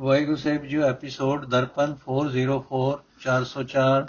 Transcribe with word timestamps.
Waheguru 0.00 0.36
Sahib 0.36 0.64
ji 0.64 0.76
episode 0.82 1.44
Darpan 1.44 1.94
404 2.08 3.00
404 3.20 4.06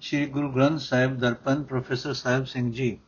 Shri 0.00 0.26
Guru 0.26 0.52
Granth 0.52 0.80
Sahib 0.80 1.18
Darpan, 1.18 1.62
professor 1.62 2.12
Sahib 2.12 2.44
Singh 2.44 2.72
ji. 2.72 2.98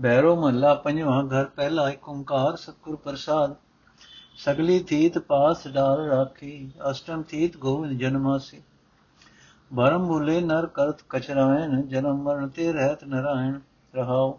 ਬੈਰੋ 0.00 0.36
ਮਹੱਲਾ 0.36 0.74
ਪੰਜਵਾਂ 0.74 1.24
ਘਰ, 1.24 1.44
ਪਹਿਲਾ 1.44 1.88
ਏਕ 1.90 2.08
ਓੰਕਾਰ 2.08 2.56
ਸਤਿਗੁਰ 2.56 2.96
ਪ੍ਰਸਾਦ। 2.96 3.54
ਸਗਲੀ 4.36 4.82
ਥੀਤ 4.82 5.18
ਪਾਸ 5.18 5.68
ਡਾਲ 5.68 6.00
ਰਾਖੀ, 6.08 6.70
ਅਸ਼ਟਮ 6.90 7.22
ਥੀਤ 7.22 7.56
ਗੋਵਿੰਦ 7.56 7.98
ਜਨਮਾਸੀ। 7.98 8.62
ਭਰਮ 9.76 10.06
ਭੁਲੇ 10.06 10.40
ਨਰ 10.40 10.66
ਕਰਤ 10.66 11.02
ਕਚਰਾਇਣ, 11.08 11.82
ਜਨਮ 11.82 12.22
ਮਰਨ 12.22 12.48
ਤੇ 12.48 12.72
ਰਹਿਤ 12.72 13.04
ਨਰਾਇਣ 13.04 13.58
ਰਹਾਉ। 13.94 14.38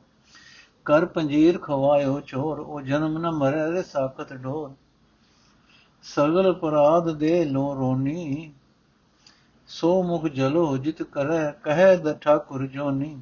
ਕਰ 0.85 1.05
ਪੰਜੀਰ 1.05 1.57
ਖਵਾਇਓ 1.57 2.19
ਚੋਰ, 2.19 2.59
ਉਹ 2.59 2.81
ਜਨਮ 2.81 3.17
ਨ 3.17 3.31
ਮਰੈ 3.31 3.71
ਰੇ 3.71 3.83
ਸਾਖਤ 3.83 4.33
ਢੋਰ 4.33 4.73
ਸਗਲ 6.05 6.51
ਅਪਰਾਧ 6.51 7.09
ਦੇ 7.09 7.45
ਲੋ 7.45 7.75
ਰੋਨੀ, 7.75 8.53
ਸੋ 9.67 10.03
ਮੁਖ 10.03 10.25
ਜਲੋ 10.27 10.77
ਜਿਤ 10.77 11.03
ਕਰੈ, 11.03 11.51
ਕਹੈ 11.51 11.95
ਦ 11.95 12.13
ਠਾਕੁਰ 12.13 12.67
ਜੋਨੀ। 12.67 13.17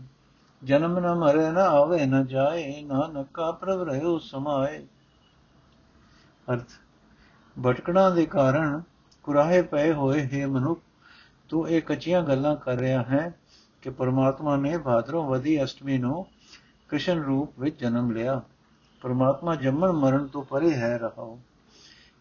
ਜਨਮ 0.63 0.99
ਨ 0.99 1.13
ਮਰੈ, 1.13 1.51
ਨ 1.51 1.57
ਆਵੇ, 1.57 2.05
ਨ 2.05 2.25
ਜਾਏ, 2.25 2.81
ਨਾਨਕਾ 2.81 3.51
ਪ੍ਰਭ 3.51 3.81
ਰਹਿਓ 3.81 4.17
ਸਮਾਏ। 4.19 4.85
ਅਰਥ, 6.53 6.65
ਭਟਕਣਾ 7.65 8.09
ਦੇ 8.09 8.25
ਕਾਰਨ 8.25 8.81
ਕੁਰਾਹੇ 9.23 9.61
ਪਏ 9.61 9.93
ਹੋਏ, 9.93 10.27
ਹੈ 10.33 10.47
ਮਨੁੱਖ, 10.47 10.81
ਤੂੰ 11.49 11.69
ਇਹ 11.69 11.81
ਕੱਚੀਆਂ 11.81 12.21
ਗੱਲਾਂ 12.21 12.55
ਕਰ 12.55 12.77
ਰਿਹਾ 12.77 13.03
ਹੈ 13.03 13.33
ਕਿ 13.81 13.89
ਪਰਮਾਤਮਾ 13.89 14.55
ਨੇ 14.55 14.77
ਭਾਦਰੋਂ 14.77 15.23
ਵਦੀ 15.29 15.63
ਅਸ਼ਟਮੀ 15.63 15.97
ਨੂੰ 15.97 16.25
ਕ੍ਰਿਸ਼ਨ 16.89 17.23
ਰੂਪ 17.23 17.59
ਵਿੱਚ 17.59 17.79
ਜਨਮ 17.79 18.11
ਲਿਆ। 18.11 18.41
ਪਰਮਾਤਮਾ 19.01 19.55
ਜੰਮਣ 19.55 19.91
ਮਰਨ 19.91 20.27
ਤੋਂ 20.27 20.43
ਪਰੇ 20.43 20.73
ਹੈ 20.73 20.97
ਰਹਾਓ 20.97 21.39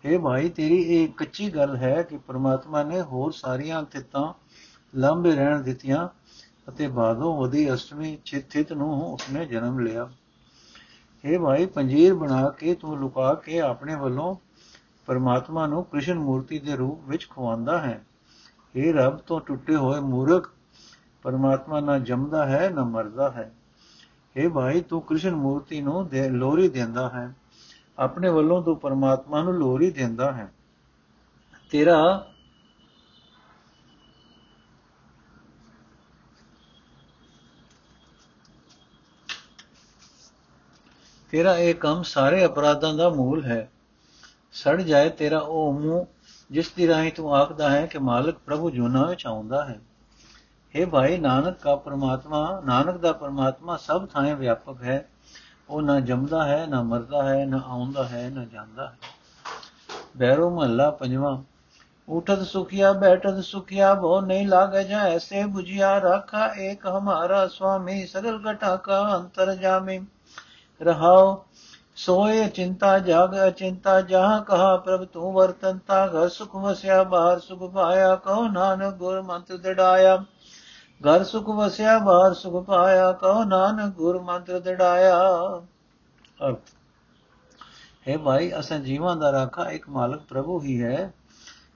ਹੈ 0.06 0.19
ਭਾਈ 0.19 0.48
ਤੇਰੀ 0.48 0.77
ਇਹ 0.83 1.09
ਕੱਚੀ 1.09 1.51
ਗੱਲ 1.51 1.77
ਹੈ 1.77 2.02
ਕਿ 2.02 2.19
ਪ੍ਰਮਾਤਮਾ 2.19 2.83
ਨੇ 2.83 3.02
ਹੋਰ 3.02 3.33
ਸਾਰੀਆਂ 3.33 3.82
ਤਿੱਤਾਂ 3.82 4.32
ਲੰਬੇ 4.95 5.32
ਰਹਿਣ 5.32 5.63
ਦਿੱਤੀਆਂ 5.63 6.09
ਅਤੇ 6.68 6.88
ਬਾਦੋਂ 6.88 7.35
ਉਹਦੀ 7.35 7.74
ਅਸ਼ਟਮੀ 7.74 8.18
ਚਿੱਥਿਤ 8.24 8.73
ਨੂੰ 8.73 9.15
ਉਸਨੇ 9.15 9.46
ਜਨਮ 9.46 9.79
ਲਿਆ। 9.79 10.09
ਹੈ 11.27 11.38
ਭਾਈ 11.38 11.66
ਪੰਜੀਰ 11.66 12.15
ਬਣਾ 12.15 12.49
ਕੇ 12.49 12.74
ਤੂੰ 12.74 12.99
ਲੁਕਾ 12.99 13.35
ਕੇ 13.35 13.60
ਆਪਣੇ 13.60 13.95
ਵੱਲੋਂ 13.95 14.37
ਪਰਮਾਤਮਾ 15.07 15.66
ਨੂੰ 15.66 15.85
ਕ੍ਰਿਸ਼ਨ 15.85 16.18
ਮੂਰਤੀ 16.18 16.59
ਦੇ 16.59 16.77
ਰੂਪ 16.77 17.09
ਵਿੱਚ 17.09 17.29
ਖਵਾਉਂਦਾ 17.30 17.80
ਹੈ। 17.80 18.05
ਇਹ 18.77 18.95
ਰੱਬ, 18.95 19.16
ਤੋਂ 19.16 19.40
ਟੁੱਟੇ 19.40 19.77
ਹੋਏ 19.77 20.01
ਮੂਰਖ, 20.01 20.51
ਪਰਮਾਤਮਾ 21.23 21.80
ਨਾ 21.80 21.99
ਜੰਮਦਾ 21.99 22.46
ਹੈ, 22.46 22.71
ਨਾ 22.71 22.84
ਮਰਦਾ 22.84 23.30
ਹੈ। 23.30 23.52
ਇਹ 24.37 24.49
ਭਾਈ, 24.49 24.80
ਤੂੰ 24.80 25.02
ਕ੍ਰਿਸ਼ਨ 25.02 25.34
ਮੂਰਤੀ 25.34 25.80
ਨੂੰ 25.80 26.09
ਦੇ 26.09 26.29
ਲੋਰੀ 26.29 26.68
ਦਿੰਦਾ 26.68 27.09
ਹੈ। 27.09 27.34
ਆਪਣੇ 28.03 28.29
ਵੱਲੋਂ 28.29 28.63
ਤੂੰ 28.63 28.81
ਪਰਮਾਤਮਾ 28.81 29.43
ਨੂੰ 29.43 29.55
ਲੋਰੀ 29.55 29.91
ਦਿੰਦਾ 29.91 30.33
ਹੈ। 30.33 30.53
ਤੇਰਾ 31.71 32.27
ਤੇਰਾ 41.30 41.59
ਇਹ 41.59 41.75
ਕੰਮ 41.75 42.03
ਸਾਰੇ 42.03 42.45
ਅਪਰਾਧਾਂ 42.45 42.95
ਦਾ 42.95 43.09
ਮੂਲ 43.09 43.45
ਹੈ। 43.45 43.71
ਸੜ 44.53 44.83
ਜਾਏ 44.83 45.11
ਤੇਰਾ 45.11 45.39
ਉਹ 45.39 45.80
ਮੂੰਹ, 45.80 46.07
ਜਿਸ 46.51 46.73
ਦੀ 46.73 46.89
ਰਾਹੀਂ 46.89 47.13
ਤੂੰ 47.13 47.37
ਆਖਦਾ 47.37 47.71
ਹੈ 47.71 47.87
ਕਿ 47.87 47.99
ਮਾਲਕ 47.99 48.39
ਪ੍ਰਭੂ 48.39 48.71
ਜੁਨਾ 48.71 49.07
ਵਿੱਚ 49.07 49.27
ਆਉਂਦਾ 49.27 49.65
ਹੈ। 49.65 49.80
हे 50.75 50.91
ਭਾਈ, 50.91 51.19
ਨਾਨਕ 51.19 51.57
ਦਾ 51.65 51.77
ਪਰਮਾਤਮਾ, 51.77 52.63
ਨਾਨਕ 52.65 52.97
ਦਾ 52.97 53.13
ਪਰਮਾਤਮਾ 53.13 53.77
ਸਭ 53.77 54.07
ਥਾਂ 54.07 54.37
ਵਿਆਪਕ 54.37 54.83
ਹੈ। 54.83 55.09
ਉਹ 55.73 55.82
ਨਾ 55.82 56.01
ਜੰਮਦਾ 56.01 56.45
ਹੈ, 56.45 56.66
ਨਾ 56.66 56.82
ਮਰਦਾ 56.82 57.23
ਹੈ, 57.23 57.45
ਨਾ 57.46 57.60
ਆਉਂਦਾ 57.66 58.04
ਹੈ, 58.04 58.30
ਨਾ 58.30 58.45
ਜਾਂਦਾ 58.45 58.87
ਹੈ। 58.87 58.96
ਬੈਰੋ 60.16 60.51
ਮਹੱਲਾ 60.51 60.90
ਪੰਜਵਾਂ, 60.90 61.42
ਉਠਤ 62.09 62.42
ਸੁਖਿਆ, 62.42 62.92
ਬੈਠਤ 62.92 63.40
ਸੁਖਿਆ 63.40 63.95
ਭੋ 63.95 64.20
ਨਹੀਂ 64.20 64.48
ਲਾਗੇ 64.48 64.84
ਜਾ 64.84 64.98
ਐਸੇ 64.98 65.44
부ਝਿਆ 65.44 66.00
ਰਾਖਾ, 66.00 66.54
ਏਕ 66.59 66.87
ਹਮਾਰਾ 66.87 67.48
ਸੁਆਮੀ 67.48 68.06
ਸਗਲ 68.06 68.41
ਘਟਾ 68.50 68.77
ਕਾ 68.77 69.16
ਅੰਤਰ 69.16 69.55
ਜਾਮੇ। 69.55 70.00
ਰਹਾਓ 70.82 71.44
ਸੋਏ 71.97 72.49
ਚਿੰਤਾ 72.49 72.99
ਜਾਗ, 72.99 73.49
ਅਚਿੰਤਾ 73.49 74.00
ਜਹਾਂ 74.00 74.41
ਕਹਾ 74.43 74.77
ਪ੍ਰਭ 74.77 75.05
ਤੂੰ 75.05 75.32
ਵਰਤਨਤਾ 75.32 76.06
ਘਰ 76.06 76.28
ਸੁਖ 76.28 76.56
ਵਸਿਆ, 76.56 77.03
ਬਾਹਰ 77.03 77.41
ਸੁਖ 77.41 77.72
ਪਾਇਆ, 77.72 78.16
ਕਹੋ 78.16 78.49
ਨਾਨਕ 78.49 78.94
ਗੁਰ 78.94 79.22
ਮੰਤਰ 79.22 79.56
ਦੜਾਇਆ। 79.56 80.25
ਘਰ 81.03 81.25
ਸੁਖ 81.25 81.49
ਵਸਿਆ, 81.49 81.99
ਬਾਹਰ 81.99 82.35
ਸੁਖ 82.35 82.67
ਪਾਇਆ, 82.67 83.13
ਕਹੋ 83.13 83.45
ਨਾਨਕ 83.45 83.95
ਗੁਰ 83.95 84.23
ਮੰਤਰ 84.23 84.61
ਦੜਾਇਆ। 84.61 85.19
ਅਰਥ, 86.49 86.61
ਹੈ 88.09 88.19
ਭਾਈ, 88.19 88.53
ਅਸਾਂ 88.59 88.79
ਜੀਵਾਂ 88.79 89.17
ਦਾ 89.17 89.33
ਰਾਖਾ 89.33 89.71
ਇੱਕ 89.71 89.89
ਮਾਲਕ 89.89 90.21
ਪ੍ਰਭੂ 90.21 90.62
ਹੀ 90.62 90.83
ਹੈ। 90.83 91.15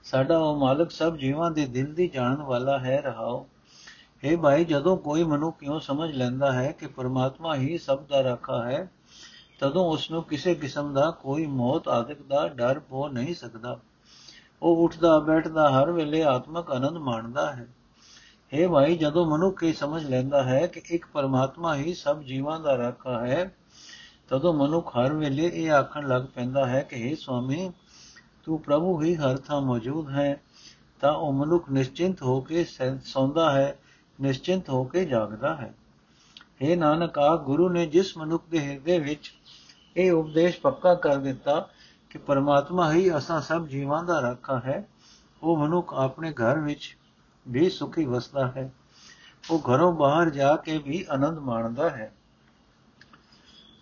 ਸਾਡਾ 0.03 0.37
ਉਹ 0.37 0.59
ਮਾਲਕ 0.59 0.91
ਸਭ 0.91 1.15
ਜੀਵਾਂ 1.15 1.51
ਦੇ 1.51 1.65
ਦਿਲ 1.65 1.93
ਦੀ 1.93 2.07
ਜਾਣਨ 2.07 2.41
ਵਾਲਾ 2.41 2.79
ਹੈ, 2.79 3.01
ਰਹਾਓ। 3.01 3.47
ਹੈ 4.25 4.37
ਭਾਈ, 4.37 4.65
ਜਦੋਂ 4.65 4.97
ਕੋਈ 4.97 5.23
ਮਨੁ 5.23 5.51
ਕਿਉਂ 5.51 5.79
ਸਮਝ 5.79 6.11
ਲੈਂਦਾ 6.11 6.51
ਹੈ 6.51 6.71
ਕਿ 6.71 6.87
ਪਰਮਾਤਮਾ 6.87 7.55
ਹੀ 7.55 7.77
ਸਭ 7.77 7.99
ਦਾ 8.09 8.23
ਰਾਖਾ 8.23 8.63
ਹੈ, 8.63 8.91
ਤਦੋਂ 9.59 9.85
ਉਸ 9.85 10.11
ਨੂੰ 10.11 10.23
ਕਿਸੇ 10.23 10.55
ਕਿਸਮ 10.55 10.93
ਦਾ 10.93 11.11
ਕੋਈ 11.11 11.45
ਮੌਤ, 11.45 11.87
ਆਦਿਕ 11.87 12.21
ਦਾ 12.21 12.47
ਡਰ 12.47 12.81
ਹੋ 12.91 13.07
ਨਹੀਂ 13.07 13.35
ਸਕਦਾ। 13.35 13.79
ਉਹ 14.61 14.83
ਉੱਠਦਾ, 14.83 15.19
ਬੈਠਦਾ, 15.19 15.69
ਹਰ 15.69 15.91
ਵੇਲੇ 15.91 16.23
ਆਤਮਕ 16.23 16.71
ਆਨੰਦ 16.71 16.97
ਮਾਣਦਾ 16.97 17.51
ਹੈ। 17.53 17.67
ਹੈ 18.53 18.67
ਭਾਈ, 18.67 18.95
ਜਦੋਂ 18.97 19.25
ਮਨੁੱਖ 19.25 19.63
ਇਹ 19.63 19.73
ਸਮਝ 19.73 20.05
ਲੈਂਦਾ 20.05 20.43
ਹੈ 20.43 20.67
ਕਿ 20.67 20.81
ਇੱਕ 20.89 21.05
ਪਰਮਾਤਮਾ 21.13 21.75
ਹੀ 21.75 21.93
ਸਭ 21.93 22.21
ਜੀਵਾਂ 22.21 22.59
ਦਾ 22.59 22.77
ਰਾਖਾ 22.77 23.25
ਹੈ, 23.25 23.55
ਤਦੋਂ 24.29 24.53
ਮਨੁੱਖ 24.53 24.97
ਹਰ 24.97 25.13
ਵੇਲੇ 25.13 25.51
ਇਹ 25.53 25.71
ਆਖਣ 25.71 26.07
ਲੱਗ 26.07 26.23
ਪੈਂਦਾ 26.35 26.65
ਹੈ 26.65 26.81
ਕਿ 26.81 27.01
हे 27.03 27.15
ਸੁਆਮੀ, 27.19 27.71
ਤੂੰ 28.43 28.59
ਪ੍ਰਭੂ 28.59 29.01
ਹੀ 29.01 29.15
ਹਰ 29.15 29.37
ਥਾਂ 29.37 29.61
ਮੌਜੂਦ 29.61 30.09
ਹੈ, 30.09 30.41
ਤਾਂ 30.99 31.13
ਉਹ 31.13 31.33
ਮਨੁੱਖ 31.33 31.69
ਨਿਸ਼ਚਿੰਤ 31.69 32.21
ਹੋ 32.21 32.41
ਕੇ 32.41 32.65
ਸੌਂਦਾ 33.03 33.51
ਹੈ, 33.51 33.79
ਨਿਸ਼ਚਿੰਤ 34.21 34.69
ਹੋ 34.69 34.83
ਕੇ 34.83 35.05
ਜਾਗਦਾ 35.05 35.55
ਹੈ। 35.55 35.73
हे 36.63 36.77
ਨਾਨਕ 36.77 37.19
ਆ 37.19 37.35
ਗੁਰੂ 37.35 37.69
ਨੇ 37.69 37.85
ਜਿਸ 37.85 38.17
ਮਨੁੱਖ 38.17 38.43
ਦੇ 38.49 38.59
ਹਿਰਦੇ 38.59 38.99
ਵਿੱਚ 38.99 39.33
ਇਹ 39.97 40.11
ਉਪਦੇਸ਼ 40.11 40.59
ਪੱਕਾ 40.59 40.93
ਕਰ 40.95 41.17
ਦਿੱਤਾ 41.17 41.69
ਕਿ 42.09 42.17
ਪਰਮਾਤਮਾ 42.17 42.91
ਹੀ 42.93 43.17
ਅਸਾਂ 43.17 43.41
ਸਭ 43.41 43.67
ਜੀਵਾਂ 43.67 44.03
ਦਾ 44.03 44.21
ਰਾਖਾ 44.21 44.59
ਹੈ, 44.59 44.87
ਉਹ 45.43 45.57
ਮਨੁੱਖ 45.57 45.93
ਆਪਣੇ 45.93 46.31
ਘਰ 46.31 46.59
ਵਿੱਚ 46.59 46.97
ਵੀ 47.49 47.69
ਸੁਖੀ 47.69 48.05
ਵਸਦਾ 48.05 48.47
ਹੈ। 48.47 48.71
ਉਹ 49.49 49.59
ਘਰੋਂ 49.59 49.93
ਬਾਹਰ 49.93 50.29
ਜਾ 50.29 50.55
ਕੇ 50.55 50.77
ਵੀ 50.77 51.05
ਆਨੰਦ 51.09 51.39
ਮਾਣਦਾ 51.39 51.89
ਹੈ। 51.89 52.13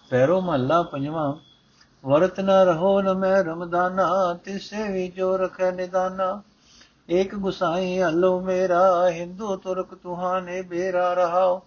ਪੈਰੋ 0.10 0.42
ਮਹੱਲਾ 0.42 0.84
ਪੰਜਵਾਂ, 0.84 1.36
ਵਰਤ 2.06 2.40
ਨ 2.40 2.50
ਰਹੋ 2.50 3.02
ਨ 3.02 3.14
ਮੈਂ 3.14 3.44
ਰਮਦਾਨਾ, 3.44 4.34
ਤਿਸੇ 4.34 4.92
ਵੀ 4.92 5.08
ਜੋ 5.08 5.38
ਰਖੈ 5.38 5.72
ਨਿਦਾਨਾ। 5.72 6.42
ਏਕ 7.10 7.36
ਗੁਸਾਈ 7.36 8.02
ਹਲੋ 8.02 8.42
ਮੇਰਾ, 8.42 9.10
ਹਿੰਦੂ 9.10 9.56
ਤੁਰਕ 9.56 9.96
ਤੁਹਾਨੇ 9.96 10.62
ਬੇਰਾ 10.62 11.14
ਰਹਾਓ। 11.14 11.62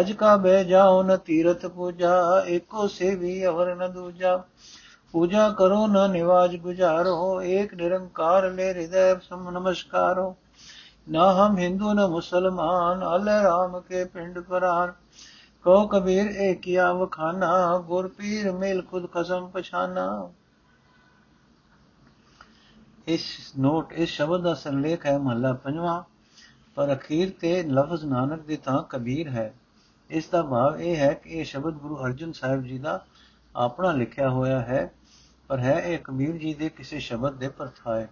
ਹਜ 0.00 0.12
ਕਾ 0.12 0.36
ਬਹਿ 0.36 0.64
ਜਾਓ 0.64 1.02
ਨ 1.02 1.16
ਤੀਰਥ 1.16 1.66
ਪੂਜਾ, 1.66 2.44
ਏਕੋ 2.46 2.88
ਸੇਵੀ 2.88 3.46
ਅਵਰ 3.46 3.74
ਨ 3.74 3.92
ਦੂਜਾ। 3.92 4.44
ਪੂਜਾ 5.12 5.50
ਕਰੋ 5.50 5.86
ਨ 5.86 6.10
ਨਿਵਾਜ 6.10 6.56
ਗੁਜਾਰੋ, 6.56 7.42
ਏਕ 7.42 7.74
ਨਿਰੰਕਾਰ 7.74 8.50
ਲੈ 8.50 8.72
ਹਿਰਦੈ 8.72 9.14
ਸਮ 9.14 9.50
ਨਮਸਕਾਰੋ। 9.50 10.36
ਨਾ 11.08 11.32
ਹਮ 11.34 11.58
ਹਿੰਦੂ 11.58 11.92
ਨ 11.92 12.06
ਮੁਸਲਮਾਨ 12.06 13.16
ਅਲੇ 13.16 13.42
ਰਾਮ 13.42 13.80
ਕੇ 13.80 14.04
ਪਿੰਡ 14.04 14.38
ਪਰਾਨ 14.38 14.92
ਕੋ 15.62 15.86
ਕਬੀਰ 15.86 16.26
ਏ 16.26 16.54
ਕੀਆ 16.54 16.92
ਵਖਾਨਾ, 16.92 17.78
ਗੁਰ 17.78 18.08
ਪੀਰ 18.08 18.52
ਮੇਲ 18.52 18.82
ਖੁਦ 18.82 19.06
ਕਸਮ 19.06 19.48
ਪਛਾਨਾ। 19.48 20.30
ਇਸ 23.06 23.52
ਨੋਟ, 23.58 23.92
ਇਸ 23.92 24.08
ਸ਼ਬਦ 24.08 24.42
ਦਾ 24.42 24.54
ਸੰਲੇਖ 24.54 25.06
ਹੈ 25.06 25.18
ਮਹੱਲਾ 25.18 25.52
ਪੰਜਵਾਂ। 25.52 26.02
ਪਰ 26.74 26.94
ਅਖੀਰ 26.94 27.32
ਤੇ 27.40 27.62
ਲਫ਼ਜ਼ 27.62 28.04
ਨਾਨਕ 28.04 28.42
ਦੀ 28.42 28.56
ਤਾਂ 28.56 28.82
ਕਬੀਰ 28.82 29.28
ਹੈ। 29.28 29.54
ਇਸ 30.10 30.28
ਦਾ 30.28 30.42
ਭਾਵ 30.42 30.80
ਇਹ 30.80 30.96
ਹੈ 30.96 31.12
ਕਿ 31.14 31.30
ਇਹ 31.30 31.44
ਸ਼ਬਦ 31.44 31.74
ਗੁਰੂ 31.74 31.96
ਅਰਜਨ 32.04 32.32
ਸਾਹਿਬ 32.32 32.62
ਜੀ 32.62 32.78
ਦਾ 32.78 33.04
ਆਪਣਾ 33.56 33.92
ਲਿਖਿਆ 33.92 34.30
ਹੋਇਆ 34.30 34.60
ਹੈ, 34.60 34.92
ਪਰ 35.48 35.58
ਹੈ 35.58 35.80
ਇਹ 35.80 35.98
ਕਬੀਰ 35.98 36.36
ਜੀ 36.36 36.54
ਦੇ 36.54 36.68
ਕਿਸੇ 36.68 36.98
ਸ਼ਬਦ 36.98 37.32
ਦੇ 37.32 37.48
ਪਰਥਾਏ। 37.48 38.06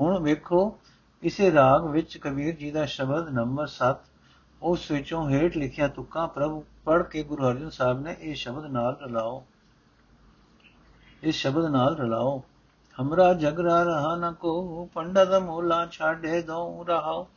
ਹੁਣ 0.00 0.18
ਵੇਖੋ 0.18 0.78
ਇਸੇ 1.22 1.52
ਰਾਗ 1.52 1.84
ਵਿੱਚ 1.84 2.16
ਕਬੀਰ 2.16 2.54
ਜੀ 2.54 2.70
ਦਾ 2.70 2.84
ਸ਼ਬਦ 2.86 3.28
ਨੰਬਰ 3.28 3.66
7 3.66 3.96
ਉਸ 4.62 4.90
ਵਿੱਚੋਂ 4.90 5.30
ਹੇਠ 5.30 5.56
ਲਿਖਿਆ 5.56 5.88
ਤੁਕਾਂ 5.88 6.28
ਪ੍ਰਭ 6.28 6.62
ਪੜ 6.84 7.02
ਕੇ 7.02 7.22
ਗੁਰੂ 7.22 7.48
ਅਰਜਨ 7.48 7.70
ਸਾਹਿਬ 7.70 8.02
ਨੇ 8.02 8.16
ਇਹ 8.20 8.34
ਸ਼ਬਦ 8.34 8.64
ਨਾਲ 8.64 8.96
ਰਲਾਓ। 9.00 9.44
ਇਸ 11.22 11.34
ਸ਼ਬਦ 11.34 11.64
ਨਾਲ 11.64 11.96
ਰਲਾਓ। 11.96 12.42
ਹਮਰਾ 13.00 13.32
ਜਗਰਾ 13.34 13.82
ਰਹਾ 13.82 14.16
ਨ 14.16 14.32
ਕੋ, 14.32 14.88
ਪੰਡਤ 14.94 15.34
ਮੋਲਾ 15.34 15.86
ਛਾੜੇ 15.86 16.42
ਦੋ 16.42 16.84
ਰਹਾਓ। 16.88 17.28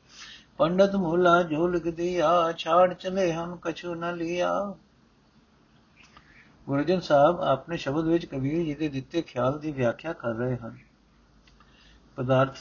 ਪੰਡਤ 0.58 0.96
ਮੋਲਾ 0.96 1.44
ਜੋ 1.44 1.68
ਲਿਖ 1.68 1.84
ਦਿਆ 1.84 2.52
ਛਾੜ 2.52 2.94
ਚਲੇ 2.94 3.34
ਹਮ 3.34 3.56
ਕਛੂ 3.56 3.96
ਨ 3.96 4.16
ਲਿਆ। 4.16 4.74
ਗੁਰਜਨ 6.68 7.00
ਸਾਹਿਬ 7.00 7.42
ਆਪਣੇ 7.42 7.78
ਸ਼ਬਦ 7.78 8.06
ਵਿੱਚ 8.06 8.26
ਕਬੀਰ 8.26 8.64
ਜੀ 8.64 8.76
ਦੇ 8.76 8.90
ਦਿੱਤੇ 8.90 9.22
ਖਿਆਲ 9.22 9.60
ਦੀ 9.60 9.72
ਵਿਆਖਿਆ 9.72 10.14
ਕਰ 10.14 10.34
ਰਹੇ 10.34 10.58
ਹਨ। 10.58 10.78
ਪਦਾਰਥ 12.16 12.58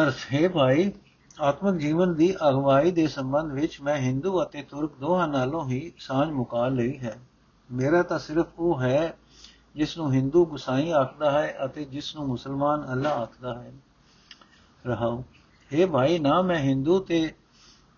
ਅਰਥ 0.00 0.14
ਹੈ, 0.34 0.48
ਭਾਈ, 0.48 0.92
ਆਤਮਿਕ 1.40 1.74
ਜੀਵਨ 1.74 2.14
ਦੀ 2.14 2.34
ਅਗਵਾਈ 2.48 2.90
ਦੇ 2.90 3.06
ਸੰਬੰਧ 3.06 3.52
ਵਿੱਚ 3.52 3.80
ਮੈਂ 3.80 3.96
ਹਿੰਦੂ 3.96 4.42
ਅਤੇ 4.42 4.62
ਤੁਰਕ 4.62 4.92
ਦੋਹਾਂ 5.00 5.28
ਨਾਲੋਂ 5.28 5.68
ਹੀ 5.68 5.92
ਸਾਂਝ 5.98 6.30
ਮੁਕਾ 6.30 6.68
ਲਈ 6.68 6.98
ਹੈ। 6.98 7.20
ਮੇਰਾ 7.72 8.02
ਤਾਂ 8.02 8.18
ਸਿਰਫ 8.18 8.46
ਉਹ 8.58 8.80
ਹੈ 8.80 9.18
ਜਿਸ 9.74 9.98
ਨੂੰ 9.98 10.12
ਹਿੰਦੂ 10.12 10.46
ਗੁਸਾਈ 10.46 10.90
ਆਖਦਾ 10.90 11.30
ਹੈ 11.30 11.58
ਅਤੇ 11.64 11.84
ਜਿਸ 11.84 12.16
ਨੂੰ 12.16 12.26
ਮੁਸਲਮਾਨ 12.26 12.92
ਅੱਲਾ 12.92 13.10
ਆਖਦਾ 13.10 13.54
ਹੈ। 13.54 13.72
ਰਹਾਉ 14.86 15.22
ਇਹ 15.72 15.86
ਭਾਈ, 15.86 16.18
ਨਾ 16.18 16.42
ਮੈਂ 16.42 16.58
ਹਿੰਦੂ 16.58 16.98
ਤੇ 16.98 17.34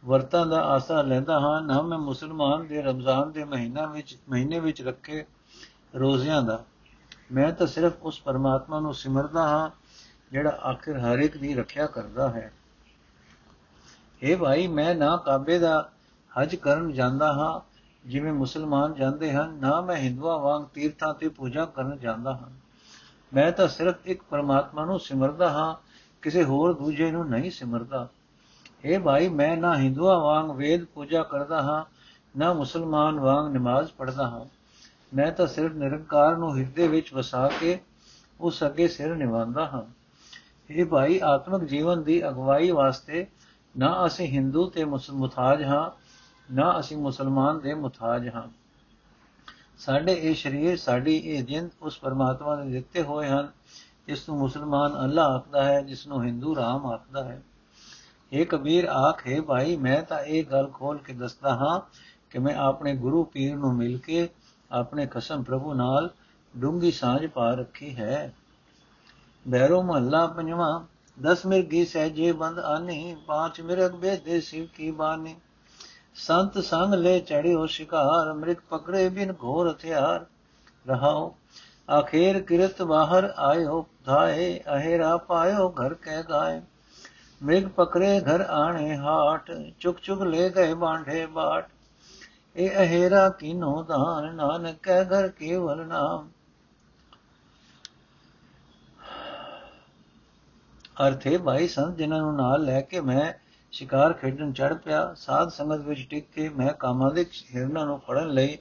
ਵਰਤਾਂ 0.04 0.46
ਦਾ 0.46 0.62
ਆਸਰਾ 0.62 1.02
ਲੈਂਦਾ 1.02 1.40
ਹਾਂ, 1.40 1.62
ਨਾ 1.62 1.82
ਮੈਂ 1.82 1.98
ਮੁਸਲਮਾਨ 1.98 2.66
ਦੇ 2.66 2.82
ਰਮਜ਼ਾਨ 2.82 3.32
ਦੇ 3.32 3.44
ਮਹੀਨਾ 3.44 3.86
ਵਿੱਚ, 3.86 4.18
ਮਹੀਨੇ 4.28 4.60
ਵਿੱਚ 4.60 4.82
ਰੱਖੇ 4.82 5.24
ਰੋਜ਼ਿਆਂ 5.96 6.42
ਦਾ। 6.42 6.64
ਮੈਂ 7.32 7.52
ਤਾਂ 7.52 7.66
ਸਿਰਫ 7.66 7.92
ਉਸ 8.02 8.20
ਪਰਮਾਤਮਾ 8.20 8.80
ਨੂੰ 8.80 8.94
ਸਿਮਰਦਾ 8.94 9.42
ਹਾਂ 9.42 9.83
ਜਿਹੜਾ 10.32 10.50
ਆਖਿਰ 10.50 10.98
ਹਰ 10.98 11.18
ਇੱਕ 11.18 11.36
ਦੀ 11.36 11.54
ਰੱਖਿਆ 11.54 11.86
ਕਰਦਾ 11.86 12.30
ਹੈ। 12.30 12.52
ਇਹ 14.22 14.36
ਭਾਈ, 14.36 14.66
ਮੈਂ 14.66 14.94
ਨਾ 14.94 15.16
ਕਾਬੇ 15.16 15.58
ਦਾ 15.58 15.90
ਹਜ 16.42 16.54
ਕਰਨ 16.54 16.92
ਜਾਂਦਾ 16.92 17.32
ਹਾਂ, 17.32 17.60
ਜਿਵੇਂ 18.08 18.32
ਮੁਸਲਮਾਨ 18.32 18.94
ਜਾਂਦੇ 18.94 19.32
ਹਨ, 19.32 19.58
ਨਾ 19.60 19.80
ਮੈਂ 19.80 19.96
ਹਿੰਦੂਆਂ 19.96 20.38
ਵਾਂਗ 20.38 20.64
ਤੀਰਥਾਂ 20.74 21.14
ਤੇ 21.14 21.28
ਪੂਜਾ 21.28 21.64
ਕਰਨ 21.64 21.98
ਜਾਂਦਾ 21.98 22.34
ਹਾਂ। 22.34 22.48
ਮੈਂ 23.34 23.52
ਤਾਂ 23.52 23.68
ਸਿਰਫ 23.68 23.94
ਇੱਕ 24.04 24.22
ਪਰਮਾਤਮਾ 24.22 24.84
ਨੂੰ 24.84 25.00
ਸਿਮਰਦਾ 25.00 25.50
ਹਾਂ, 25.50 25.74
ਕਿਸੇ 26.22 26.44
ਹੋਰ 26.44 26.72
ਦੂਜੇ 26.72 27.10
ਨੂੰ 27.10 27.28
ਨਹੀਂ 27.28 27.50
ਸਿਮਰਦਾ। 27.50 28.08
ਇਹ 28.84 28.98
ਭਾਈ, 28.98 29.28
ਮੈਂ 29.28 29.56
ਨਾ 29.56 29.76
ਹਿੰਦੂਆਂ 29.76 30.18
ਵਾਂਗ 30.20 30.50
ਵੇਦ 30.50 30.84
ਪੂਜਾ 30.84 31.22
ਕਰਦਾ 31.22 31.62
ਹਾਂ, 31.62 31.84
ਨਾ 32.38 32.52
ਮੁਸਲਮਾਨ 32.52 33.20
ਵਾਂਗ 33.20 33.54
ਨਮਾਜ਼ 33.54 33.92
ਪੜ੍ਹਦਾ 33.92 34.26
ਹਾਂ। 34.26 34.44
ਮੈਂ 35.14 35.32
ਤਾਂ 35.32 35.46
ਸਿਰਫ 35.46 35.72
ਨਿਰੰਕਾਰ 35.72 36.36
ਨੂੰ 36.36 36.58
ਹਿਰਦੇ 36.58 36.88
ਵਿੱਚ 36.88 37.14
ਵਸਾ 37.14 37.50
ਕੇ 37.60 37.80
ਉਸ 38.40 38.64
ਅੱਗੇ 38.64 38.88
ਸਿਰ 38.88 39.14
ਨਿਵਾਉਂਦਾ 39.14 39.66
ਹਾਂ। 39.66 40.03
ਇਹ 40.70 40.86
ਭਾਈ, 40.86 41.20
ਆਤਮਿਕ 41.24 41.64
ਜੀਵਨ 41.64 42.02
ਦੀ 42.02 42.28
ਅਗਵਾਈ 42.28 42.70
ਵਾਸਤੇ 42.70 43.26
ਨਾ 43.78 44.06
ਅਸੀਂ 44.06 44.26
ਹਿੰਦੂ 44.26 44.70
ਤੇ 44.70 44.84
ਮੁਤਾਜ 45.12 45.62
ਹਾਂ, 45.62 45.90
ਨਾ 46.54 46.80
ਅਸੀਂ 46.80 46.96
ਮੁਸਲਮਾਨ 46.96 47.60
ਦੇ 47.60 47.74
ਮੁਤਾਜ 47.74 48.28
ਹਾਂ। 48.28 48.48
ਸਾਡੇ 49.78 50.12
ਇਹ 50.12 50.34
ਸ਼ਰੀਰ, 50.34 50.76
ਸਾਡੀ 50.76 51.16
ਇਹ 51.16 51.44
ਜਿੰਦ 51.44 51.70
ਉਸ 51.82 51.98
ਪਰਮਾਤਮਾ 51.98 52.56
ਨੇ 52.56 52.70
ਦਿੱਤੇ 52.70 53.02
ਹੋਏ 53.02 53.28
ਹਨ, 53.28 53.48
ਜਿਸ 54.06 54.28
ਨੂੰ 54.28 54.38
ਮੁਸਲਮਾਨ 54.38 55.04
ਅੱਲਾ 55.04 55.24
ਆਖਦਾ 55.24 55.64
ਹੈ, 55.64 55.80
ਜਿਸ 55.80 56.06
ਨੂੰ 56.06 56.24
ਹਿੰਦੂ 56.24 56.56
ਰਾਮ 56.56 56.86
ਆਖਦਾ 56.86 57.24
ਹੈ। 57.24 57.42
ਇਹ 58.32 58.46
ਕਬੀਰ, 58.46 58.84
ਆਖੇ 58.84 59.40
ਭਾਈ, 59.40 59.76
ਮੈਂ 59.76 60.02
ਤਾਂ 60.02 60.20
ਇਹ 60.20 60.44
ਗੱਲ 60.44 60.66
ਖੋਲ 60.66 60.98
ਕੇ 60.98 61.12
ਦੱਸਦਾ 61.12 61.54
ਹਾਂ 61.54 61.80
ਕਿ 62.30 62.38
ਮੈਂ 62.38 62.56
ਆਪਣੇ 62.56 62.96
ਗੁਰੂ 62.96 63.24
ਪੀਰ 63.24 63.56
ਨੂੰ 63.56 63.76
ਮਿਲ 63.76 63.98
ਕੇ 63.98 64.28
ਆਪਣੇ 64.70 65.06
ਕਸਮ 65.06 65.42
ਪ੍ਰਭੂ 65.42 65.74
ਨਾਲ 65.74 66.10
ਡੂੰਗੀ 66.56 66.90
ਸਾਂਝ 66.90 67.26
ਪਾ 67.26 67.54
ਰੱਖੀ 67.54 67.96
ਹੈ। 67.96 68.34
ਬੈਰੋ 69.48 69.82
ਮਹੱਲਾ 69.82 70.26
ਪੰਜਵਾਂ, 70.26 70.80
ਦਸ 71.22 71.46
ਮਿਰਗੀ 71.46 71.84
ਸਹਿਜੇ 71.84 72.32
ਬੰਦ 72.32 72.58
ਆਨੀ, 72.58 73.16
ਪਾਂਚ 73.26 73.60
ਮਿਰਗ 73.60 73.90
ਬੇਦੇ 73.90 74.40
ਸਿਵ 74.40 74.66
ਕੀ 74.74 74.90
ਬਾਨੀ। 74.90 75.36
ਸੰਤ 76.14 76.58
ਸੰਗ 76.58 76.94
ਲੈ 76.94 77.18
ਚੜਿਓ 77.18 77.66
ਸ਼ਿਕਾਰ 77.66 78.32
ਮ੍ਰਿਗ 78.32 78.56
ਪਕੜੇ 78.70 79.08
ਬਿਨ 79.08 79.34
ਘੋਰ 79.42 79.70
ਹਥਿਆਰ। 79.70 80.26
ਰਹਾਓ, 80.88 81.34
ਆਖੇਰ 81.90 82.40
ਕਿਰਤ 82.40 82.82
ਬਾਹਰ 82.82 83.34
ਆਇਓ, 83.36 83.86
ਧਾਏ, 84.04 84.60
ਅਹੇਰਾ 84.74 85.16
ਪਾਇਓ, 85.16 85.68
ਘਰ 85.70 85.94
ਕਹਿ 85.94 86.22
ਗਾਏ। 86.22 86.60
ਮ੍ਰਿਗ 87.42 87.68
ਪਕੜੇ 87.68 88.20
ਘਰ 88.20 88.40
ਆਣੇ 88.40 88.96
ਹਾਟ, 88.96 89.50
ਚੁਕ 89.80 89.98
ਚੁਕ 90.02 90.22
ਲੈ 90.22 90.48
ਗਏ 90.48 90.74
ਬਾਂਢੇ 90.74 91.26
ਬਾਟ। 91.26 91.68
ਇਹ 92.56 92.70
ਅਹੇਰਾ 92.70 93.28
ਕੀਨੋ 93.28 93.82
ਦਾਨ, 93.82 94.34
ਨਾਨਕ 94.34 94.76
ਕਹਿ 94.82 95.04
ਘਰ 95.04 95.28
ਕੇਵਲ 95.28 95.86
ਨਾਮ। 95.86 96.28
ਅਰਥੇ 100.96 101.36
ਭਾਈ 101.38 101.68
ਸੰਤ 101.68 101.96
ਜਿਨ੍ਹਾਂ 101.96 102.20
ਨੂੰ 102.20 102.34
ਨਾਲ 102.36 102.64
ਲੈ 102.64 102.80
ਕੇ 102.80 103.00
ਮੈਂ 103.00 103.32
ਸ਼ਿਕਾਰ 103.72 104.12
ਖੇਡਣ 104.12 104.52
ਚੜ 104.52 104.72
ਪਿਆ, 104.74 105.14
ਸਾਧ 105.14 105.48
ਸੰਗਤ 105.48 105.80
ਵਿੱਚ 105.80 106.06
ਟਿਕ 106.10 106.26
ਕੇ 106.34 106.48
ਮੈਂ 106.48 106.72
ਕਾਮਾਦਿਕ 106.72 107.28
ਹਿਰਨਾਂ 107.54 107.86
ਨੂੰ 107.86 107.98
ਫੜਨ 108.00 108.28
ਲਈ 108.28 108.56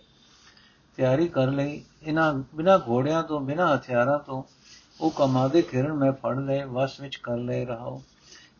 ਤਿਆਰੀ 0.98 1.28
ਕਰ 1.28 1.48
ਲਈ। 1.48 1.84
ਇਹਨਾਂ 2.04 2.34
ਬਿਨਾ 2.56 2.78
ਘੋੜਿਆਂ 2.78 3.24
ਤੋਂ, 3.24 3.40
ਬਿਨਾ 3.40 3.76
ਹਥਿਆਰਾਂ 3.76 4.18
ਤੋਂ 4.20 4.44
ਉਹ 5.02 5.12
ਕਾਮਾਦਿਕ 5.12 5.74
ਹਿਰਨ 5.76 5.94
ਮੈਂ 5.94 6.12
ਫੜ 6.12 6.38
ਲਏ, 6.40 6.64
ਵਸ 6.64 7.00
ਵਿੱਚ 7.00 7.16
ਕਰ 7.16 7.38
ਲੈ 7.38 7.66
ਰਹਾ 7.66 8.00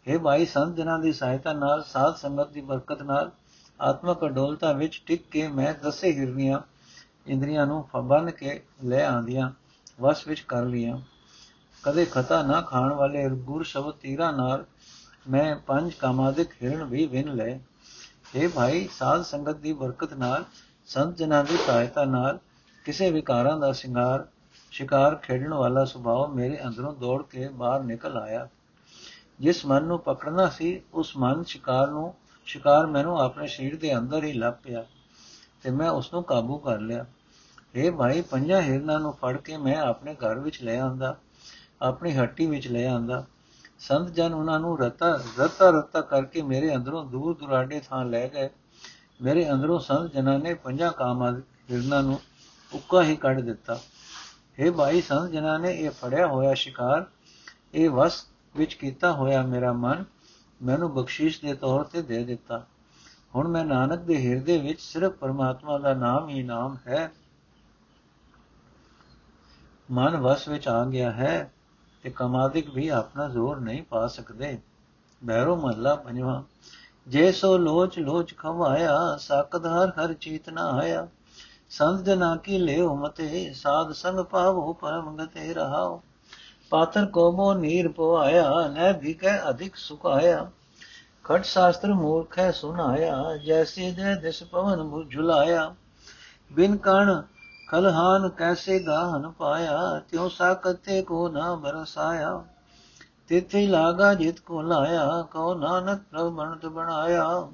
ਇਹ 0.08 0.20
ਭਾਈ 0.20 0.46
ਸੰਤ 0.46 0.76
ਜਿਨ੍ਹਾਂ 0.76 1.00
ਦੀ 1.00 1.14
ਸਹਾਇਤਾ 1.14 1.54
ਨਾਲ, 1.54 1.84
ਸਾਧ 1.84 2.16
ਸੰਗਤ 2.16 2.52
ਦੀ 2.52 2.62
ਬਰਕਤ 2.62 3.02
ਨਾਲ, 3.02 3.32
ਆਤਮਕ 3.80 4.26
ਅਡੋਲਤਾ 4.26 4.72
ਵਿੱਚ 4.72 5.02
ਟਿਕ 5.06 5.24
ਕੇ 5.32 5.48
ਮੈਂ 5.48 5.74
ਦਸੇ 5.74 6.12
ਹਿਰਨੀਆਂ, 6.14 6.60
ਇੰਦਰੀਆਂ 7.28 7.66
ਨੂੰ 7.68 7.84
ਫਬਨ 7.84 8.32
ਕੇ 8.32 8.60
ਲੈ 8.84 9.06
ਆਂਦੀਆਂ, 9.06 9.52
ਵਸ 10.02 10.28
ਵਿੱਚ 10.28 10.42
ਕਰ 10.42 10.66
ਲੀਆਂ 10.66 10.98
ਕਦੇ 11.84 12.06
ਖਤਾ 12.06 12.44
ਨਾ 12.44 12.62
ਖਾਣ 12.62 12.94
ਵਾਲੇ 12.94 13.30
ਗੁਰ 13.30 13.64
ਸ਼ਬਦ 13.64 13.94
ਤੀਰਾ 13.94 14.32
ਨਾਲ 14.32 14.66
ਮੈਂ 15.30 15.56
ਪੰਜ 15.56 15.94
ਕਾਮਾਦਿਕ 15.94 16.50
ਹਿਰਨ 16.64 16.84
ਵੀ 16.84 17.06
ਵਿਨ 17.06 17.34
ਲਏ। 17.36 17.60
ਇਹ 18.36 18.50
ਭਾਈ, 18.50 18.88
ਸਾਧ 18.88 19.22
ਸੰਗਤ 19.22 19.56
ਦੀ 19.56 19.74
ਬਰਕਤ 19.74 20.14
ਨਾਲ, 20.14 20.46
ਸੰਤ 20.88 21.18
ਜਨਾਂ 21.18 21.44
ਦੀ 21.44 21.58
ਸਹਾਇਤਾ 21.58 22.06
ਨਾਲ, 22.06 22.40
ਕਿਸੇ 22.86 23.12
ਵਿਕਾਰਾਂ 23.12 23.58
ਦਾ 23.58 23.72
ਸ਼ਿੰਗਾਰ, 23.72 24.26
ਸ਼ਿਕਾਰ 24.72 25.16
ਖੇਡਣ 25.16 25.54
ਵਾਲਾ 25.54 25.86
ਸੁਭਾਅ 25.86 26.28
ਮੇਰੇ 26.28 26.60
ਅੰਦਰੋਂ 26.68 26.94
ਦੌੜ 26.94 27.24
ਕੇ 27.24 27.48
ਬਾਹਰ 27.48 27.84
ਨਿਕਲ 27.84 28.18
ਆਇਆ। 28.18 28.48
ਜਿਸ 29.40 29.66
ਮਨ 29.66 29.84
ਨੂੰ 29.84 30.00
ਪਕੜਨਾ 30.00 30.48
ਸੀ, 30.48 30.82
ਉਸ 30.94 31.18
ਮਨ 31.18 31.44
ਸ਼ਿਕਾਰ 31.44 31.88
ਨੂੰ, 31.88 32.14
ਸ਼ਿਕਾਰ 32.46 32.86
ਮੈਨੂੰ 32.86 33.20
ਆਪਣੇ 33.22 33.48
ਸਰੀਰ 33.48 33.76
ਦੇ 33.76 33.98
ਅੰਦਰ 33.98 34.24
ਹੀ 34.24 34.34
ਲੱਭ 34.34 34.54
ਪਿਆ 34.54 34.86
ਤੇ 35.64 35.70
ਮੈਂ 35.70 35.90
ਉਸ 35.90 36.14
ਨੂੰ 36.14 36.24
ਕਾਬੂ 36.24 36.58
ਕਰ 36.58 36.80
ਲਿਆ। 36.80 37.06
ਇਹ 37.76 37.92
ਭਾਈ, 37.92 38.22
ਪੰਜਾਂ 38.22 38.62
ਹਿਰਨਾਂ 38.62 39.00
ਨੂੰ 39.00 39.14
ਫੜ 39.14 39.38
ਕੇ 39.38 39.58
ਮੈਂ 39.58 39.78
ਆਪਣੇ 39.78 40.16
ਘਰ 40.16 40.40
ਵਿੱਚ 40.40 40.64
ਲੈ 40.64 40.80
ਆਂਦਾ। 40.80 41.18
ਆਪਣੀ 41.82 42.16
ਹੱਟੀ 42.16 42.46
ਵਿੱਚ 42.46 42.68
ਲੈ 42.68 42.88
ਆਂਦਾ। 42.88 43.26
ਸੰਤ 43.80 44.10
ਜਨ 44.10 44.34
ਉਹਨਾਂ 44.34 44.60
ਨੂੰ 44.60 44.80
ਰਤਾ 44.80 45.24
ਰਤਾ 45.40 45.70
ਰਤਾ 45.70 46.02
ਕਰਕੇ 46.02 46.42
ਮੇਰੇ 46.42 46.76
ਅੰਦਰੋਂ 46.76 47.06
ਦੂਰ 47.06 47.38
ਦੁਰਾਡੇ 47.38 47.82
ਥਾਂ 47.90 48.06
ਲੈ 48.06 48.28
ਗਏ। 48.28 48.50
ਮੇਰੇ 49.22 49.52
ਅੰਦਰੋਂ 49.52 49.80
ਸੰਤ 49.80 50.14
ਜਨਾਂ 50.14 50.40
ਨੇ 50.40 50.54
ਪੰਜਾਂ 50.54 50.92
ਕਾਮਾਂ 50.92 51.34
ਹਿਰਨਾਂ 51.72 52.04
ਨੂੰ 52.04 52.20
ਉੱਕਾ 52.74 53.04
ਹੀ 53.04 53.16
ਕੱਢ 53.16 53.40
ਦਿੱਤਾ। 53.40 53.80
ਇਹ 54.60 54.72
ਭਾਈ, 54.72 55.02
ਸੰਤ 55.02 55.32
ਜਨਾਂ 55.32 55.60
ਨੇ 55.60 55.74
ਇਹ 55.74 55.90
ਫੜਿਆ 55.90 56.28
ਹੋਇਆ 56.28 56.54
ਸ਼ਿਕਾਰ, 56.54 57.06
ਇਹ 57.74 57.90
ਵਸ 57.90 58.28
ਵਿੱਚ 58.58 58.74
ਕੀਤਾ 58.74 59.12
ਹੋਇਆ 59.12 59.42
ਮੇਰਾ 59.42 59.74
ਮਨ 59.74 60.06
ਮੈਨੂੰ 60.64 60.94
ਬਖਸ਼ਿਸ਼ 60.94 61.42
ਦੇ 61.42 61.54
ਤੌਰ 61.54 61.84
ਤੇ 61.84 62.02
ਦੇ 62.02 62.24
ਦਿੱਤਾ। 62.24 62.66
ਹੁਣ 63.36 63.48
ਮੈਂ 63.48 63.66
ਨਾਨਕ 63.66 64.00
ਦੇ 64.00 64.30
ਹਿਰਦੇ 64.30 64.58
ਵਿੱਚ 64.58 64.82
ਸਿਰਫ 64.82 65.14
ਪਰਮਾਤਮਾ 65.14 65.78
ਦਾ 65.78 65.94
ਨਾਮ 65.94 66.30
ਹੀ 66.30 66.44
ਨਾਮ 66.44 66.78
ਹੈ। 66.88 67.12
ਮਨ 69.92 70.18
ਵਸ 70.18 70.48
ਵਿੱਚ 70.48 70.68
ਆ 70.68 70.86
ਗਿਆ 70.86 71.12
ਹੈ। 71.12 71.53
ਤੇ 72.04 72.10
ਕਮਾਦਿਕ 72.10 72.70
ਵੀ 72.70 72.88
ਆਪਣਾ 72.88 73.28
ਜ਼ੋਰ 73.30 73.60
ਨਹੀਂ 73.60 73.84
ਪਾ 73.84 74.08
ਸਕਦੇ। 74.08 74.58
ਬੈਰੋ 75.22 75.56
ਮਹੱਲਾ 75.56 75.96
ਪੰਜਵਾਂ, 75.96 76.42
ਜੇ 77.08 77.32
ਸੋ 77.32 77.58
ਲੋਚ 77.58 78.00
ਲੋਚ 78.00 78.34
ਖਵਾਇਆ, 78.38 79.18
ਸਾਕਧਾਰ 79.20 79.90
ਹਰ 79.90 80.14
ਚੀਤ 80.14 80.50
ਨਾ 80.50 80.70
ਆਇਆ। 80.70 81.08
ਸੰਤ 81.70 82.04
ਜਨਾ 82.04 82.36
ਕੀ 82.36 82.58
ਲਿਓ 82.58 82.96
ਮਤੇ, 82.96 83.54
ਸਾਧ 83.54 83.92
ਸੰਗ 83.92 84.20
ਪਾਵੋ 84.20 84.74
ਪਰਮ 84.74 85.16
ਗਤੇ 85.18 85.54
ਰਹਾਓ। 85.54 86.02
ਪਾਤਰ 86.70 87.06
ਕੋਮੋ 87.06 87.54
ਨੀਰ 87.54 87.88
ਪਵਾਇਆ 87.90 88.68
ਨੈ 88.68 88.92
ਭੀਕੇ 88.94 89.50
ਅਧਿਕ 89.50 89.76
ਸੁਖਾਇਆ 89.76 90.50
ਖਟ 91.24 91.46
ਸ਼ਾਸਤਰ 91.46 91.94
ਮੂਰਖ 91.94 92.40
ਹੈ 92.40 92.52
ਸੁਨਾਇਆ 92.52 93.38
ਜੈਸੇ 93.38 93.92
ਦੇ 93.92 94.16
ਦਿਸ 94.16 94.44
ਪਵਨ 94.44 94.84
ਮੁ 94.84 95.04
ਝੁਲਾਇਆ 95.04 95.76
ਬਿਨ 96.52 96.78
ਕਣ 96.78 97.22
ਕਲਹਾਨ 97.74 98.30
ਕੈਸੇ 98.30 98.80
ਗਾਹਨ 98.80 99.32
ਪਾਇਆ, 99.32 100.00
ਤਿਉ 100.00 100.30
ਸਾਕਤੇ 100.30 101.02
ਕੋ 101.02 101.30
ਨਾ 101.30 101.56
ਬਰਸਾਇਆ। 101.56 102.46
ਤਿਥਿ 103.28 103.68
ਲਾਗਾ 103.68 104.14
ਜਿਤ 104.14 104.40
ਕੋ 104.40 104.62
ਲਾਇਆ 104.62 105.28
ਕੋ 105.32 105.56
ਨਾਨਕ 105.56 106.02
ਪ੍ਰਭ 106.12 106.34
ਬਣਤ 106.34 106.66
ਬਣਾਇਆ। 106.66 107.50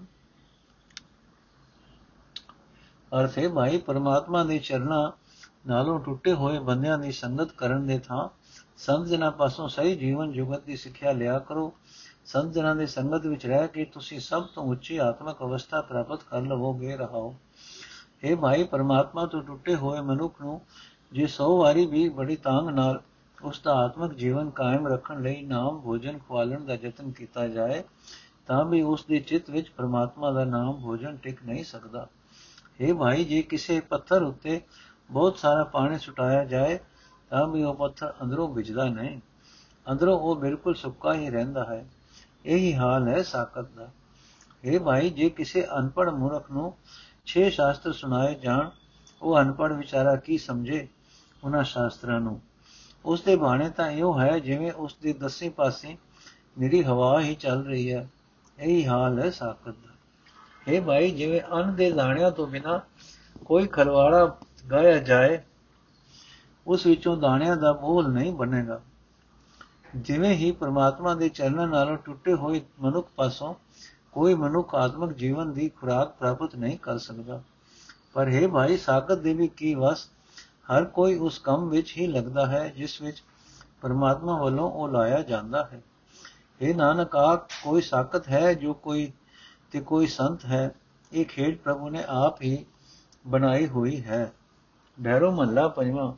ਅਰਥੇ 3.20 3.48
ਭਾਈ 3.48 3.78
ਪਰਮਾਤਮਾ 3.78 4.44
ਦੇ 4.44 4.60
ਚਰਨਾਂ 4.60 5.12
ਨਾਲੋਂ 5.68 6.00
ਟੁੱਟੇ 6.00 6.34
ਹੋਏ 6.34 6.60
ਬੰਦਿਆਂ 6.60 6.98
ਦੀ 6.98 7.12
ਸੰਗਤ 7.12 7.52
ਕਰਨ 7.52 7.88
ਦੇ 7.88 8.00
ਥਾਂ, 8.00 8.30
ਸੰਤ 8.78 9.08
ਜਨਾਂ 9.08 9.32
ਪਾਸੋਂ 9.32 9.70
ਸਹੀ 9.70 9.96
ਜੀਵਨ 9.96 10.32
ਜੁਗਤ 10.32 10.64
ਦੀ 10.64 10.76
ਸਿੱਖਿਆ 10.76 11.12
ਲਿਆ 11.12 11.40
ਕਰੋ। 11.40 11.74
ਸੰਤ 12.26 12.54
ਜਨਾਂ 12.54 12.76
ਦੀ 12.76 12.88
ਸੰਗਤ 12.88 13.26
ਵਿੱਚ 13.26 13.46
ਰਹਿ 13.46 13.68
ਕੇ 13.68 13.86
ਤੁਸੀਂ 13.86 14.20
ਸਭ 14.20 14.44
ਤੋਂ 14.44 14.64
ਉੱਚੀ 14.64 14.98
ਆਤਮਿਕ 14.98 15.38
ਅਵਸਥਾ 15.42 15.82
ਪ੍ਰਾਪਤ 15.82 16.24
ਕਰ 16.24 16.42
ਲਵੋਗੇ, 16.42 16.98
ਰਹਾਓ। 16.98 17.36
ਇਹ 18.24 18.36
ਭਾਈ, 18.36 18.64
ਪਰਮਾਤਮਾ 18.64 19.26
ਤੋਂ 19.26 19.44
ਟੁੱਟੇ 19.44 19.76
ਹੋਏ 19.76 20.02
ਮਨੁੱਖ 20.02 20.42
ਨੂੰ 20.42 20.62
ਜੇ 21.12 21.28
100 21.28 21.58
ਵਾਰੀ 21.58 21.86
ਵੀ 21.86 22.10
ਬੜੀ 22.10 22.36
ਤਾਂਗ 22.36 22.70
ਨਾਲ 22.70 23.02
ਉਸ 23.44 23.62
ਦਾ 23.62 23.74
ਆਤਮਿਕ 23.74 24.14
ਜੀਵਨ 24.14 24.50
ਕਾਇਮ 24.50 24.88
ਰੱਖਣ 24.88 25.22
ਲਈ 25.22 25.42
ਨਾਮ 25.42 25.80
ਭੋਜਨ 25.80 26.18
ਖਵਾਲਣ 26.18 26.66
ਦਾ 26.66 26.74
ਯਤਨ 26.74 27.12
ਕੀਤਾ 27.12 27.48
ਜਾਏ, 27.48 27.84
ਤਾਂ 28.48 28.66
ਵੀ 28.66 28.82
ਉਸ 28.82 29.06
ਦੇ 29.06 29.20
ਚਿੱਤ 29.20 29.50
ਵਿੱਚ 29.50 29.70
ਪਰਮਾਤਮਾ 29.70 30.32
ਦਾ 30.32 30.46
ਨਾਮ 30.46 30.82
ਭੋਜਨ 30.82 31.18
ਟਿਕ 31.18 31.46
ਨਹੀਂ 31.46 31.64
ਸਕਦਾ। 31.64 32.08
ਇਹ 32.80 32.94
ਭਾਈ, 32.94 33.24
ਜੇ 33.24 33.42
ਕਿਸੇ 33.42 33.80
ਪੱਥਰ 33.80 34.24
ਉੱਤੇ 34.24 34.62
ਬਹੁਤ 35.12 35.38
ਸਾਰਾ 35.38 35.64
ਪਾਣੀ 35.64 35.98
ਸੁਟਾਇਆ 35.98 36.46
ਜਾਏ, 36.46 36.80
ਤਾਂ 37.30 37.48
ਵੀ 37.48 37.64
ਉਹ 37.64 37.76
ਪੱਥਰ 37.76 38.14
ਅੰਦਰੋਂ 38.24 38.54
ਵਿਜਦਾ 38.54 38.86
ਨਹੀਂ। 38.86 39.22
ਅੰਦਰੋਂ 39.92 40.20
ਉਹ 40.20 40.36
ਬਿਲਕੁਲ 40.36 40.76
ਸੁੱਕਾ 40.76 41.14
ਹੀ 41.14 41.30
ਰਹਿੰਦਾ 41.30 41.64
ਹੈ। 41.64 41.90
ਇਹੀ 42.46 42.76
ਹਾਲ 42.76 43.08
ਹੈ 43.08 43.24
ਸਾਕਤ 43.24 43.70
ਦਾ। 43.70 43.90
ਇਹ 44.64 44.80
ਭਾਈ, 44.80 45.10
ਜੇ 45.10 45.30
ਕਿਸੇ 45.30 45.68
ਅਨਪੜ 45.78 46.10
ਮੂਰਖ 46.10 46.52
ਨੂੰ 46.52 46.74
ਛੇ 47.34 47.50
ਸ਼ਾਸਤਰ 47.50 47.94
ਸੁਣਾਏ 47.94 48.36
ਜਾਣ, 48.36 48.70
ਉਹ 49.22 49.40
ਅਨਪੜ 49.40 49.74
ਵਿਚਾਰਾ 49.74 50.16
ਕੀ 50.16 50.38
ਸਮਝੇ 50.38 50.88
ਉਹਨਾਂ 51.44 51.64
ਸ਼ਾਸਤਰਾਂ 51.64 52.20
ਨੂੰ? 52.20 52.42
ਉਸ 53.06 53.22
ਦੇ 53.22 53.36
ਬਾਣੇ 53.36 53.70
ਤਾਂ 53.70 53.92
ਇਹੋ 53.92 54.22
ਹੈ 54.22 54.40
ਜਿਵੇਂ 54.40 54.72
ਉਸ 54.72 54.98
ਦੇ 55.02 55.14
ਦਸੇ 55.14 55.50
ਪਾਸੇ 55.50 55.98
ਮੇਰੀ 56.60 56.84
ਹਵਾ 56.84 57.22
ਹੀ 57.22 57.36
ਚੱਲ 57.36 57.66
ਰਹੀ 57.66 57.94
ਹੈ। 57.94 58.10
ਇਹੀ 58.60 58.88
ਹਾਲ 58.88 59.20
ਹੈ 59.20 59.30
ਸਾਕਤ 59.30 59.70
ਦਾ। 59.70 59.94
ਇਹ 60.68 60.82
ਭਾਈ, 60.82 61.12
ਜਿਵੇਂ 61.12 61.42
ਅੰਨ 61.54 61.76
ਦੇ 61.76 61.92
ਦਾਣਿਆਂ 61.92 62.32
ਤੋਂ 62.32 62.48
ਬਿਨਾ 62.48 62.82
ਕੋਈ 63.46 63.68
ਖਲਵਾੜਾ 63.68 64.38
ਗਾਇਆ 64.72 64.98
ਜਾਏ, 64.98 65.40
ਉਸ 66.68 66.86
ਵਿੱਚੋਂ 66.86 67.18
ਦਾਣਿਆਂ 67.18 67.58
ਦਾ 67.58 67.74
ਮੋਲ 67.74 68.08
ਨਹੀਂ 68.08 68.34
ਬਣੇਗਾ। 68.34 68.82
ਜਿਵੇਂ 69.96 70.36
ਹੀ 70.36 70.52
ਪ੍ਰਮਾਤਮਾ 70.52 71.16
ਦੇ 71.16 71.30
ਚਰਨਾਂ 71.30 71.68
ਨਾਲੋਂ 71.68 71.98
ਟੁੱਟੇ 71.98 72.34
ਹੋਏ 72.34 72.62
ਮਨੁੱਖ 72.82 73.10
ਪਾਸੋਂ 73.16 73.56
ਕੋਈ 74.20 74.34
ਮਨੁੱਖ 74.34 74.76
ਆਤਮਿਕ 74.76 75.18
ਜੀਵਨ 75.18 75.54
ਦੀ 75.54 75.70
ਖੁਰਾਕ 75.70 76.16
ਪ੍ਰਾਪਤ 76.20 76.56
ਨਹੀਂ 76.56 76.78
ਕਰ 76.78 76.98
ਸਕਦਾ। 76.98 77.44
ਪਰ 78.14 78.30
ਹੈ 78.30 78.48
ਭਾਈ, 78.48 78.78
ਸਾਖਤ 78.78 79.18
ਦੇ 79.18 79.34
ਵੀ 79.34 79.48
ਕੀ 79.48 79.76
ਵਸ? 79.76 80.10
ਹਰ 80.44 80.86
ਕੋਈ 80.86 81.16
ਉਸ 81.16 81.40
ਕੰਮ 81.40 81.70
ਵਿੱਚ 81.70 81.98
ਹੀ 81.98 82.08
ਲੱਗਦਾ 82.08 82.46
ਹੈ, 82.46 82.70
ਜਿਸ 82.70 83.02
ਵਿੱਚ 83.02 83.24
ਪਰਮਾਤਮਾ 83.82 84.42
ਵੱਲੋਂ 84.42 84.72
ਉਹ 84.72 84.90
ਲਾਇਆ 84.90 85.22
ਜਾਂਦਾ 85.22 85.64
ਹੈ। 85.74 85.82
ਇਹ 86.62 86.76
ਨਾਨਕ 86.76 87.16
ਆ 87.16 87.36
ਕੋਈ 87.36 87.82
ਸਾਖਤ 87.82 88.30
ਹੈ 88.30 88.54
ਜੋ 88.54 88.74
ਕੋਈ 88.74 89.12
ਤੇ 89.72 89.80
ਕੋਈ 89.80 90.08
ਸੰਤ 90.08 90.46
ਹੈ? 90.46 90.72
ਇਹ 91.14 91.26
ਖੇਡ 91.26 91.58
ਪ੍ਰਭੂ 91.58 91.90
ਨੇ 91.90 92.04
ਆਪ 92.08 92.42
ਹੀ 92.42 92.66
ਬਣਾਈ 93.28 93.68
ਹੋਈ 93.68 94.04
ਹੈ। 94.04 94.34
ਭੈਰੋ 95.04 95.32
ਮਹੱਲਾ 95.32 95.68
ਪੰਜਵਾਂ, 95.68 96.14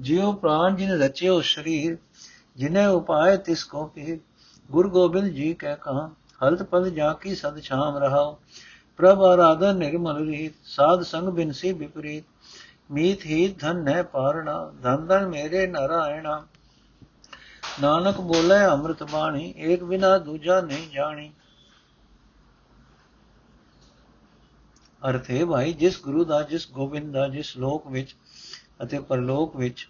ਜਿਉ 0.00 0.32
ਪ੍ਰਾਨ 0.32 0.76
ਜਿਨ 0.76 0.90
ਰਚਿਓ 0.90 1.40
ਸਰੀਰ, 1.40 1.98
ਜਿਨੇ 2.56 2.86
ਉਪਾਏ 2.86 3.36
ਤਿਸ 3.36 3.64
ਕੋ 3.64 3.86
ਪੀ 3.86 4.20
ਗੁਰ 4.70 4.88
ਗੋਬਿੰਦ 4.88 5.26
ਜੀ 5.26 5.54
ਕਹਿ 5.54 5.76
ਕਹਾ 5.76 6.10
ਹਲਤ 6.44 6.62
ਪਦ 6.62 6.88
ਜਾ 6.88 7.12
ਕੀ 7.12 7.34
ਸਦ 7.34 7.60
ਛਾਮ 7.60 7.96
ਰਹਾਓ। 7.96 8.38
ਪ੍ਰਭ 8.96 9.22
ਆਰਾਧਨ 9.22 9.76
ਨਿਰਮਲ 9.76 10.26
ਰੀਤ, 10.28 10.52
ਸਾਧ 10.64 11.02
ਸੰਗ 11.02 11.28
ਬਿਨਸੀ 11.28 11.72
ਵਿਪਰੀਤ 11.72 12.24
ਮੀਤ 12.90 13.24
ਹੀ 13.26 13.48
ਧਨ 13.60 13.88
ਹੈ 13.88 14.02
ਪਾਰਣਾ, 14.02 14.72
ਧਨ 14.82 15.06
ਧਨ 15.06 15.26
ਮੇਰੇ 15.26 15.66
ਨਾਰਾਇਣਾ। 15.66 16.46
ਨਾਨਕ 17.80 18.20
ਬੋਲੇ 18.20 18.64
ਅੰਮ੍ਰਿਤ 18.66 19.02
ਬਾਣੀ, 19.02 19.54
ਏਕ 19.56 19.84
ਬਿਨਾ 19.84 20.18
ਦੂਜਾ 20.18 20.60
ਨਹੀਂ 20.60 20.90
ਜਾਣੀ। 20.90 21.32
ਅਰਥ 25.08 25.30
ਹੈ 25.30 25.44
ਭਾਈ, 25.44 25.72
ਜਿਸ 25.72 26.00
ਗੁਰੂ 26.02 26.24
ਦਾ, 26.24 26.42
ਜਿਸ 26.42 26.70
ਗੋਬਿੰਦ 26.70 27.12
ਦਾ, 27.12 27.28
ਜਿਸ 27.28 27.56
ਲੋਕ 27.56 27.86
ਵਿੱਚ 27.86 28.16
ਅਤੇ 28.82 28.98
ਪਰਲੋਕ 28.98 29.56
ਵਿੱਚ, 29.56 29.88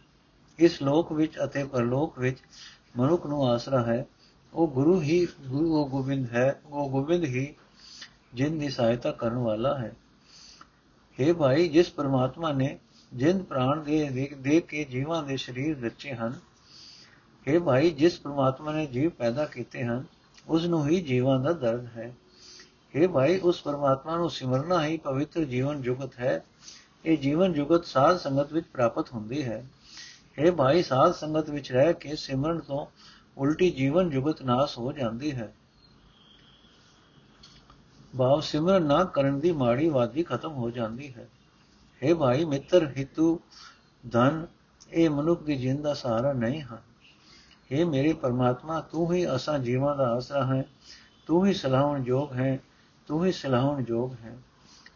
ਇਸ 0.58 0.82
ਲੋਕ 0.82 1.12
ਵਿੱਚ 1.12 1.38
ਅਤੇ 1.44 1.64
ਪਰਲੋਕ 1.64 2.18
ਵਿੱਚ 2.18 2.38
ਮਨੁੱਖ 2.96 3.26
ਨੂੰ 3.26 3.50
ਆਸਰਾ 3.50 3.82
ਹੈ 3.82 4.06
ਉਹ 4.53 4.67
ਗੁਰੂ 4.67 4.99
ਹੀ 5.01 5.25
ਗੁਰੂ 5.41 5.75
ਉਹ 5.75 5.89
ਗੋਬਿੰਦ 5.89 6.27
ਹੈ 6.29 6.61
ਉਹ 6.65 6.89
ਗੋਬਿੰਦ 6.89 7.25
ਹੀ 7.25 7.53
ਜਿਨ 8.33 8.57
ਦੀ 8.59 8.69
ਸਹਾਇਤਾ 8.69 9.11
ਕਰਨ 9.11 9.37
ਵਾਲਾ 9.37 9.77
ਹੈ 9.77 9.93
हे 11.17 11.33
ਭਾਈ 11.35 11.67
ਜਿਸ 11.69 11.89
ਪਰਮਾਤਮਾ 11.91 12.51
ਨੇ 12.51 12.77
ਜਿੰਦ 13.11 13.43
ਪ੍ਰਾਣ 13.43 13.83
ਦੇ 13.83 14.27
ਦੇ 14.35 14.59
ਕੇ 14.61 14.83
ਜੀਵਾਂ 14.85 15.21
ਦੇ 15.23 15.37
ਸਰੀਰ 15.37 15.77
ਰਚੇ 15.79 16.13
ਹਨ 16.13 16.39
हे 17.45 17.59
ਭਾਈ 17.59 17.89
ਜਿਸ 17.91 18.19
ਪਰਮਾਤਮਾ 18.19 18.71
ਨੇ 18.71 18.85
ਜੀਵ 18.87 19.09
ਪੈਦਾ 19.09 19.45
ਕੀਤੇ 19.45 19.83
ਹਨ 19.83 20.03
ਉਸ 20.47 20.65
ਨੂੰ 20.65 20.87
ਹੀ 20.87 21.01
ਜੀਵਾਂ 21.01 21.39
ਦਾ 21.39 21.53
ਦਰਦ 21.53 21.85
ਹੈ 21.95 22.13
हे 22.93 23.07
ਭਾਈ 23.07 23.39
ਉਸ 23.39 23.61
ਪਰਮਾਤਮਾ 23.61 24.15
ਨੂੰ 24.17 24.29
ਸਿਮਰਨਾ 24.29 24.83
ਹੀ 24.85 24.97
ਪਵਿੱਤਰ 24.97 25.45
ਜੀਵਨ 25.45 25.81
ਜੁਗਤ 25.81 26.19
ਹੈ 26.19 26.43
ਇਹ 27.05 27.17
ਜੀਵਨ 27.17 27.53
ਜੁਗਤ 27.53 27.85
ਸਾਧ 27.85 28.17
ਸੰਗਤ 28.17 28.53
ਵਿੱਚ 28.53 28.67
ਪ੍ਰਾਪਤ 28.67 29.11
ਹੁੰਦੀ 29.13 29.43
ਹੈ 29.43 29.63
हे 30.37 30.53
ਭਾਈ 30.55 30.83
ਸਾਧ 30.83 31.13
ਸੰਗਤ 31.13 31.49
ਵਿੱਚ 31.49 31.71
ਰਹਿ 31.71 31.93
ਕੇ 31.93 32.15
ਸਿਮਰਨ 32.15 32.59
ਤੋਂ 32.59 32.85
ਉਲਟੀ 33.37 33.69
ਜੀਵਨ 33.71 34.09
ਜੁਗਤ 34.09 34.41
ਨਾਸ 34.41 34.77
ਹੋ 34.77 34.91
ਜਾਂਦੀ 34.91 35.31
ਹੈ 35.31 35.51
ਭਾਵ 38.13 38.39
ਸਿਮਰਨ 38.41 38.85
ਨਾ 38.85 39.03
ਕਰਨ 39.13 39.39
ਦੀ 39.39 39.51
ਮਾੜੀ 39.51 39.89
ਵਾਦੀ 39.89 40.23
ਖਤਮ 40.23 40.53
ਹੋ 40.53 40.69
ਜਾਂਦੀ 40.71 41.13
ਹੈ 41.13 41.27
हे 42.01 42.15
ਭਾਈ 42.15 42.45
ਮਿੱਤਰ 42.45 42.87
ਹਿਤੂ 42.97 43.39
ਧਨ 44.03 44.45
ਇਹ 44.91 45.09
ਮਨੁੱਖ 45.09 45.43
ਦੀ 45.43 45.55
ਜਿੰਦ 45.55 45.81
ਦਾ 45.81 45.93
ਸਹਾਰਾ 45.93 46.33
ਨਹੀਂ 46.33 46.61
ਹਨ 46.61 46.79
हे 47.71 47.85
ਮੇਰੇ 47.87 48.13
ਪਰਮਾਤਮਾ 48.13 48.79
ਤੂੰ 48.81 49.11
ਹੀ 49.13 49.25
ਅਸਾਂ 49.35 49.57
ਜੀਵਾਂ 49.59 49.95
ਦਾ 49.95 50.07
ਆਸਰਾ 50.07 50.43
ਹੈ 50.45 50.63
ਤੂੰ 51.29 51.45
ਹੀ 51.47 51.53
ਸਲਾਹਣ 51.53 52.03
ਯੋਗ 52.05 52.33
ਹੈ 52.33 52.57
ਤੂੰ 53.07 53.25
ਹੀ 53.25 53.31
ਸਲਾਹਣ 53.31 53.83
ਯੋਗ 53.87 54.13
ਹੈ 54.23 54.37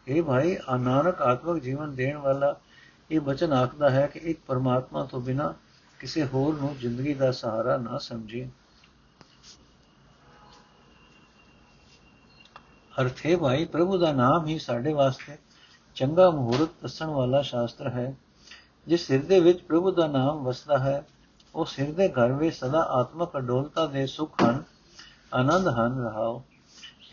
हे 0.08 0.24
ਭਾਈ 0.24 0.56
ਅਨਾਨਕ 0.74 1.22
ਆਤਮਿਕ 1.22 1.62
ਜੀਵਨ 1.62 1.94
ਦੇਣ 1.94 2.16
ਵਾਲਾ 2.16 2.54
ਇਹ 3.10 3.20
ਬਚਨ 3.20 3.52
ਆਖਦਾ 3.52 3.90
ਹੈ 3.90 4.06
ਕਿ 4.06 4.20
ਇੱਕ 4.20 4.40
ਪਰਮਾਤਮਾ 4.46 5.04
ਤੋਂ 5.04 5.20
ਬਿਨਾ 5.20 5.54
ਕਿਸੇ 6.01 6.25
ਹੋਰ 6.25 6.55
ਨੂੰ 6.55 6.75
ਜ਼ਿੰਦਗੀ 6.77 7.13
ਦਾ 7.13 7.31
ਸਹਾਰਾ 7.31 7.77
ਨਾ 7.77 7.97
ਸਮਝੀ 7.97 8.49
ਅਰਥੇ 13.01 13.35
ਭਾਈ, 13.35 13.65
ਪ੍ਰਭੂ 13.65 13.97
ਦਾ 13.97 14.11
ਨਾਮ 14.11 14.47
ਹੀ 14.47 14.59
ਸਾਡੇ 14.59 14.93
ਵਾਸਤੇ 14.93 15.37
ਚੰਗਾ 15.95 16.29
ਮਹੂਰਤ 16.31 16.69
ਦੱਸਣ 16.81 17.05
ਵਾਲਾ 17.05 17.41
ਸ਼ਾਸਤਰ 17.41 17.87
ਹੈ। 17.87 18.17
ਜਿਸ 18.87 19.07
ਸਿਰ 19.07 19.25
ਦੇ 19.25 19.39
ਵਿੱਚ 19.39 19.61
ਪ੍ਰਭੂ 19.61 19.91
ਦਾ 19.91 20.07
ਨਾਮ 20.07 20.43
ਵਸਦਾ 20.43 20.77
ਹੈ, 20.77 21.07
ਉਹ 21.55 21.65
ਸਿਰ 21.65 21.91
ਦੇ 21.91 22.09
ਘਰ 22.09 22.31
ਵਿੱਚ 22.31 22.55
ਸਦਾ 22.55 22.81
ਆਤਮਕ 22.81 23.37
ਅਡੋਲਤਾ 23.37 23.85
ਦੇ 23.85 24.07
ਸੁਖ 24.07 24.43
ਹਨ, 24.43 24.63
ਆਨੰਦ 25.33 25.67
ਹਨ, 25.67 26.03
ਰਹਾਓ। 26.03 26.43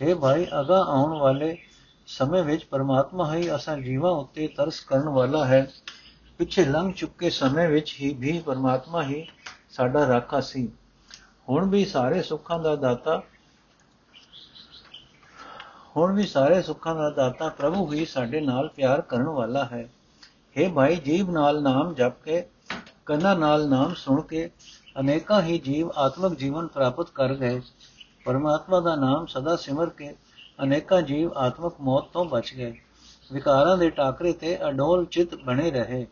ਹੈ 0.03 0.15
ਭਾਈ 0.15 0.47
ਅਗਾ 0.61 0.81
ਆਉਣ 0.81 1.19
ਵਾਲੇ 1.19 1.59
ਸਮੇਂ 2.07 2.45
ਵਿੱਚ 2.45 2.65
ਪਰਮਾਤਮਾ 2.65 3.35
ਹੀ 3.35 3.55
ਅਸਾਂ 3.55 3.79
ਜੀਵਾਂ 3.79 4.11
ਉੱਤੇ 4.11 4.49
ਤਰਸ 4.49 4.81
ਕਰਨ 4.81 5.09
ਵਾਲਾ 5.09 5.45
ਹੈ। 5.45 5.71
ਪਿੱਛੇ 6.39 6.65
ਲੰਘ 6.65 6.93
ਚੁੱਕੇ 6.93 7.31
ਸਮੇਂ 7.31 7.69
ਵਿੱਚ 7.69 7.97
ਹੀ 8.01 8.15
ਵੀ 8.15 8.39
ਪਰਮਾਤਮਾ 8.47 9.03
ਹੀ 9.03 9.27
ਸਾਡਾ 9.71 10.07
ਰਾਖਾ 10.09 10.41
ਸੀ। 10.41 10.69
ਹੁਣ 11.49 11.71
ਵੀ 11.71 11.85
ਸਾਰੇ 11.85 12.23
ਸੁੱਖਾਂ 12.23 12.59
ਦਾ 12.59 12.77
ਦਾਤਾ 12.77 13.23
ਹੁਣ 15.97 16.15
ਵੀ 16.15 16.27
ਸਾਰੇ 16.27 16.63
ਸੁੱਖਾਂ 16.63 16.95
ਦਾ 16.95 17.11
ਦਾਤਾ 17.11 17.49
ਪ੍ਰਭੂ 17.49 17.93
ਹੀ 17.93 18.05
ਸਾਡੇ 18.05 18.41
ਨਾਲ 18.41 18.69
ਪਿਆਰ 18.69 19.01
ਕਰਨ 19.01 19.29
ਵਾਲਾ 19.29 19.65
ਹੈ। 19.65 19.89
हे 20.57 20.73
ਭਾਈ, 20.73 20.97
ਜੀਵ 20.97 21.31
ਨਾਲ 21.31 21.63
ਨਾਮ 21.63 21.95
ਜਪ 21.95 22.23
ਕੇ, 22.23 22.47
ਕੰਨਾਂ 23.07 23.37
ਨਾਲ 23.37 23.69
ਨਾਮ 23.69 23.95
ਸੁਣ 23.95 24.21
ਕੇ, 24.21 24.51
ਅਨੇਕਾਂ 25.01 25.43
ਹੀ 25.43 25.59
ਜੀਵ 25.59 25.91
ਆਤਮਿਕ 25.97 26.39
ਜੀਵਨ 26.39 26.67
ਪ੍ਰਾਪਤ 26.67 27.11
ਕਰ 27.11 27.35
ਗਏ 27.35 27.61
ਪਰਮਾਤਮਾ 28.25 28.81
ਦਾ 28.81 28.95
ਨਾਮ 28.97 29.27
ਸਦਾ 29.27 29.57
ਸਿਮਰ 29.57 29.91
ਕੇ, 29.91 30.15
ਅਨੇਕਾਂ 30.63 31.03
ਜੀਵ 31.03 31.33
ਆਤਮਿਕ 31.33 31.73
ਮੌਤ 31.81 32.05
ਤੋਂ 32.13 32.25
ਬਚ 32.25 32.55
ਗਏ। 32.55 32.75
ਵਿਕਾਰਾਂ 33.33 33.77
ਦੇ 33.77 33.91
ਟਾਕਰੇ 33.91 34.33
ਤੇ 34.33 34.69
ਅਡੋਲ 34.69 35.05
ਚਿਤ 35.05 35.35
ਬਣੇ 35.35 35.71
ਰਹੇ। 35.71 36.07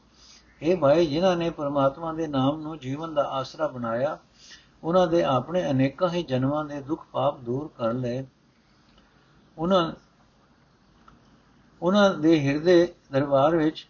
ਇਹ 0.63 0.77
ਭਾਈ 0.77 1.07
ਜਿਨ੍ਹਾਂ 1.07 1.37
ਨੇ 1.37 1.51
ਪਰਮਾਤਮਾ 1.51 2.13
ਦੇ 2.13 2.27
ਨਾਮ 2.27 2.61
ਨੂੰ 2.61 2.79
ਜੀਵਨ 2.79 3.15
ਦਾ 3.15 3.23
ਆਸਰਾ 3.23 3.67
ਬਣਾਇਆ, 3.69 4.19
ਉਹਨਾਂ 4.85 5.07
ਦੇ 5.07 5.23
ਆਪਣੇ 5.23 5.71
ਅਨੇਕਾਂ 5.71 6.09
ਹੀ 6.09 6.23
ਜਨਮਾਂ 6.23 6.65
ਦੇ 6.65 6.81
ਦੁੱਖ 6.81 7.07
ਪਾਪ 7.13 7.41
ਦੂਰ 7.41 7.71
ਕਰ 7.79 7.93
ਲਏ। 7.93 8.25
ਉਹਨਾਂ 9.59 9.93
ਉਹਨਾਂ 11.83 12.15
ਦੇ 12.15 12.41
ਹਿਰਦੇ 12.41 12.95
ਦਰਬਾਰ 13.13 13.57
ਵਿੱਚ 13.57 13.87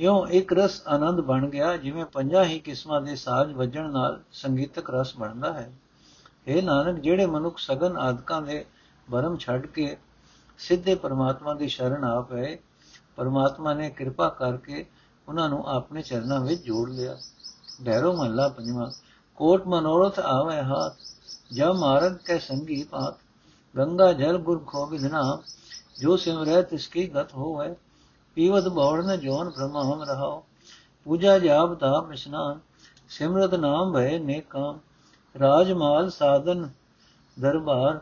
ਇਉਂ 0.00 0.26
ਇੱਕ 0.26 0.52
ਰਸ 0.52 0.82
ਆਨੰਦ 0.88 1.20
ਬਣ 1.20 1.48
ਗਿਆ, 1.48 1.76
ਜਿਵੇਂ 1.76 2.04
ਪੰਜਾਂ 2.04 2.44
ਹੀ 2.44 2.58
ਕਿਸਮਾਂ 2.58 3.00
ਦੇ 3.00 3.16
ਸਾਜ਼ 3.16 3.52
ਵੱਜਣ 3.52 3.90
ਨਾਲ 3.90 4.20
ਸੰਗੀਤਕ 4.32 4.90
ਰਸ 4.90 5.16
ਬਣਦਾ 5.16 5.52
ਹੈ। 5.52 5.72
ਇਹ 6.46 6.62
ਨਾਨਕ, 6.62 7.00
ਜਿਹੜੇ 7.00 7.26
ਮਨੁੱਖ 7.26 7.58
ਸਗਨ 7.58 7.96
ਆਦਿਕਾਂ 7.96 8.42
ਦੇ 8.42 8.64
ਭਰਮ 9.10 9.36
ਛੱਡ 9.36 9.66
ਕੇ 9.66 9.96
ਸਿੱਧੇ 10.58 10.94
ਪਰਮਾਤਮਾ 10.94 11.54
ਦੀ 11.54 11.68
ਸ਼ਰਨ 11.68 12.04
ਆ 12.04 12.20
ਪਏ, 12.20 12.58
ਪਰਮਾਤਮਾ 13.16 13.74
ਨੇ 13.74 13.90
ਕਿਰਪਾ 13.90 14.28
ਕਰਕੇ 14.28 14.86
ਉਹਨਾਂ 15.28 15.48
ਨੂੰ 15.48 15.66
ਆਪਣੇ 15.66 16.02
ਚਰਨਾਂ 16.02 16.40
ਵਿੱਚ 16.40 16.62
ਜੋੜ 16.62 16.88
ਲਿਆ। 16.90 17.16
ਭੈਰੋ 17.84 18.12
ਮਹੱਲਾ 18.12 18.48
ਪੰਜਵਾਂ, 18.48 18.90
ਕੋਟ 19.36 19.66
ਮਨੋਰਥ 19.66 20.18
ਆਵੇ 20.18 20.60
ਹਾਥ 20.62 20.96
ਜਬ 21.52 21.76
ਮਾਰਗ 21.76 22.16
ਕੇ 22.16 22.38
ਸੰਗੀ 22.38 22.82
ਪਾਤ 22.82 23.18
ਗੰਗਾ 23.74 24.12
ਜਲ 24.12 24.38
ਗੁਰ 24.38 24.64
ਖੋਬਿਦ 24.66 25.04
ਨਾਮ 25.04 25.42
ਜੋ 26.00 26.16
ਸਿਮਰੈ 26.16 26.62
ਤਿਸਕੀ 26.62 27.06
ਗਤ 27.08 27.34
ਹੋਵੇ। 27.34 27.74
ਪੀਵਤ 28.36 28.68
ਬੌੜਨ 28.68 29.16
ਜੋਨ 29.16 29.50
ਭ੍ਰਮਹਮ 29.50 30.02
ਰਹਾਓ 30.02 30.44
ਪੂਜਾ 31.04 31.38
ਜਾਪ 31.38 31.74
ਤਾਪ 31.74 32.12
ਇਸ਼ਨਾਨ, 32.12 32.58
ਸਿਮਰਤ 33.08 33.54
ਨਾਮ 33.54 33.92
ਭਏ 33.92 34.18
ਨੇਕਾਂ 34.18 34.74
ਰਾਜਮਾਲ 35.34 36.10
ਸਾਧਨ 36.10 36.68
ਦਰਬਾਰ, 37.36 38.00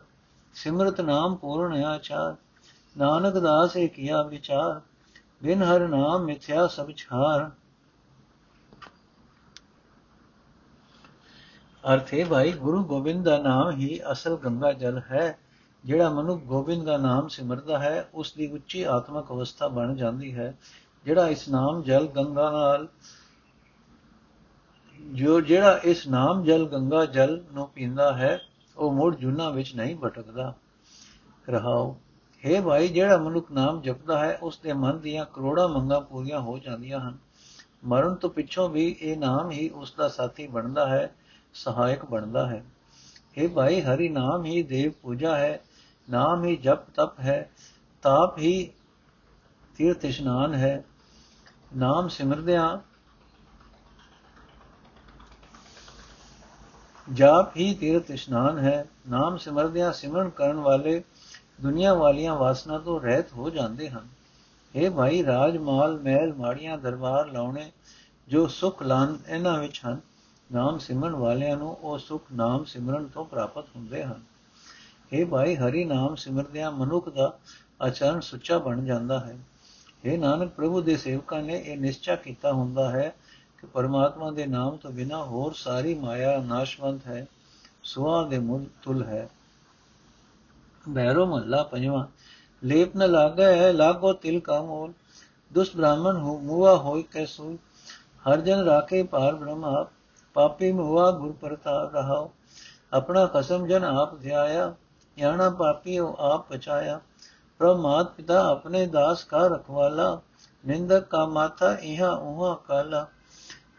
ਸਿਮਰਤ 0.54 1.00
ਨਾਮ 1.00 1.34
ਪੂਰਨ 1.34 1.84
ਆਚਾਰ। 1.84 2.34
ਨਾਨਕ 2.96 3.38
ਦਾਸ 3.38 3.76
ਏ 3.76 3.86
ਕੀਆ 3.88 4.22
ਵਿਚਾਰ। 4.22 4.80
ਬਿਨ 5.44 5.62
ਹਰ 5.62 5.88
ਨਾਮ 5.88 6.24
ਮਿਥਿਆ 6.24 6.66
ਸਭ 6.66 6.90
ਛਾਰ। 6.96 7.50
ਅਰਥੇ 11.94 12.24
ਭਾਈ, 12.24 12.52
ਗੁਰੂ 12.52 12.84
ਗੋਬਿੰਦ 12.84 13.24
ਦਾ 13.24 13.38
ਨਾਮ 13.38 13.70
ਹੀ 13.70 14.00
ਅਸਲ 14.12 14.36
ਗੰਗਾ 14.36 14.72
ਜਲ 14.72 15.00
ਹੈ। 15.10 15.38
ਜਿਹੜਾ 15.84 16.10
ਮਨੁੱਖ 16.10 16.42
ਗੋਬਿੰਦ 16.42 16.84
ਦਾ 16.84 16.96
ਨਾਮ 16.96 17.28
ਸਿਮਰਦਾ 17.28 17.78
ਹੈ, 17.78 18.08
ਉਸ 18.14 18.32
ਦੀ 18.32 18.46
ਉੱਚੀ 18.46 18.82
ਆਤਮਿਕ 18.82 19.24
ਅਵਸਥਾ 19.30 19.68
ਬਣ 19.68 19.94
ਜਾਂਦੀ 19.94 20.34
ਹੈ। 20.34 20.58
ਜਿਹੜਾ 21.04 21.28
ਇਸ 21.28 21.48
ਨਾਮ 21.48 21.82
ਜਲ 21.82 22.06
ਗੰਗਾ 22.06 22.50
ਨਾਲ 22.50 22.88
ਜੋ 25.12 25.40
ਜਿਹੜਾ 25.40 25.80
ਇਸ 25.84 26.08
ਨਾਮ 26.08 26.44
ਜਲ 26.44 26.66
ਗੰਗਾ 26.66 27.04
ਜਲ 27.04 27.44
ਨੂੰ 27.52 27.68
ਪੀਂਦਾ 27.68 28.16
ਹੈ, 28.16 28.40
ਉਹ 28.76 28.92
ਮੁੜ 28.92 29.16
ਜੁਨਾ 29.16 29.50
ਵਿੱਚ 29.50 29.76
ਨਹੀਂ 29.76 29.96
ਭਟਕਦਾ। 29.96 30.54
ਰਹਾਓ। 31.48 31.96
ਹੈ 32.46 32.62
ਭਾਈ, 32.62 32.88
ਜਿਹੜਾ 32.88 33.16
ਮਨੁੱਖ 33.16 33.52
ਨਾਮ 33.52 33.80
ਜਪਦਾ 33.80 34.18
ਹੈ 34.18 34.38
ਉਸ 34.42 34.58
ਦੇ 34.58 34.72
ਮਨ 34.72 34.98
ਦੀਆਂ 34.98 35.24
ਕਰੋੜਾਂ 35.24 35.68
ਮੰਗਾਂ 35.68 36.00
ਪੂਰੀਆਂ 36.00 36.40
ਹੋ 36.40 36.58
ਜਾਂਦੀਆਂ 36.58 37.00
ਹਨ। 37.00 37.18
ਮਰਨ 37.84 38.14
ਤੋਂ 38.14 38.30
ਪਿੱਛੋਂ 38.30 38.68
ਵੀ 38.68 38.96
ਇਹ 39.00 39.16
ਨਾਮ 39.16 39.50
ਹੀ 39.50 39.68
ਉਸ 39.68 39.94
ਦਾ 39.98 40.08
ਸਾਥੀ 40.08 40.46
ਬਣਦਾ 40.46 40.88
ਹੈ, 40.88 41.14
ਸਹਾਇਕ 41.54 42.04
ਬਣਦਾ 42.04 42.46
ਹੈ। 42.46 42.64
हे 43.38 43.48
ਭਾਈ, 43.48 43.80
ਹਰੀ 43.80 44.08
ਨਾਮ 44.08 44.44
ਹੀ 44.44 44.62
ਦੇਵ 44.62 44.92
ਪੂਜਾ 45.02 45.36
ਹੈ, 45.36 45.60
ਨਾਮ 46.10 46.44
ਹੀ 46.44 46.56
ਜਪ 46.56 46.90
ਤਪ 46.90 47.20
ਹੈ, 47.20 47.50
ਤਾਪ 48.02 48.38
ਹੀ 48.38 48.72
ਤੀਰਥ 49.76 50.04
ਇਸ਼ਨਾਨ 50.04 50.54
ਹੈ। 50.54 50.84
ਨਾਮ 51.76 52.08
ਸਿਮਰਦਿਆਂ 52.08 52.78
ਜਾਪ 57.12 57.56
ਹੀ 57.56 57.74
ਤੀਰਥ 57.74 58.10
ਇਸ਼ਨਾਨ 58.10 58.58
ਹੈ। 58.58 58.88
ਨਾਮ 59.08 59.36
ਸਿਮਰਦਿਆਂ 59.36 59.92
ਸਿਮਰਨ 59.92 60.30
ਕਰਨ 60.30 60.56
ਵਾਲੇ 60.56 61.02
ਦੁਨੀਆ 61.64 61.94
ਵਾਲੀਆਂ 61.94 62.34
ਵਾਸਨਾ 62.34 62.78
ਤੋਂ 62.78 63.00
ਰਹਿਤ 63.00 63.32
ਹੋ 63.32 63.50
ਜਾਂਦੇ 63.50 63.90
ਹਨ। 63.90 64.08
ਇਹ 64.74 64.90
ਭਾਈ 64.90 65.24
ਰਾਜ 65.24 65.56
ਮਾਲ 65.56 66.00
ਮਹਿਲ, 66.00 66.32
ਮਾੜੀਆਂ 66.34 66.78
ਦਰਬਾਰ 66.78 67.26
ਲਾਉਣੇ 67.26 67.72
ਜੋ 68.28 68.46
ਸੁਖ 68.46 68.82
ਲਾਨ 68.82 69.18
ਇਹਨਾਂ 69.28 69.58
ਵਿੱਚ 69.58 69.80
ਹਨ, 69.86 70.00
ਨਾਮ 70.52 70.78
ਸਿਮਰਨ 70.78 71.14
ਵਾਲਿਆਂ 71.14 71.56
ਨੂੰ 71.56 71.76
ਉਹ 71.76 71.98
ਸੁਖ 71.98 72.24
ਨਾਮ 72.32 72.64
ਸਿਮਰਨ 72.64 73.06
ਤੋਂ 73.06 73.24
ਪ੍ਰਾਪਤ 73.24 73.64
ਹੁੰਦੇ 73.76 74.04
ਹਨ। 74.04 74.20
ਇਹ 75.12 75.26
ਭਾਈ, 75.26 75.56
ਹਰੀ 75.56 75.84
ਨਾਮ 75.84 76.14
ਸਿਮਰਦਿਆਂ 76.14 76.70
ਮਨੁੱਖ 76.72 77.08
ਦਾ 77.08 77.38
ਆਚਰਣ 77.82 78.20
ਸੁੱਚਾ 78.20 78.58
ਬਣ 78.58 78.84
ਜਾਂਦਾ 78.84 79.20
ਹੈ। 79.20 79.38
ਇਹ 80.04 80.18
ਨਾਨਕ, 80.18 80.50
ਪ੍ਰਭੂ 80.50 80.80
ਦੇ 80.80 80.96
ਸੇਵਕਾਂ 80.96 81.42
ਨੇ 81.42 81.62
ਇਹ 81.66 81.78
ਨਿਸ਼ਚਾ 81.78 82.16
ਕੀਤਾ 82.16 82.52
ਹੁੰਦਾ 82.52 82.90
ਹੈ 82.90 83.14
ਕਿ 83.60 83.66
ਪਰਮਾਤਮਾ 83.66 84.30
ਦੇ 84.30 84.46
ਨਾਮ 84.46 84.76
ਤੋਂ 84.76 84.90
ਬਿਨਾ 84.90 85.24
ਹੋਰ 85.24 85.52
ਸਾਰੀ 85.52 85.94
ਮਾਇਆ 85.94 86.38
ਨਾਸ਼ਵੰਤ 86.38 87.06
ਹੈ 87.06 87.26
ਸੁਆ 87.82 88.28
ਦੇ 88.28 88.38
ਮੁੱਲ 88.38 88.64
ਤੁਲ 88.82 89.04
ਹੈ। 89.04 89.28
ਬੈਰੋ 90.88 91.26
ਮਹਲਾ 91.26 91.62
ਪੰਜਵਾ 91.62 92.06
ਲੇਪ 92.62 92.96
ਨ 92.96 93.10
ਲਾਗੇ 93.10 93.72
ਲਾਗੋ 93.72 94.12
ਤਿਲ 94.12 94.40
ਕਾ 94.40 94.60
ਮੋਲ 94.62 94.92
ਦੁਸ 95.52 95.76
ਬ੍ਰਾਹਮਣ 95.76 96.16
ਹੋ 96.16 96.38
ਮੁਆ 96.38 96.76
ਹੋਇ 96.76 97.02
ਕੈਸੂ 97.02 97.56
ਹਰ 98.28 98.40
ਜਨ 98.40 98.64
ਰਾਖੇ 98.64 99.02
ਪਾਰ 99.02 99.34
ਬ੍ਰਹਮ 99.34 99.64
ਆਪ 99.64 99.90
ਪਾਪੀ 100.36 100.72
ਮੁਆ 100.72 101.10
ਗੁਰ 101.10 101.32
ਪ੍ਰਤਾਪ 101.32 101.94
ਰਹਾਓ 101.94 102.30
ਆਪਣਾ 102.92 103.26
ਕਸਮ 103.26 103.66
ਜਨ 103.66 103.84
ਆਪ 103.84 104.14
ਧਿਆਇਆ 104.14 104.74
ਯਾਣਾ 105.16 105.48
ਪਾਪੀ 105.50 105.98
ਆਪ 106.18 106.52
ਬਚਾਇਆ 106.52 107.00
ਪ੍ਰਭ 107.60 107.86
ਪਿਤਾ 108.16 108.40
ਆਪਣੇ 108.50 108.86
ਦਾਸ 108.86 109.24
ਕਾ 109.24 109.46
ਰਖਵਾਲਾ 109.46 110.20
ਨਿੰਦਕ 110.64 111.08
ਕਾ 111.08 111.24
ਮਾਤਾ 111.26 111.74
ਇਹਾ 111.82 112.10
ਉਹਾ 112.10 112.54
ਕਾਲਾ 112.68 113.06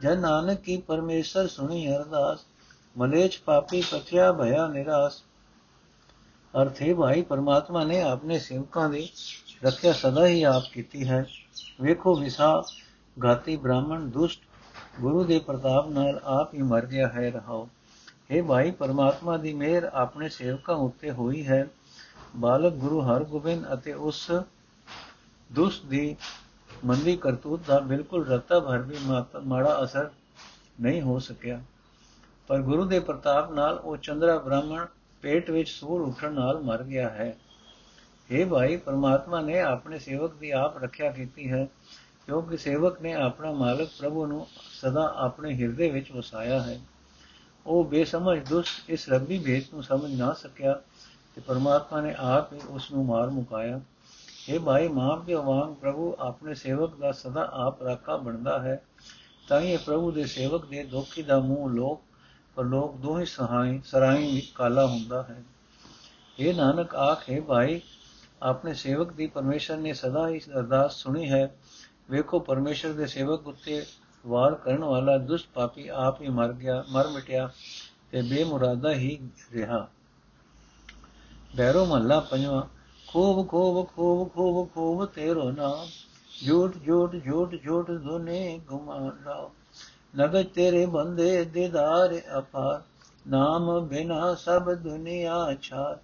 ਜਨ 0.02 0.20
ਨਾਨਕ 0.20 0.60
ਕੀ 0.60 0.78
ਪਰਮੇਸ਼ਰ 0.78 1.48
ਸੁਣੀ 1.48 1.88
ਅਰਦਾਸ 1.96 2.46
ਮਲੇਚ 2.96 3.38
ਪਾਪੀ 3.46 3.82
ਪਥਿਆ 3.82 4.32
ਭਇਆ 4.32 4.68
ਨਿਰਾਸ 4.68 5.22
ਅਰਥ 6.56 6.68
ਅਰਥੇ 6.68 6.94
ਭਾਈ 6.94 7.22
ਪਰਮਾਤਮਾ 7.22 7.84
ਨੇ 7.84 8.02
ਆਪਣੇ 8.02 8.40
ਸੇਵਕਾਂ 8.40 8.90
ਦੀ 8.90 9.10
ਰੱਖਿਆ 9.66 9.94
ਸਦਾ 9.94 10.28
ਹੀ 10.28 10.44
ਆਪ 10.44 10.64
ਕੀਤੀ 10.74 11.08
ਹੈ। 11.08 11.26
ਵੇਖੋ 11.82 12.16
ਵਿਸਾ 12.16 12.64
ਗਾਤੀ 13.24 13.56
ਬ੍ਰਾਹਮਣ 13.56 14.06
ਦੁਸ਼ਟ, 14.10 14.42
ਗੁਰੂ 15.02 15.24
ਦੇ 15.24 15.40
ਪ੍ਰਤਾਪ 15.40 15.90
ਨਾਲ 15.90 16.20
ਆਪ 16.24 16.54
ਹੀ 16.54 16.62
ਮਰ 16.62 16.86
ਗਿਆ 16.86 17.08
ਹੈ 17.08 17.32
ਰਹਾਓ। 17.32 17.70
ਇਹ 18.32 18.44
ਭਾਈ 18.44 18.72
ਪਰਮਾਤਮਾ 18.72 19.38
ਦੀ 19.38 19.54
ਮਿਹਰ 19.54 19.90
ਆਪਣੇ 19.94 20.30
ਸੇਵਕਾਂ 20.30 20.76
ਉੱਤੇ 20.76 21.12
ਹੋਈ 21.12 21.48
ਹੈ। 21.48 21.68
ਬਾਲਕ 22.36 22.74
ਗੁਰੂ 22.74 23.02
ਹਰਗੋਬਿੰਦ 23.02 23.66
ਅਤੇ 23.74 23.94
ਉਸ 23.94 24.32
ਦੁਸ਼ਟ 25.52 25.86
ਦੀ 25.86 26.16
ਮੰਦੀ 26.86 27.18
ਕਰਤੂਤ 27.18 27.62
ਦਾ 27.68 27.80
ਬਿਲਕੁਲ 27.80 28.28
ਰਤਾ 28.28 28.60
ਭਰ 28.60 28.78
ਵੀ 28.78 28.98
ਮਾੜਾ 29.46 29.84
ਅਸਰ 29.84 30.10
ਨਹੀਂ 30.82 31.02
ਹੋ 31.02 31.20
ਸਕਿਆ। 31.20 31.62
ਪਰ 32.48 32.62
ਗੁਰੂ 32.62 32.86
ਦੇ 32.86 33.00
ਪ੍ਰਤਾਪ 33.00 33.52
ਨਾਲ 33.52 33.80
ਉਹ 33.80 33.98
ਚੰਦਰਾ 33.98 34.38
ਬ੍ਰਾਹਮਣ 34.38 34.86
ਪੇਟ 35.26 35.52
ਵਿੱਚ 35.52 35.70
ਸੂਰ 35.70 36.02
ਉੱਠਣ 36.02 36.34
ਨਾਲ 36.34 36.60
ਮਰ 36.60 36.84
ਗਿਆ 36.84 37.10
ਹੈ। 37.10 37.38
ਇਹ 38.32 38.46
ਭਾਈ, 38.46 38.78
ਪਰਮਾਤਮਾ 38.78 39.42
ਨੇ 39.42 39.60
ਆਪਣੇ 39.60 40.00
ਸੇਵਕ 40.00 40.34
ਦੀ 40.34 40.52
ਆਪ 40.52 40.84
ਰੱਖਿਆ 40.84 41.12
ਕੀਤੀ 41.12 41.52
ਹੈ, 41.52 41.68
ਕਿਉਂਕਿ 42.26 42.58
ਸੇਵਕ 42.58 43.02
ਨੇ 43.02 43.14
ਆਪਣਾ 43.14 43.52
ਮਾਲਕ 43.52 43.90
ਪ੍ਰਭੂ 44.00 44.26
ਨੂੰ 44.26 44.48
ਸਦਾ 44.82 45.14
ਆਪਣੇ 45.18 45.54
ਹਿਰਦੇ 45.54 45.90
ਵਿੱਚ 45.90 46.12
ਵਸਾਇਆ 46.12 46.62
ਹੈ। 46.62 46.80
ਉਹ 47.66 47.84
ਬੇਸਮਝ 47.86 48.50
ਦੁਸ਼ਟ 48.50 48.90
ਇਸ 48.90 49.10
ਰੱਬੀ 49.10 49.40
ਭੇਤ 49.40 49.74
ਨੂੰ 49.74 49.84
ਸਮਝ 49.84 50.16
ਨਾ 50.16 50.34
ਸਕਿਆ 50.34 50.82
ਤੇ 51.36 51.42
ਪਰਮਾਤਮਾ 51.42 52.02
ਨੇ 52.02 52.16
ਆਪ 52.18 52.54
ਹੀ 52.54 52.60
ਉਸ 52.70 52.92
ਨੂੰ 52.92 53.06
ਮਾਰ 53.06 53.30
ਮੁਕਾਇਆ। 53.30 53.82
ਇਹ 54.50 54.60
ਭਾਈ, 54.60 54.88
ਮਾਂ 54.88 55.18
ਪਿਓ 55.18 55.44
ਵਾਂਗ 55.44 55.74
ਪ੍ਰਭੂ 55.74 56.16
ਆਪਣੇ 56.20 56.54
ਸੇਵਕ 56.54 56.96
ਦਾ 56.96 57.12
ਸਦਾ 57.12 57.50
ਆਪ 57.54 57.84
ਰਾਖਾ 57.84 58.18
ਬਣਦਾ 58.18 58.60
ਹੈ। 58.60 58.82
ਤਾਂ 59.48 59.62
ਇਹ 59.62 59.78
ਪ੍ਰਭੂ 59.78 60.12
ਦੇ 60.12 60.26
ਸੇਵਕ 60.26 60.66
ਦੇ 60.66 60.84
ਦੋਖੀ 60.84 61.22
ਦਾ 61.22 61.40
ਮੂੰਹ 61.40 61.70
ਲੋਕ 61.70 62.02
ਪਰ 62.56 62.64
ਲੋਕ 62.64 62.96
ਦੋਹੀ 62.98 63.26
ਸਹਾਈ 63.26 63.82
ਸਰਾਈ 63.86 64.36
ਵਿੱਚ 64.36 64.52
ਕਾਲਾ 64.56 64.86
ਹੁੰਦਾ 64.86 65.24
ਹੈ। 65.24 65.44
ਇਹ 66.40 66.54
ਨਾਨਕ, 66.54 66.96
ਆਖੇ 66.96 67.40
ਭਾਈ, 67.40 67.82
ਆਪਣੇ 68.44 68.74
ਸੇਵਕ 68.74 69.14
ਦੀ 69.14 69.28
ਪਰਮੇਸ਼ਰ 69.28 69.78
ਨੇ 69.78 69.94
ਸਦਾ 69.94 70.28
ਹੀ 70.28 70.40
ਅਰਦਾਸ 70.40 70.96
ਸੁਣੀ 70.96 71.30
ਹੈ। 71.30 71.56
ਵੇਖੋ, 72.10 72.40
ਪਰਮੇਸ਼ਰ 72.40 72.94
ਦੇ 72.94 73.06
ਸੇਵਕ 73.06 73.48
ਉੱਤੇ 73.48 73.86
ਵਾਰ 74.28 74.56
ਕਰਨ 74.56 74.84
ਵਾਲਾ 74.84 75.18
ਦੁਸ਼ਟ 75.18 75.48
ਪਾਪੀ 75.54 75.88
ਆਪ 75.88 76.22
ਹੀ 76.22 76.30
ਮਰ 76.30 76.54
ਗਿਆ, 76.54 76.84
ਮਰ 76.90 77.08
ਮਿਟਿਆ 77.08 77.50
ਤੇ 78.12 78.22
ਬੇਮੁਰਾਦਾ 78.22 78.94
ਹੀ 78.94 79.30
ਰਿਹਾ। 79.52 79.88
ਬੈਰੋ 81.56 81.86
ਮਹੱਲਾ 81.86 82.20
ਪੰਜਵਾ 82.20 82.68
ਖੂਬ 83.08 83.48
ਖੂਬ 83.48 83.88
ਖੂਬ 83.96 84.30
ਖੂਬ 84.34 84.70
ਖੂਬ 84.74 85.06
ਤੇਰੋ 85.06 85.52
ਨਾਮ 85.52 85.88
ਝੂਠ 86.48 86.74
ਝੂਠ 86.86 87.16
ਝੂਠ 87.26 87.56
ਝੂਠ 87.66 87.92
ਦੁਨੇ 87.92 88.60
ਗੁਮਾਨ 88.68 89.24
ਰਾਓ 89.26 89.52
ਨਗਜ 90.18 90.48
ਤੇਰੇ 90.48 90.86
ਬੰਦੇ 90.86 91.46
ਦੀਦਾਰ 91.46 92.22
ਅਪਾਰ, 92.38 92.82
ਨਾਮ 93.28 93.80
ਬਿਨਾ 93.80 94.36
ਸਭ 94.36 94.74
ਦੁਨੀਆ 94.74 95.56
ਛਾਰ। 95.62 95.98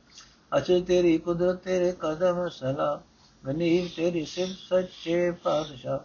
ਅਚੇ 0.58 0.82
ਤੇਰੀ 0.82 1.18
ਕੁਦਰਤ 1.18 1.56
ਤੇਰੇ 1.56 1.92
ਕਦਮ 2.00 2.50
ਸਲਾ 2.50 3.02
ਗਨੀਰ 3.48 3.90
ਤੇਰੀ 3.96 4.26
ਸਿਫਤ 4.26 4.58
ਸੱਚੇ 4.70 5.32
ਪਾਤਸ਼ਾਹ। 5.32 6.00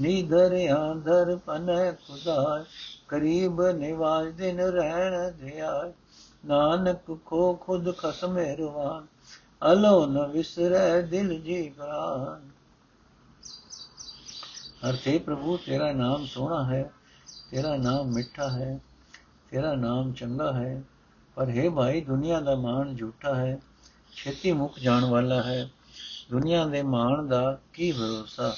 ਨੀਧਰ 0.00 0.68
ਆਂਧਰ 0.68 1.36
ਪਨੈ 1.36 1.92
ਖੁਦਾ 1.92 2.64
ਕਰੀਬ 3.08 3.62
ਨਿਵਾਜ 3.62 4.28
ਦਿਨ 4.28 4.60
ਰਹਿਣ 4.60 5.30
ਦਿਆ 5.30 5.92
ਨਾਨਕ 6.46 7.18
ਕੋ 7.26 7.54
ਖੁਦ 7.54 7.96
ਖਸਮੇ 7.96 8.56
ਰਵਾਨ 8.56 9.06
ਅਲੋ 9.72 10.06
ਨ 10.06 10.26
ਵਿਸਰੈ 10.26 11.00
ਦਿਲ 11.00 11.40
ਜੀ 11.40 11.70
ਪ੍ਰਾਨ। 11.70 12.50
ਅਰਥੇ 14.90 15.18
ਪ੍ਰਭੂ, 15.18 15.56
ਤੇਰਾ 15.56 15.92
ਨਾਮ 15.92 16.26
ਸੋਹਣਾ 16.26 16.64
ਹੈ। 16.64 16.90
ਤੇਰਾ 17.49 17.75
ਨਾਮ 17.77 18.11
ਮਿੱਠਾ 18.11 18.49
ਹੈ 18.49 18.79
ਤੇਰਾ 19.51 19.73
ਨਾਮ 19.75 20.11
ਚੰਗਾ 20.13 20.51
ਹੈ 20.53 20.83
ਪਰ 21.37 21.49
ਹੈ 21.49 21.69
ਭਾਈ 21.69 22.01
ਦੁਨੀਆ 22.01 22.39
ਦਾ 22.39 22.55
ਮਾਣ 22.55 22.95
ਝੂਠਾ 22.95 23.33
ਹੈ 23.35 23.59
ਛੇਤੀ 24.13 24.51
ਮੁੱਕ 24.51 24.79
ਜਾਣ 24.79 25.05
ਵਾਲਾ 25.05 25.41
ਹੈ 25.41 25.63
ਦੁਨੀਆ 26.31 26.65
ਦੇ 26.65 26.81
ਮਾਣ 26.83 27.27
ਦਾ 27.27 27.59
ਕੀ 27.73 27.91
ਭਰੋਸਾ 27.91 28.53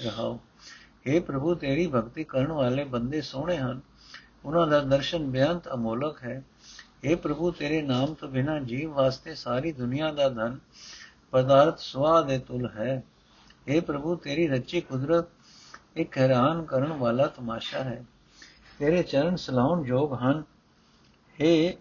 ਰਹਾਓ 0.00 0.38
हे 1.06 1.20
ਪ੍ਰਭੂ 1.22 1.54
ਤੇਰੀ 1.54 1.86
ਭਗਤੀ 1.86 2.24
ਕਰਨ 2.24 2.52
ਵਾਲੇ 2.52 2.84
ਬੰਦੇ 2.86 3.20
ਸੋਹਣੇ 3.22 3.56
ਹਨ 3.56 3.80
ਉਹਨਾਂ 4.44 4.66
ਦਾ 4.66 4.80
ਦਰਸ਼ਨ 4.80 5.30
ਬੇਅੰਤ 5.30 5.68
ਅਮੋਲਕ 5.74 6.22
ਹੈ 6.22 6.42
हे 7.04 7.16
ਪ੍ਰਭੂ 7.18 7.50
ਤੇਰੇ 7.50 7.80
ਨਾਮ 7.82 8.14
ਤੋਂ 8.14 8.28
ਬਿਨਾ 8.28 8.58
ਜੀਵ 8.60 8.92
ਵਾਸਤੇ 8.92 9.34
ਸਾਰੀ 9.36 9.72
ਦੁਨੀਆ 9.72 10.10
ਦਾ 10.12 10.28
ਧਨ 10.30 10.58
ਪਦਾਰਥ 11.32 11.78
ਸਵਾਦ 11.80 12.26
ਦੇ 12.26 12.38
ਤੁਲ 12.38 12.68
ਹੈ 12.70 13.02
हे 13.66 13.82
ਪ੍ਰਭੂ 13.82 14.14
ਤੇਰੀ 14.16 14.48
ਰੱਚੀ 14.48 14.80
ਕੁਦਰਤ 14.80 15.28
ਇੱਕ 15.96 16.18
ਹੈਰਾਨ 16.18 16.64
ਕਰਨ 16.64 16.92
ਵਾਲਾ 16.94 17.26
ਤਮਾਸ਼ਾ 17.28 17.82
ਹੈ 17.84 18.04
ਤੇਰੇ 18.79 19.03
ਚਰਨ 19.03 19.35
ਸਲਾਉਣ 19.35 19.85
ਯੋਗ 19.85 20.13
ਹਨ। 20.13 20.43
हे 21.41 21.77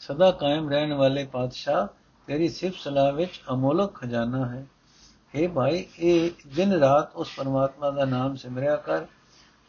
ਸਦਾ 0.00 0.30
ਕਾਇਮ 0.30 0.70
ਰਹਿਣ 0.70 0.92
ਵਾਲੇ 0.92 1.24
ਪਾਤਸ਼ਾਹ, 1.24 1.86
ਤੇਰੀ 2.26 2.48
ਸਿਫਤ 2.48 2.76
ਸਲਾਹ 2.76 3.12
ਵਿੱਚ 3.12 3.42
ਅਮੋਲਕ 3.52 3.94
ਖਜ਼ਾਨਾ 3.94 4.48
ਹੈ। 4.48 4.66
हे 5.36 5.52
ਭਾਈ, 5.52 5.86
ਇਹ 5.98 6.30
ਦਿਨ 6.56 6.72
ਰਾਤ 6.72 7.16
ਉਸ 7.16 7.30
ਪਰਮਾਤਮਾ 7.36 7.90
ਦਾ 7.90 8.04
ਨਾਮ 8.04 8.36
ਸਿਮਰਿਆ 8.36 8.76
ਕਰ। 8.76 9.06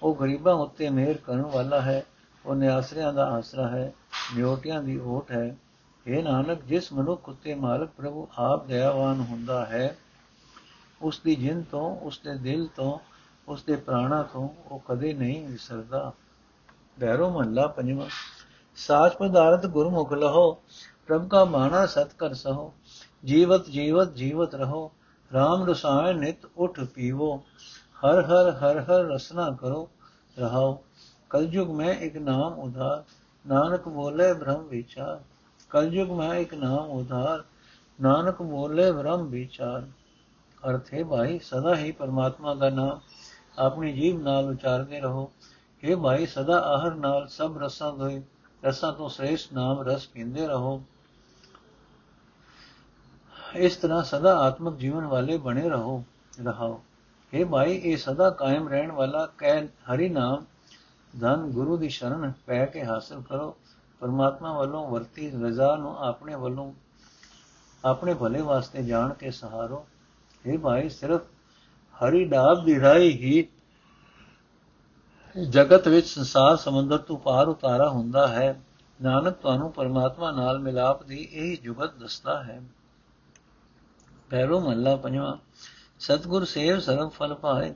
ਉਹ 0.03 0.15
ਗਰੀਬਾਂ 0.15 0.55
ਉੱਤੇ 0.55 0.89
ਮਿਹਰ 0.89 1.17
ਕਰਨ 1.17 1.41
ਵਾਲਾ 1.41 1.82
ਹੈ। 1.82 2.05
ਉਹ 2.45 2.55
ਨਿਆਸਰਿਆਂ 2.55 3.13
ਦਾ 3.13 3.25
ਆਸਰਾ 3.25 3.67
ਹੈ। 3.67 3.93
ਨਿਉਟਿਆਂ 4.36 4.84
ਦੀ 4.84 4.99
ਓਟ 4.99 5.32
ਹੈ। 5.32 5.58
ਇਹ 6.08 6.23
ਨਾਨਕ, 6.23 6.63
ਜਿਸ 6.63 6.93
ਮਨੁੱਖ 6.93 7.29
ਉੱਤੇ 7.29 7.55
ਮਾਲਕ 7.55 7.89
ਪ੍ਰਭੂ 7.89 8.27
ਆਪ 8.38 8.67
ਦਇਆਵਾਨ 8.67 9.25
ਹੁੰਦਾ 9.29 9.65
ਹੈ, 9.65 9.97
ਉਸ 11.01 11.19
ਦੀ 11.19 11.36
ਜਿੰਦ 11.36 11.65
ਤੋਂ, 11.71 11.95
ਉਸ 11.95 12.19
ਦੇ 12.19 12.36
ਦਿਲ 12.36 12.67
ਤੋਂ 12.75 13.08
ਉਸ 13.49 13.63
ਦੇ 13.63 13.75
ਪ੍ਰਾਣਾ 13.75 14.23
ਤੋਂ 14.23 14.49
ਉਹ 14.71 14.79
ਕਦੇ 14.79 15.13
ਨਹੀਂ 15.13 15.47
ਵਿਸਰਦਾ। 15.47 16.12
ਬੈਰੋ 16.99 17.29
ਮਹੱਲਾ 17.29 17.67
ਪੰਜਵਾਂ। 17.67 18.05
ਸਾਚ 18.75 19.15
ਪਦਾਰਥ 19.15 19.65
ਗੁਰਮੁਖ 19.65 20.13
ਲਹੋ, 20.13 20.53
ਪ੍ਰਭ 21.07 21.27
ਕਾ 21.27 21.45
ਮਾਨਾ 21.45 21.85
ਸਤ 21.85 22.13
ਕਰ 22.13 22.33
ਸਹੋ, 22.33 22.73
ਜੀਵਤ 23.25 23.65
ਜੀਵਤ 23.65 24.13
ਜੀਵਤ 24.13 24.55
ਰਹੋ 24.55 24.91
RAM 25.31 25.65
ਰਸਾਇਣ 25.65 26.17
ਨਿਤ 26.17 26.45
ਉਠ 26.57 26.79
ਪੀਵੋ, 26.79 27.38
ਹਰ 28.05 28.25
ਹਰ 28.25 28.51
ਹਰ 28.51 28.79
ਹਰ 28.79 29.05
ਰਸਨਾ 29.05 29.51
ਕਰੋ, 29.51 29.89
ਰਹਾਓ। 30.39 30.83
ਕਲਯੁਗ 31.29 31.69
ਮੈਂ 31.69 31.93
ਇੱਕ 31.93 32.17
ਨਾਮ 32.17 32.53
ਉਧਾਰ, 32.59 33.03
ਨਾਨਕ 33.47 33.88
ਬੋਲੇ 33.89 34.33
ਬ੍ਰਹਮ 34.33 34.67
ਵਿਚਾਰ। 34.67 35.21
ਕਲਯੁਗ 35.69 36.09
ਮੈਂ 36.09 36.33
ਇੱਕ 36.33 36.53
ਨਾਮ 36.53 36.89
ਉਧਾਰ, 36.89 37.43
ਨਾਨਕ 38.01 38.41
ਬੋਲੇ 38.41 38.91
ਬ੍ਰਹਮ 38.91 39.27
ਵਿਚਾਰ। 39.27 39.88
ਅਰਥ 40.69 40.93
ਹੈ 40.93 41.03
ਭਾਈ, 41.03 41.39
ਸਦਾ 41.39 41.75
ਹੀ 41.75 41.91
ਪਰਮਾਤਮਾ 41.91 42.53
ਦਾ 42.53 42.69
ਨਾਮ। 42.69 42.99
ਆਪਣੀ 43.58 43.92
ਜੀਭ 43.92 44.20
ਨਾਲ 44.20 44.48
ਉਚਾਰਦੇ 44.48 45.00
ਰਹੋ 45.00 45.30
हे 45.82 46.00
ਭਾਈ 46.02 46.26
ਸਦਾ 46.26 46.58
ਆਹਰ 46.66 46.94
ਨਾਲ 46.94 47.26
ਸਭ 47.28 47.58
ਰਸਾਂ 47.58 47.92
ਤੋਂ 47.92 48.10
ਰਸਾਂ 48.62 48.92
ਤੋਂ 48.92 49.08
ਸ੍ਰੇਸ਼ਟ 49.08 49.52
ਨਾਮ 49.52 49.82
ਰਸ 49.82 50.06
ਪੀਂਦੇ 50.08 50.46
ਰਹੋ 50.46 50.80
ਇਸ 53.58 53.76
ਤਰ੍ਹਾਂ 53.76 54.02
ਸਦਾ 54.02 54.37
ਆਤਮਿਕ 54.38 54.74
ਜੀਵਨ 54.74 55.06
ਵਾਲੇ 55.06 55.37
ਬਣੇ 55.38 55.68
ਰਹੋ 55.68 56.02
ਰਹਾਓ 56.40 56.80
हे 57.32 57.46
ਭਾਈ 57.48 57.74
ਇਹ 57.74 57.96
ਸਦਾ 57.96 58.30
ਕਾਇਮ 58.30 58.68
ਰਹਿਣ 58.68 58.92
ਵਾਲਾ 58.92 59.26
ਕਹਿ 59.38 59.66
ਹਰੀ 59.88 60.08
ਨਾਮ 60.08 60.44
ਧਨ 61.14 61.50
ਗੁਰੂ 61.50 61.76
ਦੀ 61.76 61.88
ਸ਼ਰਨ 61.88 62.32
ਪੈ 62.46 62.64
ਕੇ 62.66 62.84
ਹਾਸਲ 62.84 63.20
ਕਰੋ 63.22 63.56
ਪਰਮਾਤਮਾ 64.02 64.52
ਵੱਲੋਂ 64.52 64.87
ਵਰਤੀ 64.88 65.30
ਰਜ਼ਾ 65.37 65.74
ਨੂੰ 65.76 65.96
ਆਪਣੇ 65.98 66.34
ਵੱਲੋਂ 66.37 66.72
ਆਪਣੇ 67.84 68.14
ਭਲੇ 68.14 68.40
ਵਾਸਤੇ 68.42 68.82
ਜਾਣ 68.82 69.12
ਕੇ 69.12 69.30
ਸਹਾਰੋ 69.30 69.84
हे 70.44 70.58
ਭਾਈ 70.60 70.88
ਸਿਰਫ 70.88 71.26
ਹਰੀ 71.99 72.25
ਡਾਬ 72.25 72.65
ਦੀ 72.65 72.81
ਰਾਈ 72.81 73.09
ਹੀ 73.09 73.47
ਜਗਤ 75.49 75.88
ਵਿੱਚ 75.88 76.07
ਸੰਸਾਰ 76.07 76.57
ਸਮੁੰਦਰ 76.57 76.97
ਤੋਂ 76.97 77.17
ਪਾਰ 77.17 77.47
ਉਤਾਰਾ 77.47 77.89
ਹੁੰਦਾ 77.89 78.27
ਹੈ। 78.27 78.62
ਨਾਨਕ 79.01 79.33
ਤੁਹਾਨੂੰ 79.33 79.71
ਪਰਮਾਤਮਾ 79.71 80.31
ਨਾਲ 80.31 80.59
ਮਿਲਾਪ 80.59 81.03
ਦੀ 81.03 81.27
ਇਹ 81.31 81.57
ਜੁਗਤ 81.57 81.95
ਦੱਸਦਾ 81.95 82.43
ਹੈ। 82.43 82.62
ਪੈਰੋ 84.29 84.59
ਮੱਲਾ 84.59 84.95
ਪੰਜਵਾ, 84.95 85.38
ਸਤਗੁਰ 85.99 86.45
ਸੇਵ 86.45 86.79
ਸਰਬ 86.79 87.09
ਫਲ 87.09 87.33
ਪਾਏ, 87.33 87.75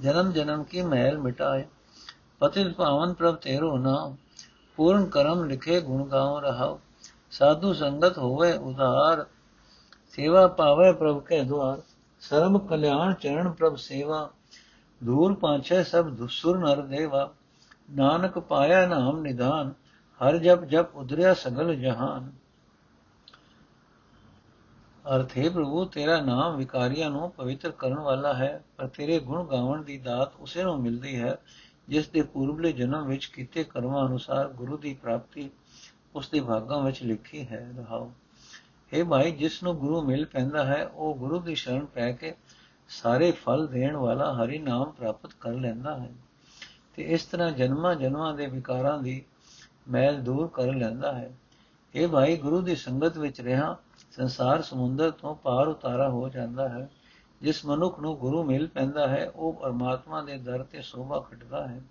ਜਨਮ 0.00 0.32
ਜਨਮ 0.32 0.64
ਕੀ 0.64 0.82
ਮਹਿਲ 0.82 1.18
ਮਿਟਾਏ। 1.18 1.64
ਪਤਿਤ 2.38 2.74
ਪਾਵਨ 2.74 3.12
ਪ੍ਰਭ 3.12 3.36
ਤੇਰੋ 3.36 3.78
ਨਾਮ, 3.78 4.16
ਪੂਰਨ 4.76 5.06
ਕਰਮ 5.06 5.44
ਲਿਖੇ 5.44 5.80
ਗੁਣ 5.80 6.08
ਗਾਉ 6.08 6.40
ਰਹਾਉ। 6.40 6.78
ਸਾਧੂ 7.30 7.72
ਸੰਗਤ 7.72 8.18
ਹੋਵੇ 8.18 8.52
ਉਧਾਰ, 8.52 9.26
ਸੇਵਾ 10.10 10.46
ਪਾਵੇ 10.46 10.92
ਪ੍ਰਭ 10.92 11.22
ਕੇ 11.22 11.42
ਦੁਆਰ। 11.42 11.82
ਸਰਮ 12.28 12.58
ਕਲਿਆਣ 12.58 13.14
ਚਰਨ 13.14 13.52
ਪ੍ਰਭ 13.52 13.76
ਸੇਵਾ, 13.76 14.30
ਦੂਰ 15.04 15.34
ਪਾਛੇ 15.34 15.84
ਸਭ 15.84 16.08
ਦੁਸੁਰ 16.08 16.58
ਨਰ 16.58 16.82
ਦੇਵਾ, 16.82 17.34
ਨਾਨਕ 17.90 18.38
ਪਾਇਆ 18.38 18.86
ਨਾਮ 18.86 19.20
ਨਿਧਾਨ 19.20 19.72
ਹਰ 20.20 20.38
ਜਪ 20.38 20.64
ਜਪ 20.64 20.96
ਉਧਰਿਆ 20.96 21.34
ਸਗਲ 21.34 21.74
ਜਹਾਨ। 21.74 22.32
ਅਰਥੇ 25.16 25.48
ਪ੍ਰਭੂ, 25.48 25.84
ਤੇਰਾ 25.84 26.20
ਨਾਮ 26.20 26.56
ਵਿਕਾਰੀਆਂ 26.56 27.10
ਨੂੰ 27.10 27.30
ਪਵਿੱਤਰ 27.30 27.70
ਕਰਨ 27.70 27.98
ਵਾਲਾ 27.98 28.34
ਹੈ, 28.34 28.64
ਪਰ 28.76 28.86
ਤੇਰੇ 28.86 29.18
ਗੁਣ 29.18 29.46
ਗਾਵਣ 29.46 29.82
ਦੀ 29.82 29.98
ਦਾਤ 29.98 30.32
ਉਸੇ 30.40 30.62
ਨੂੰ 30.62 30.80
ਮਿਲਦੀ 30.80 31.20
ਹੈ, 31.20 31.38
ਜਿਸ 31.88 32.08
ਦੇ 32.08 32.22
ਪੂਰਬਲੇ 32.22 32.72
ਜਨਮ 32.72 33.06
ਵਿੱਚ 33.06 33.26
ਕੀਤੇ 33.26 33.64
ਕਰਮਾਂ 33.64 34.08
ਅਨੁਸਾਰ 34.08 34.48
ਗੁਰੂ 34.48 34.76
ਦੀ 34.76 34.94
ਪ੍ਰਾਪਤੀ 34.94 35.50
ਉਸ 36.14 36.28
ਦੇ 36.28 36.40
ਭਾਗਾਂ 36.40 36.82
ਵਿੱਚ 36.82 37.02
ਲਿਖੀ 37.02 37.46
ਹੈ, 37.46 37.72
ਰਹਾਓ। 37.78 38.12
ਇਹ 38.94 39.04
ਭਾਈ 39.04 39.30
ਜਿਸ 39.30 39.62
ਨੂੰ 39.62 39.76
ਗੁਰੂ 39.76 40.02
ਮਿਲ 40.02 40.24
ਪੈਂਦਾ 40.24 40.64
ਹੈ, 40.64 40.86
ਉਹ 40.86 41.14
ਗੁਰੂ 41.14 41.40
ਦੀ 41.40 41.54
ਸ਼ਰਨ 41.54 41.86
ਪੈ 41.86 42.12
ਕੇ 42.12 42.34
ਸਾਰੇ 42.88 43.30
ਫਲ 43.30 43.66
ਦੇਣ 43.66 43.96
ਵਾਲਾ 43.96 44.32
ਹਰੀ 44.34 44.58
ਨਾਮ 44.58 44.90
ਪ੍ਰਾਪਤ 44.90 45.30
ਕਰ 45.40 45.50
ਲੈਂਦਾ 45.50 45.98
ਹੈ 45.98 46.12
ਤੇ 46.96 47.02
ਇਸ 47.02 47.24
ਤਰ੍ਹਾਂ 47.24 47.50
ਜਨਮਾਂ 47.50 47.94
ਜਨਮਾਂ 47.94 48.34
ਦੇ 48.34 48.46
ਵਿਕਾਰਾਂ 48.46 48.98
ਦੀ 48.98 49.24
ਮੈਲ 49.88 50.22
ਦੂਰ 50.22 50.48
ਕਰ 50.48 50.74
ਲੈਂਦਾ 50.74 51.12
ਹੈ। 51.12 51.32
ਇਹ 51.94 52.08
ਭਾਈ 52.08 52.36
ਗੁਰੂ 52.36 52.60
ਦੀ 52.60 52.76
ਸੰਗਤ 52.76 53.18
ਵਿੱਚ 53.18 53.40
ਰਹਾ, 53.40 53.76
ਸੰਸਾਰ 54.10 54.62
ਸਮੁੰਦਰ 54.62 55.10
ਤੋਂ 55.10 55.34
ਪਾਰ 55.34 55.68
ਉਤਾਰਾ 55.68 56.08
ਹੋ 56.08 56.28
ਜਾਂਦਾ 56.28 56.68
ਹੈ। 56.68 56.90
ਜਿਸ 57.42 57.66
ਮਨੁੱਖ 57.66 58.00
ਨੂੰ 58.00 58.16
ਗੁਰੂ 58.16 58.44
ਮਿਲ 58.44 58.66
ਪੈਂਦਾ 58.66 59.08
ਹੈ, 59.08 59.30
ਉਹ 59.34 59.52
ਪਰਮਾਤਮਾ 59.52 60.22
ਦੇ 60.22 60.38
ਦਰ 60.38 60.62
ਤੇ 60.62 60.82
ਸੋਭਾ 60.82 61.20
ਖਟਦਾ 61.20 61.66
ਹੈ। 61.68 61.82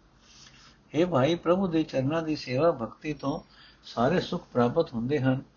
ਇਹ 0.94 1.06
ਭਾਈ 1.06 1.36
ਪ੍ਰਭੂ 1.36 1.68
ਦੇ 1.68 1.84
ਚਰਨਾਂ 1.84 2.22
ਦੀ 2.22 2.36
ਸੇਵਾ 2.36 2.72
ਭਗਤੀ 2.72 3.14
ਤੋਂ 3.14 3.40
ਸਾਰੇ 3.84 4.20
ਸੁੱਖ 4.20 4.44
ਪ੍ਰਾਪਤ 4.54 4.94
ਹੁੰਦੇ 4.94 5.20
ਹਨ। 5.20 5.53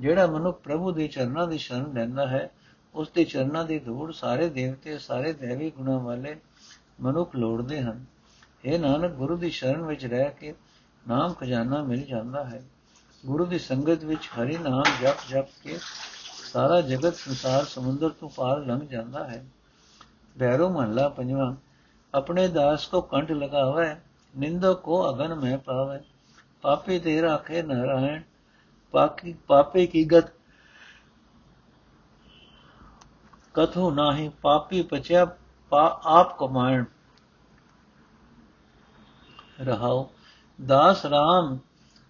ਜਿਹੜਾ 0.00 0.26
ਮਨੁੱਖ 0.26 0.60
ਪ੍ਰਭੂ 0.60 0.92
ਦੇ 0.92 1.08
ਚਰਨਾਂ 1.08 1.46
ਦੀ 1.46 1.58
ਸ਼ਰਨ 1.58 1.92
ਲੈਂਦਾ 1.92 2.26
ਹੈ, 2.26 2.50
ਉਸ 2.94 3.10
ਦੇ 3.10 3.24
ਚਰਨਾਂ 3.24 3.64
ਦੀ 3.64 3.78
ਧੂੜ 3.78 4.12
ਸਾਰੇ 4.12 4.48
ਦੇਵਤੇ, 4.48 4.98
ਸਾਰੇ 4.98 5.32
ਦੇਵੀ 5.32 5.70
ਗੁਣਾਂ 5.70 6.00
ਵਾਲੇ 6.00 6.36
ਮਨੁੱਖ 7.00 7.36
ਲੋੜਦੇ 7.36 7.82
ਹਨ। 7.82 8.04
ਇਹ 8.64 8.78
ਨਾਨਕ, 8.78 9.10
ਗੁਰੂ 9.10 9.36
ਦੀ 9.36 9.50
ਸ਼ਰਨ 9.50 9.82
ਵਿੱਚ 9.82 10.06
ਰਹਿ 10.06 10.30
ਕੇ 10.30 10.54
ਨਾਮ 11.08 11.34
ਖਜ਼ਾਨਾ 11.34 11.82
ਮਿਲ 11.82 12.00
ਜਾਂਦਾ 12.00 12.44
ਹੈ। 12.44 12.62
ਗੁਰੂ 13.26 13.46
ਦੀ 13.46 13.58
ਸੰਗਤ 13.58 14.04
ਵਿੱਚ 14.04 14.26
ਹਰੀ 14.26 14.58
ਨਾਮ 14.58 14.82
ਜਪ 15.02 15.16
ਜਪ 15.28 15.46
ਕੇ 15.62 15.78
ਸਾਰਾ 16.52 16.80
ਜਗਤ 16.80 17.14
ਸੰਸਾਰ 17.14 17.64
ਸਮੁੰਦਰ 17.64 18.08
ਤੋਂ 18.08 18.28
ਪਾਰ 18.28 18.58
ਲੰਘ 18.58 18.80
ਜਾਂਦਾ 18.80 19.28
ਹੈ। 19.28 19.46
ਬੈਰੋ 20.38 20.70
ਮਹਲਾ 20.70 21.08
ਪੰਜਵਾਂ, 21.08 21.56
ਆਪਣੇ 22.14 22.48
ਦਾਸ 22.48 22.86
ਕੋ 22.86 23.00
ਕੰਠ 23.00 23.30
ਲਗਾਵੇ 23.30 23.94
ਨਿੰਦਕ 24.38 24.72
ਕੋ 24.72 25.14
ਅਗਨ 25.14 25.34
ਮੈਂ 25.34 25.58
ਪਾਵੇ, 25.58 25.98
ਪਾਪੀ 26.62 26.98
ਤੇ 26.98 27.22
ਰਾਖੇ 27.22 27.62
ਨਾਰਾਇਣ 27.62 28.22
ਪਾਕੀ 28.92 29.32
ਪਾਪੇ 29.32 29.86
ਕੀ 29.86 30.04
ਗਤ? 30.04 30.24
ਕਥੂ 33.54 33.90
ਨਾਹੀ 33.90 34.28
ਪਾਪੀ 34.28 34.82
ਪਚਿਆ 34.82 35.24
ਪਾ 35.70 36.00
ਆਪ 36.04 36.38
ਕਮਾਇਣ। 36.38 36.84
ਰਹਾਉ, 39.60 40.06
ਦਾਸ 40.66 41.06
ਰਾਮ, 41.06 41.58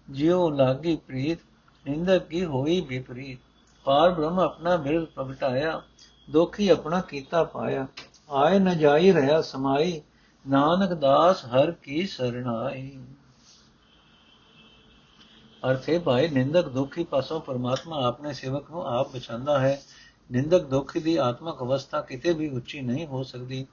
ਜਿਉ 0.09 0.49
ਲਾਗੀ 0.49 0.95
ਪ੍ਰੀਤ 0.95 1.39
ਨਿੰਦਕ 1.87 2.27
ਕੀ 2.27 2.45
ਹੋਈ 2.45 2.81
ਵਿਪਰੀਤ? 2.81 3.39
ਪਾਰ 3.83 4.11
ਬ੍ਰਹਮ 4.11 4.39
ਆਪਣਾ 4.39 4.77
ਮਿਲ 4.77 5.05
ਪ੍ਰਗਟਾਇਆ, 5.05 5.81
ਦੋਖੀ 6.31 6.69
ਆਪਣਾ 6.69 7.01
ਕੀਤਾ 7.01 7.43
ਪਾਇਆ। 7.43 7.87
ਆਏ 8.31 8.59
ਨ 8.59 8.77
ਜਾਈ 8.77 9.11
ਰਹਾ 9.11 9.41
ਸਮਾਈ, 9.41 10.01
ਨਾਨਕ 10.49 10.93
ਦਾਸ 10.93 11.45
ਹਰ 11.45 11.71
ਕੀ 11.71 12.07
ਸਰਣਾਈ। 12.07 13.03
ਅਰਥੇ 15.63 15.97
ਭਾਈ 15.99 16.27
ਨਿੰਦਕ 16.27 16.69
ਦੁਖੀ 16.69 17.03
ਪਾਸੋਂ 17.03 17.39
ਪਰਮਾਤਮਾ 17.39 18.05
ਆਪਣੇ 18.07 18.33
ਸੇਵਕ 18.33 18.69
ਨੂੰ 18.71 18.85
ਆਪ 18.87 19.11
ਬਚਾਉਂਦਾ 19.15 19.59
ਹੈ। 19.59 19.81
ਨਿੰਦਕ 20.29 20.63
ਦੁਖੀ 20.63 20.99
ਦੀ 20.99 21.15
ਆਤਮਕ 21.17 21.61
ਅਵਸਥਾ 21.61 22.01
ਕਿਤੇ 22.01 22.33
ਵੀ 22.33 22.49
ਉੱਚੀ 22.49 22.81
ਨਹੀਂ 22.81 23.05
ਹੋ 23.07 23.23
ਸਕਦੀ, 23.23 23.65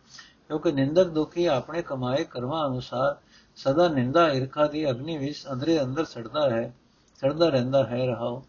ਕਿਉਂਕਿ 0.48 0.72
ਨਿੰਦਕ 0.72 1.08
ਦੁਖੀ 1.08 1.46
ਆਪਣੇ 1.46 1.82
ਕਮਾਏ 1.82 2.24
ਕਰਮਾਂ 2.24 2.66
ਅਨੁਸਾਰ 2.68 3.16
ਸਦਾ 3.58 3.88
ਨਿੰਦਾ 3.88 4.28
ਈਰਖਾ 4.32 4.66
ਦੀ 4.66 4.90
ਅਗਨੀ 4.90 5.16
ਵਿੱਚ 5.18 5.44
ਅੰਦਰੇ 5.52 5.80
ਅੰਦਰ 5.82 6.04
ਸੜਦਾ 6.04 6.48
ਹੈ, 6.50 6.74
ਸੜਦਾ 7.22 7.48
ਰਹਿੰਦਾ 7.48 7.84
ਹੈ 7.84 8.04
ਰਹਾਓ। 8.06 8.42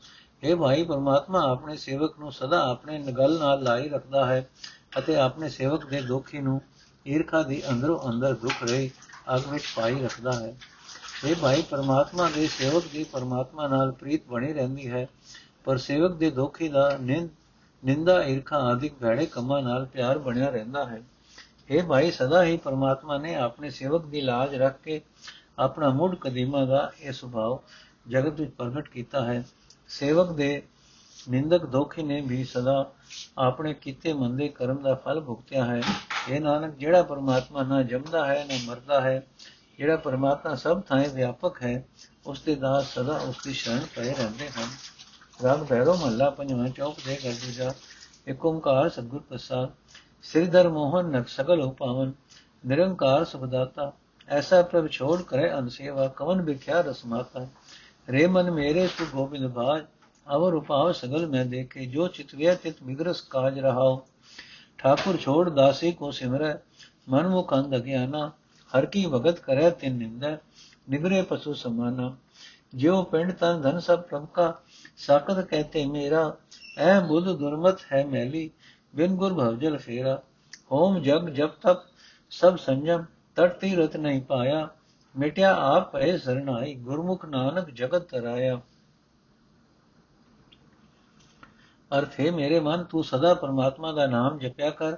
ਇਹ 0.43 0.55
ਭਾਈ, 0.55 0.83
ਪਰਮਾਤਮਾ 0.83 1.41
ਆਪਣੇ 1.51 1.77
ਸੇਵਕ 1.77 2.19
ਨੂੰ 2.19 2.31
ਸਦਾ 2.31 2.59
ਆਪਣੇ 2.69 2.97
ਨਗਲ 2.97 3.37
ਨਾਲ 3.39 3.63
ਲਾਈ 3.63 3.89
ਰੱਖਦਾ 3.89 4.25
ਹੈ 4.25 4.47
ਅਤੇ 4.99 5.15
ਆਪਣੇ 5.15 5.49
ਸੇਵਕ 5.49 5.85
ਦੇ 5.85 6.01
ਦੁਖੀ 6.01 6.39
ਨੂੰ 6.39 6.61
ਈਰਖਾ 7.05 7.41
ਦੀ 7.43 7.61
ਅੰਦਰੋਂ 7.69 7.99
ਅੰਦਰ 8.09 8.33
ਦੁੱਖ 8.33 8.63
ਰਹੀ 8.63 8.89
ਅਗ 9.35 9.47
ਵਿੱਚ 9.51 9.63
ਪਾਈ 9.75 9.99
ਰੱਖਦਾ 10.03 10.31
ਹੈ। 10.33 10.55
ਇਹ 11.25 11.35
ਭਾਈ 11.35 11.61
ਪਰਮਾਤਮਾ 11.61 12.29
ਦੇ 12.35 12.47
ਸੇਵਕ 12.47 12.83
ਦੀ 12.93 13.03
ਪਰਮਾਤਮਾ 13.03 13.67
ਨਾਲ 13.67 13.91
ਪ੍ਰੀਤ 13.91 14.27
ਬਣੀ 14.27 14.53
ਰਹਿੰਦੀ 14.53 14.89
ਹੈ, 14.89 15.07
ਪਰ 15.65 15.77
ਸੇਵਕ 15.77 16.15
ਦੇ 16.15 16.29
ਦੁਖੀ 16.29 16.67
ਦਾ 16.67 16.97
ਨਿੰਦ 17.01 17.29
ਨਿੰਦਾ, 17.83 18.23
ਈਰਖਾ 18.23 18.57
ਆਦਿਕ 18.57 18.93
ਭੈੜੇ 18.93 19.25
ਕੰਮਾਂ 19.25 19.61
ਨਾਲ 19.61 19.85
ਪਿਆਰ 19.85 20.17
ਬਣਿਆ 20.17 20.49
ਰਹਿੰਦਾ 20.49 20.85
ਹੈ। 20.85 21.01
ਇਹ 21.69 21.83
ਭਾਈ 21.83 22.11
ਸਦਾ 22.11 22.43
ਹੀ 22.43 22.57
ਪਰਮਾਤਮਾ 22.57 23.17
ਨੇ 23.17 23.35
ਆਪਣੇ 23.35 23.69
ਸੇਵਕ 23.69 24.05
ਦੀ 24.05 24.21
ਲਾਜ 24.21 24.55
ਰੱਖ 24.55 24.81
ਕੇ 24.81 25.01
ਆਪਣਾ 25.59 25.89
ਮੁੱਢ 25.89 26.15
ਕਦੀਮਾ 26.15 26.65
ਦਾ 26.65 26.91
ਇਹ 26.99 27.11
ਸੁਭਾਅ 27.11 27.57
ਜਗਤ 28.09 28.39
ਵਿੱਚ 28.39 28.51
ਪ੍ਰਗਟ 28.51 28.87
ਕੀਤਾ 28.89 29.25
ਹੈ। 29.25 29.43
ਸੇਵਕ 29.89 30.31
ਦੇ 30.31 30.61
ਨਿੰਦਕ 31.29 31.65
ਦੋਖੀ 31.65 32.03
ਨੇ 32.03 32.21
ਵੀ 32.21 32.43
ਸਦਾ 32.43 32.91
ਆਪਣੇ 33.37 33.73
ਕੀਤੇ 33.73 34.13
ਮੰਦੇ 34.13 34.47
ਕਰਮ 34.47 34.81
ਦਾ 34.81 34.93
ਫਲ 34.95 35.21
ਭੁਗਤਿਆ 35.21 35.65
ਹੈ। 35.65 35.81
ਇਹ 36.29 36.41
ਨਾਨਕ, 36.41 36.75
ਜਿਹੜਾ 36.75 37.03
ਪਰਮਾਤਮਾ 37.03 37.63
ਨਾ 37.63 37.81
ਜੰਮਦਾ 37.83 38.25
ਹੈ, 38.25 38.45
ਨਾ 38.49 38.57
ਮਰਦਾ 38.65 39.01
ਹੈ 39.01 39.27
ਜਿਹੜਾ 39.79 39.95
ਪਰਮਾਤਮਾ 39.97 40.55
ਸਭ 40.55 40.81
ਥਾਂ 40.81 41.03
ਵਿਆਪਕ 41.13 41.61
ਹੈ 41.63 41.85
ਉਸ 42.25 42.41
ਦੇ 42.41 42.55
ਦਾਸ 42.55 42.93
ਸਦਾ 42.95 43.17
ਉਸ 43.17 43.35
ਦੀ 43.43 43.53
ਸ਼ਰਨ 43.53 43.85
ਪਏ 43.95 44.13
ਰਹਿੰਦੇ 44.13 44.49
ਹਨ। 44.49 44.67
ਰਾਗ 45.43 45.63
ਭੈਰੋ 45.63 45.93
ਮਹੱਲਾ 45.93 46.29
ਪੰਜਵਾਂ 46.29 46.69
ਚੌਕ 46.69 46.95
ਦੇ 47.05 47.15
ਘਰ 47.15 47.33
ਦੂਜਾ 47.33 47.73
ਏਕ 48.27 48.45
ਓੰਕਾਰ 48.45 48.89
ਸਤਿਗੁਰ 48.89 49.21
ਪ੍ਰਸਾਦ। 49.21 49.69
ਸ੍ਰੀਧਰ 50.23 50.69
ਮੋਹਨ 50.69 51.05
ਨਕ 51.05 51.27
ਸਗਲ 51.27 51.61
ਉਪਾਵਨ 51.61 52.11
ਨਿਰੰਕਾਰ 52.65 53.25
ਸੁਖਦਾਤਾ 53.25 53.91
ਐਸਾ 54.27 54.61
ਪ੍ਰਭ 54.61 54.87
ਛੋੜ 54.87 55.21
ਕਰੇ 55.21 55.51
ਅਨਸੇਵਾ 55.53 56.07
ਕਵਨ 56.07 56.41
ਵਿਖਿਆ 56.41 56.81
ਰਸਮਾਤਾ 56.81 57.47
ਰੇ 58.09 58.27
ਮਨ 58.27 58.51
ਮੇਰੇ 58.51 58.87
ਤੂ 58.87 59.05
ਗੋਬਿੰਦ 59.05 59.47
ਬਾਜ, 59.47 59.85
ਅਵਰ 60.27 60.53
ਉਪਾਵ 60.53 60.91
ਸਗਲ 60.91 61.27
ਮੈਂ 61.27 61.45
ਦੇਖੇ, 61.45 61.85
ਜੋ 61.85 62.07
ਚਿਤਵਿਆ 62.07 62.55
ਤਿਤ 62.55 62.83
ਮਿਗਰਸ 62.83 63.21
ਕਾਜ 63.21 63.59
ਰਹਾਓ 63.59 64.05
ਠਾਕੁਰ 64.77 65.17
ਛੋੜ 65.17 65.49
ਦਾਸੀ 65.49 65.91
ਕੋ 65.91 66.11
ਸਿਮਰੈ, 66.11 66.55
ਮਨ 67.09 67.27
ਮੁਖ 67.27 67.53
ਅੰਧ 67.53 67.75
ਅਗਿਆਨਾ। 67.75 68.31
ਹਰ 68.77 68.85
ਕੀ 68.85 69.05
ਭਗਤ 69.05 69.39
ਕਰੈ 69.39 69.69
ਤਿਨ 69.69 69.95
ਨਿੰਦੈ 69.95 70.37
ਨਿਗਰੇ 70.89 71.21
ਪਸੂ 71.21 71.53
ਸਮਾਨਾ। 71.53 72.15
ਜਿਉ 72.75 73.03
ਪਿੰਡ 73.03 73.31
ਤਨ 73.31 73.61
ਧਨ 73.61 73.79
ਸਭ 73.79 74.01
ਪ੍ਰਭ 74.01 74.25
ਕਾ 74.25 74.53
ਸਾਕਤ 74.97 75.39
ਕਹਤੇ 75.41 75.85
ਮੇਰਾ, 75.85 76.37
ਐ 76.77 76.99
ਬੁੱਧ 76.99 77.29
ਦੁਰਮਤ 77.29 77.79
ਹੈ 77.93 78.05
ਮੈਲੀ, 78.05 78.49
ਬਿਨ 78.95 79.15
ਗੁਰ 79.15 79.33
ਭਵਜਲ 79.33 79.77
ਫੇਰਾ। 79.77 80.21
ਹੋਮ 80.71 80.99
ਜਗ 80.99 81.29
ਜਬ 81.29 81.49
ਤਕ 81.61 81.81
ਸਭ 82.31 82.57
ਸੰਜਮ 82.57 83.05
ਤਟ 83.35 83.57
ਤੀਰਤ 83.59 83.97
ਨਹੀਂ 83.97 84.21
ਪਾਇਆ, 84.21 84.67
ਮਿਟਿਆ 85.15 85.55
ਆਪ 85.55 85.91
ਭਏ 85.91 86.17
ਸਰਣਾਈ 86.17 86.75
ਗੁਰਮੁਖ 86.75 87.25
ਨਾਨਕ 87.25 87.69
ਜਗਤ 87.69 88.03
ਤਰਾਇਆ। 88.03 88.59
ਅਰਥ 91.91 92.19
ਹੈ, 92.19 92.31
ਮੇਰੇ 92.31 92.59
ਮਨ 92.59 92.83
ਤੂੰ 92.83 93.03
ਸਦਾ 93.03 93.33
ਪਰਮਾਤਮਾ 93.33 93.91
ਦਾ 93.91 94.05
ਨਾਮ 94.07 94.37
ਜਪਿਆ 94.39 94.69
ਕਰ, 94.69 94.97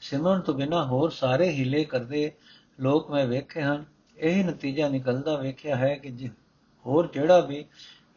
ਸਿਮਰਨ 0.00 0.40
ਤੋਂ 0.40 0.54
ਬਿਨਾ 0.54 0.84
ਹੋਰ 0.84 1.10
ਸਾਰੇ 1.10 1.48
ਹੀਲੇ 1.50 1.84
ਕਰਦੇ 1.84 2.32
ਲੋਕ 2.80 3.10
ਮੈਂ 3.10 3.26
ਵੇਖੇ 3.26 3.62
ਹਨ, 3.62 3.84
ਇਹ 4.16 4.44
ਨਤੀਜਾ 4.44 4.88
ਨਿਕਲਦਾ 4.88 5.36
ਵੇਖਿਆ 5.36 5.76
ਹੈ 5.76 5.94
ਕਿ 5.94 6.28
ਹੋਰ 6.86 7.08
ਜਿਹੜਾ 7.12 7.40
ਵੀ 7.40 7.66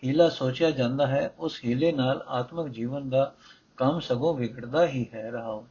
ਹੀਲਾ 0.04 0.30
ਸੋਚਿਆ 0.30 0.72
ਜਾਂਦਾ 0.72 1.08
ਹੈ, 1.08 1.34
ਉਸ 1.40 1.62
ਹੀਲੇ 1.66 1.92
ਨਾਲ 1.92 2.26
ਆਤਮਿਕ 2.28 2.68
ਜੀਵਨ 2.68 3.10
ਦਾ 3.10 3.34
ਕੰਮ 3.78 4.00
ਸਗੋਂ 4.00 4.34
ਵਿਗੜਦਾ 4.34 4.88
ਹੀ 4.88 5.06
ਹੈ 5.14 5.32
ਰਹਾਉ। 5.32 5.66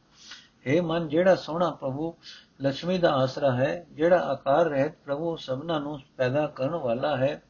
हे 0.67 0.83
ਮਨ, 0.83 1.07
ਜਿਹੜਾ 1.07 1.35
ਸੋਹਣਾ 1.35 1.69
ਪ੍ਰਭੂ 1.69 2.15
ਲక్ష్ਮੀ 2.61 2.97
ਦਾ 2.97 3.13
ਆਸਰਾ 3.13 3.51
ਹੈ, 3.51 3.85
ਜਿਹੜਾ 3.91 4.19
ਆਕਾਰ 4.19 4.65
ਰਹਿਤ 4.65 4.93
ਪ੍ਰਭੂ 5.05 5.35
ਸਭਨਾ 5.35 5.79
ਨੂੰ 5.79 5.99
ਪੈਦਾ 6.17 6.47
ਕਰਨ 6.47 6.75
ਵਾਲਾ 6.75 7.17
ਹੈ, 7.17 7.41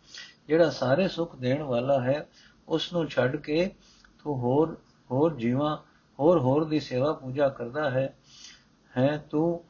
ਜਿਹੜਾ 0.47 0.69
ਸਾਰੇ 0.69 1.07
ਸੁਖ 1.07 1.35
ਦੇਣ 1.35 1.63
ਵਾਲਾ 1.63 2.01
ਹੈ, 2.01 2.27
ਉਸ 2.67 2.93
ਨੂੰ 2.93 3.07
ਛੱਡ 3.07 3.35
ਕੇ 3.35 3.71
ਤੂੰ 4.23 4.37
ਹੋਰ 4.37 4.77
ਹੋਰ 5.11 5.35
ਜੀਵਾਂ, 5.35 5.77
ਹੋਰ 6.19 6.39
ਹੋਰ 6.39 6.65
ਦੀ 6.65 6.79
ਸੇਵਾ 6.79 7.13
ਪੂਜਾ 7.13 7.49
ਕਰਦਾ 7.49 7.89
ਹੈ 7.89 8.13
ਹੈ, 8.97 9.17
ਤੂੰ 9.31 9.63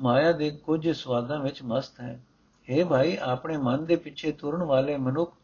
ਮਾਇਆ 0.00 0.32
ਦੇ 0.32 0.50
ਕੁਝ 0.50 0.88
ਸਵਾਦਾਂ 0.90 1.38
ਵਿੱਚ 1.38 1.62
ਮਸਤ 1.62 2.00
ਹੈ। 2.00 2.20
हे 2.68 2.86
ਭਾਈ, 2.86 3.16
ਆਪਣੇ 3.16 3.56
ਮਨ 3.56 3.84
ਦੇ 3.84 3.96
ਪਿੱਛੇ 3.96 4.32
ਤੁਰਨ 4.32 4.62
ਵਾਲੇ 4.62 4.96
ਮਨੁੱਖ 4.96 5.34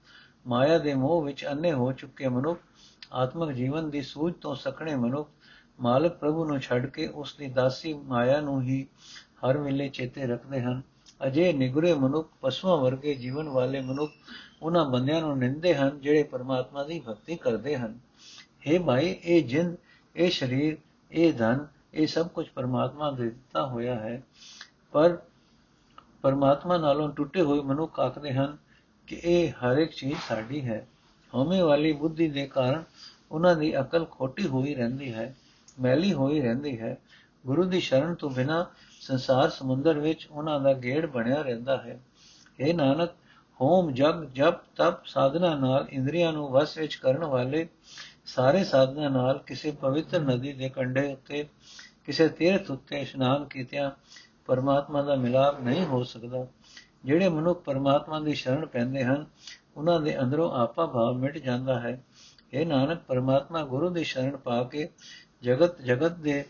ਮਾਇਆ 0.46 0.78
ਦੇ 0.78 0.94
ਮੋਹ 0.94 1.24
ਵਿੱਚ 1.24 1.46
ਅੰਨੇ 1.46 1.72
ਹੋ 1.72 1.92
ਚੁੱਕੇ 1.92 2.28
ਮਨੁੱਖ, 2.28 2.60
ਆਤਮਿਕ 3.12 3.50
ਜੀਵਨ 3.50 3.90
ਦੀ 3.90 4.02
ਸੂਝ 4.02 4.34
ਤੋਂ 4.40 4.54
ਸਖਣੇ 4.54 4.96
ਮਨੁੱਖ, 4.96 5.30
ਮਾਲਕ 5.80 6.16
ਪ੍ਰਭੂ 6.16 6.44
ਨੂੰ 6.44 6.60
ਛੱਡ 6.60 6.86
ਕੇ 6.86 7.06
ਉਸ 7.06 7.36
ਦੀ 7.38 7.48
ਦਾਸੀ 7.48 7.94
ਮਾਇਆ 7.94 8.40
ਨੂੰ 8.40 8.62
ਹੀ 8.62 8.86
ਹਰ 9.44 9.58
ਵੇਲੇ 9.58 9.88
ਚੇਤੇ 9.88 10.26
ਰੱਖਦੇ 10.26 10.60
ਹਨ। 10.60 10.82
ਅਜੇ 11.26 11.52
ਨਿਗਰੇ 11.52 11.94
ਮਨੁੱਖ, 11.94 12.28
ਪਸ਼ੂਆਂ 12.40 12.76
ਵਰਗੇ 12.76 13.14
ਜੀਵਨ 13.14 13.48
ਵਾਲੇ 13.48 13.80
ਮਨੁੱਖ 13.80 14.12
ਉਹਨਾਂ 14.62 14.84
ਬੰਦਿਆਂ 14.84 15.20
ਨੂੰ 15.20 15.38
ਨਿੰਦੇ 15.38 15.74
ਹਨ 15.74 16.00
ਜਿਹੜੇ 16.00 16.22
ਪਰਮਾਤਮਾ 16.22 16.84
ਦੀ 16.84 17.00
ਭਗਤੀ 17.00 17.36
ਕਰਦੇ 17.36 17.76
ਹਨ। 17.76 17.98
हे 18.68 18.82
ਭਾਈ, 18.82 19.16
ਇਹ 19.24 19.44
ਜਿੰਦ, 19.44 19.76
ਇਹ 20.16 20.30
ਸਰੀਰ, 20.30 20.76
ਇਹ 21.12 21.32
ਧਨ 21.32 21.66
ਇਹ 21.96 22.06
ਸਭ 22.06 22.28
ਕੁਝ 22.28 22.46
ਪਰਮਾਤਮਾ 22.48 23.10
ਦੇ 23.10 23.24
ਦਿੱਤਾ 23.24 23.66
ਹੋਇਆ 23.66 23.94
ਹੈ। 23.94 24.22
ਪਰ 24.92 25.18
ਪਰਮਾਤਮਾ 26.22 26.76
ਨਾਲੋਂ 26.76 27.08
ਟੁੱਟੇ 27.08 27.42
ਹੋਏ 27.42 27.60
ਮਨੁੱਖ 27.60 28.00
ਆਖਦੇ 28.00 28.32
ਹਨ 28.32 28.56
ਕਿ 29.06 29.20
ਇਹ 29.24 29.52
ਹਰ 29.52 29.76
ਇੱਕ 29.76 29.92
ਚੀਜ਼ 29.92 30.18
ਸਾਡੀ 30.28 30.64
ਹੈ। 30.64 30.86
ਹਉਮੈ 31.34 31.62
ਵਾਲੀ 31.62 31.92
ਬੁੱਧੀ 31.92 32.28
ਦੇ 32.28 32.46
ਕਾਰਨ 32.46 32.84
ਉਹਨਾਂ 33.30 33.56
ਦੀ 33.56 33.80
ਅਕਲ 33.80 34.06
ਖੋਟੀ 34.10 34.46
ਹੋਈ 34.46 34.74
ਰਹਿੰਦੀ 34.74 35.14
ਹੈ, 35.14 35.34
ਮੈਲੀ 35.80 36.12
ਹੋਈ 36.12 36.40
ਰਹਿੰਦੀ 36.40 36.80
ਹੈ। 36.80 36.96
ਗੁਰੂ 37.46 37.64
ਦੀ 37.64 37.80
ਸ਼ਰਨ 37.80 38.14
ਤੋਂ 38.14 38.30
ਬਿਨਾ 38.30 38.66
ਸੰਸਾਰ 39.00 39.50
ਸਮੁੰਦਰ 39.50 39.98
ਵਿੱਚ 39.98 40.28
ਉਹਨਾਂ 40.30 40.60
ਦਾ 40.60 40.72
ਗੇੜ 40.72 41.06
ਬਣਿਆ 41.06 41.42
ਰਹਿੰਦਾ 41.42 41.76
ਹੈ। 41.76 42.00
ਇਹ 42.60 42.74
ਨਾਨਕ 42.74 43.10
ਹੋਮ 43.60 43.90
ਜਗ 43.90 44.24
ਜਪ 44.24 44.54
ਤਪ 44.76 45.06
ਸਾਧਨਾ 45.06 45.54
ਨਾਲ 45.54 45.86
ਇੰਦਰੀਆਂ 45.90 46.32
ਨੂੰ 46.32 46.48
ਵਸ 46.48 46.78
ਵਿੱਚ 46.78 46.94
ਕਰਨ 46.94 47.24
ਵਾਲੇ 47.24 47.68
ਸਾਰੇ 48.26 48.64
ਸਾਧਨਾ 48.64 49.08
ਨਾਲ 49.08 49.38
ਕਿਸੇ 49.38 49.70
ਪਵਿੱਤਰ 49.70 50.20
ਨਦੀ 50.20 50.52
ਦੇ 50.52 50.68
ਕੰਢੇ 50.68 51.12
ਉੱਤੇ 51.12 51.46
ਕਿਸੇ 52.06 52.28
ਤੀਰਥ 52.28 52.70
ਉੱਤੇ 52.70 53.00
ਇਸ਼ਨਾਨ 53.00 53.44
ਕੀਤਿਆਂ 53.44 53.90
ਪਰਮਾਤਮਾ 54.46 55.02
ਦਾ 55.02 55.14
ਮਿਲਾਪ 55.14 55.60
ਨਹੀਂ 55.60 55.86
ਹੋ 55.86 56.04
ਸਕਦਾ। 56.04 56.46
ਜਿਹੜੇ 57.04 57.28
ਮਨੁੱਖ 57.28 57.62
ਪਰਮਾਤਮਾ 57.62 58.20
ਦੀ 58.20 58.34
ਸ਼ਰਨ 58.34 58.66
ਪੈਂਦੇ 58.66 59.04
ਹਨ, 59.04 59.26
ਉਹਨਾਂ 59.76 60.00
ਦੇ 60.00 60.20
ਅੰਦਰੋਂ 60.20 60.50
ਆਪਾ 60.52 60.86
ਭਾਵ 60.86 61.14
ਮਿਟ 61.14 61.38
ਜਾਂਦਾ 61.38 61.80
ਹੈ। 61.80 62.04
ਇਹ 62.52 62.66
ਨਾਨਕ, 62.66 62.98
ਪਰਮਾਤਮਾ 63.08 63.62
ਗੁਰੂ 63.62 63.90
ਦੀ 63.90 64.04
ਸ਼ਰਨ 64.04 64.36
ਪਾ 64.36 64.64
ਕੇ 64.64 64.88
ਜਗਤ 65.42 65.82
ਜਗਤ 65.82 66.12
ਦੇ 66.12 66.44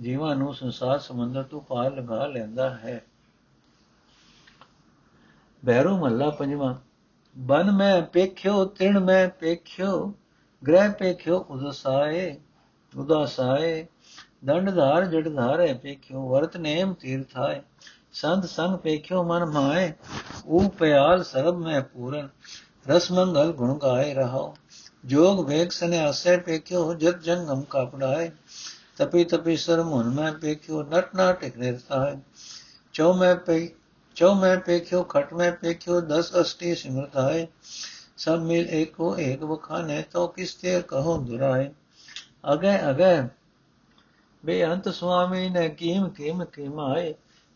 ਜੀਵਾਂ 0.00 0.36
ਨੂੰ 0.36 0.54
ਸੰਸਾਰ 0.54 0.98
ਸਮੁੰਦਰ 0.98 1.42
ਤੋਂ 1.42 1.60
ਪਾਰ 1.60 1.94
ਲਗਾ 1.94 2.26
ਲੈਂਦਾ 2.26 2.70
ਹੈ। 2.70 3.04
ਬੈਰੋ 5.64 5.98
ਮੱਲਾ 5.98 6.30
ਪੰਜਵਾਂ, 6.30 6.74
ਬਨ 7.38 7.70
ਮੈਂ 7.70 8.02
ਪੇਖਿਓ, 8.02 8.64
ਤਿਣ 8.64 8.98
ਮੈਂ 8.98 9.28
ਪੇਖਿਓ, 9.28 10.14
ਗ੍ਰਹਿ 10.68 10.90
ਪੇਖਿਓ, 10.92 11.38
ਉਦਸਾਏ, 11.38 12.40
ਉਦਾਸਾਏ 12.96 13.86
ਦੰਡਧਾਰ 14.44 15.04
ਜੜਧਾਰੇ 15.04 15.72
ਪੇਖਿਓ, 15.74 16.28
ਵਰਤ 16.28 16.56
ਨੇਮ 16.56 16.94
ਤੀਰਥਾਏ 16.94 17.60
ਸੰਤ 18.12 18.44
ਸੰਗ 18.44 18.76
ਪੇਖਿਓ, 18.76 19.22
ਮਨ 19.22 19.44
ਮਾਏ। 19.44 19.92
ਊ 20.46 20.68
ਪਿਆਲ 20.68 21.24
ਸਰਬ 21.24 21.58
ਮੈਂ 21.58 21.80
ਪੂਰਨ। 21.82 22.28
ਰਸ 22.88 23.10
ਮੰਗਲ 23.12 23.52
ਗੁਣ 23.52 23.78
ਗਾਏ 23.78 24.14
ਰਹਾਓ। 24.14 24.54
ਜੋਗ 25.04 25.48
ਵੇਗ 25.48 25.68
ਸੰਿਆਸੇ 25.68 26.36
ਪੇਖਿਓ, 26.36 26.94
ਜਤ 26.94 27.20
ਜੰਗਮ 27.22 27.62
ਕਾ 27.62 27.84
ਪੜਾਏ। 27.84 28.30
ਤਪੀ 28.96 29.24
ਤਪੀ 29.24 29.56
ਸਰ 29.56 29.82
ਮਨ 29.82 30.10
ਮੈਂ 30.10 30.32
ਪੇਖਿਓ, 30.32 30.82
ਨਟ 30.82 31.14
ਨਾ 31.14 31.32
ਟਿਕ 31.32 31.56
ਨਿਰਤਾ 31.56 32.06
ਹੈ 32.06 32.20
ਚਉ 32.92 33.12
ਮੈਂ 33.12 33.36
ਪੇ, 33.36 33.70
ਚਉ 34.14 34.34
ਮੈਂ 34.34 34.56
ਪੇਖਿਓ, 34.56 35.02
ਖਟ 35.02 35.34
ਮੈਂ 35.34 35.52
ਪੇਖਿਓ, 35.52 36.00
ਦਸ 36.00 36.32
ਅਸ਼ਟੀ 36.40 36.74
ਸਿਮਰਤ 36.74 37.16
ਹੈ 37.16 37.46
ਸਭ 38.16 38.38
ਮਿਲ 38.38 38.68
ਏਕੋ 38.68 39.18
ਏਕ 39.18 39.44
ਬਖਾਨੇ 39.44 40.02
ਤੋ 40.12 40.26
ਕਿਸ 40.26 40.54
ਤੇ 40.54 40.82
ਕਹੋ 40.82 41.18
ਦੁਰਾਏ। 41.18 41.70
ਅਗੇ 42.52 42.90
ਅਗੇ 42.90 43.28
ਬੇਅੰਤ 44.44 44.88
ਸੁਆਮੀ 44.88 45.48
ਨੇ 45.48 45.68
ਕੀਮ 45.68 46.08
ਕੀਮ 46.08 46.44
ਕੀਮਾਏ, 46.44 47.14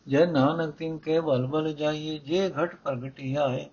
ਜੈ 0.09 0.27
ਨਾਨਕ 0.27 0.75
ਤਿਨ 0.75 0.99
ਕੇ 0.99 1.21
ਬਲ 1.21 1.47
ਬਲ 1.47 1.73
ਜਾਈਏ, 1.73 2.19
ਜੇ 2.19 2.51
ਘਟ 2.51 2.75
ਪ੍ਰਗਟੀ 2.75 3.35
ਆਏ। 3.35 3.67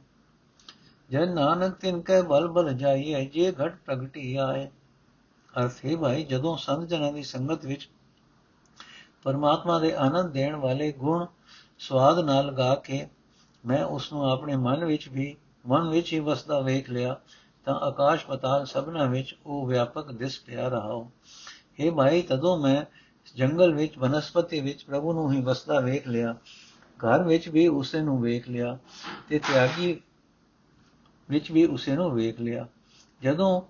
ਜੈ 1.12 1.26
ਨਾਨਕ 1.26 1.76
ਤਿਨ 1.76 2.02
ਕੇ 2.02 2.22
ਬਲ 2.22 2.48
ਬਲ 2.48 2.74
ਜਾਈਏ, 2.74 3.26
ਜੇ 3.26 3.52
ਘਟ 3.52 3.76
ਪ੍ਰਗਟੀ 3.86 4.36
ਆਏ। 4.36 4.68
ਅਰਥ 5.60 5.86
ਹੈ 5.86 5.98
ਭਾਈ, 5.98 6.24
ਜਦੋਂ 6.24 6.58
ਸੰਤ 6.58 6.90
ਜਨਾਂ 6.90 7.14
ਦੀ 7.14 7.24
ਸੰਗਤ 7.24 7.66
ਵਿੱਚ 7.66 7.90
ਪਰਮਾਤਮਾ 9.24 9.80
ਦੇ 9.80 9.96
ਆਨੰਦ 9.96 10.32
ਦੇਣ 10.32 10.56
ਵਾਲੇ 10.56 10.92
ਗੁਣ 10.92 11.26
ਸਵਾਦ 11.80 12.20
ਨਾਲ 12.20 12.52
ਗਾ 12.52 12.76
ਕੇ 12.76 13.08
ਮੈਂ 13.66 13.84
ਉਸ 13.86 14.14
ਨੂੰ 14.14 14.32
ਆਪਣੇ 14.32 14.56
ਮਨ 14.56 14.86
ਵਿੱਚ 14.86 15.10
ਵੀ, 15.10 15.36
ਮਨ 15.68 15.90
ਵਿੱਚ 15.90 16.14
ਹੀ 16.14 16.20
ਵਸਦਾ 16.20 16.60
ਵੇਖ 16.60 16.90
ਲਿਆ, 16.90 17.20
ਤਾਂ 17.66 17.76
ਆਕਾਸ਼ 17.76 18.26
ਪਤਾਲ 18.26 18.66
ਸਭਨਾ 18.66 19.06
ਵਿੱਚ 19.06 19.36
ਉਹ 19.46 19.68
ਵਿਆਪਕ 19.68 20.12
ਦਿਸ 20.12 20.40
ਪਿਆ 20.40 20.68
ਰਹਾ 20.68 21.04
ਹੈ 21.82 21.92
ਭਾਈ, 21.92 22.22
ਤਦੋਂ 22.22 22.58
ਮੈਂ 22.58 23.05
ਜੰਗਲ 23.34 23.74
ਵਿੱਚ, 23.74 23.98
ਬਨਸਪਤੀ 23.98 24.60
ਵਿੱਚ 24.60 24.84
ਪ੍ਰਭੂ 24.84 25.14
ਨੂੰ 25.14 25.34
ਹੀ 25.34 25.42
ਵਸਦਾ 25.42 25.80
ਵੇਖ 25.80 26.08
ਲਿਆ। 26.08 26.36
ਘਰ 27.00 27.24
ਵਿੱਚ 27.24 27.50
ਵੀ 27.50 27.68
ਉਸੇ 27.68 28.02
ਨੂੰ 28.02 28.22
ਵੇਖ 28.22 28.50
ਲਿਆ 28.50 28.78
ਤੇ 29.30 29.40
ਤਿਆਗੀ 29.40 30.02
ਵਿੱਚ 31.30 31.52
ਵੀ 31.52 31.66
ਉਸੇ 31.66 31.96
ਨੂੰ 31.96 32.12
ਵੇਖ 32.12 32.40
ਲਿਆ। 32.40 32.68
ਜਦੋਂ, 33.24 33.62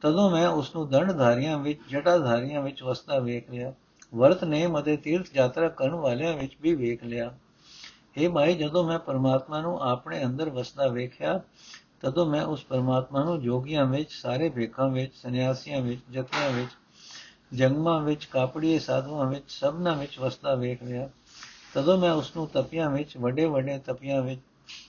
ਤਦੋਂ 0.00 0.30
ਮੈਂ 0.30 0.48
ਉਸ 0.48 0.76
ਨੂੰ 0.76 0.88
ਦੰਡਧਾਰੀਆਂ 0.88 1.58
ਵਿੱਚ 1.58 1.80
ਜਟਾਧਾਰੀਆਂ 1.90 2.62
ਵਿੱਚ 2.62 2.82
ਵਸਦਾ 2.82 3.18
ਵੇਖ 3.18 3.50
ਲਿਆ। 3.50 3.74
ਵਰਤ 4.14 4.44
ਨੇ 4.44 4.66
ਮਤੇ 4.66 4.96
ਤੀਰਥ 4.96 5.26
ਯਾਤਰਾ 5.34 5.68
ਕਰਨ 5.68 5.94
ਵਾਲਿਆਂ 5.94 6.36
ਵਿੱਚ 6.36 6.56
ਵੀ 6.62 6.74
ਵੇਖ 6.74 7.04
ਲਿਆ। 7.04 7.38
ਇਹ 8.16 8.28
ਮਾਈ 8.28 8.54
ਜਦੋਂ 8.54 8.88
ਮੈਂ 8.88 8.98
ਪਰਮਾਤਮਾ 8.98 9.60
ਨੂੰ 9.60 9.82
ਆਪਣੇ 9.82 10.24
ਅੰਦਰ 10.24 10.50
ਵਸਦਾ 10.50 10.86
ਵੇਖਿਆ, 10.86 11.40
ਤਦੋਂ 12.00 12.26
ਮੈਂ 12.26 12.42
ਉਸ 12.42 12.64
ਪਰਮਾਤਮਾ 12.64 13.24
ਨੂੰ 13.24 13.42
ਜੋਗੀਆਂ 13.42 13.86
ਵਿੱਚ, 13.86 14.12
ਸਾਰੇ 14.12 14.48
ਵੇਖਾਂ 14.48 14.88
ਵਿੱਚ, 14.88 15.14
ਸੰਨਿਆਸੀਆਂ 15.14 15.82
ਵਿੱਚ 15.82 16.00
ਜਤਿਆਂ 16.10 16.50
ਵਿੱਚ 16.50 16.70
ਜੰਗਮਾਂ 17.54 18.00
ਵਿੱਚ, 18.00 18.24
ਕਾਪੜੀਏ 18.24 18.78
ਸਾਧੂਆਂ 18.78 19.26
ਵਿੱਚ, 19.26 19.44
ਸਭਨਾ 19.48 19.94
ਵਿੱਚ 19.94 20.18
ਵਸਦਾ 20.18 20.54
ਵੇਖ 20.54 20.82
ਲਿਆ। 20.82 21.10
ਤਦੋਂ 21.74 21.98
ਮੈਂ 21.98 22.12
ਉਸ 22.12 22.36
ਨੂੰ 22.36 22.48
ਤਪਿਆਂ 22.48 22.90
ਵਿੱਚ 22.90 23.16
ਵੱਡੇ 23.16 23.44
ਵੱਡੇ 23.44 23.78
ਤਪਿਆਂ 23.78 24.22
ਵਿੱਚ, 24.22 24.40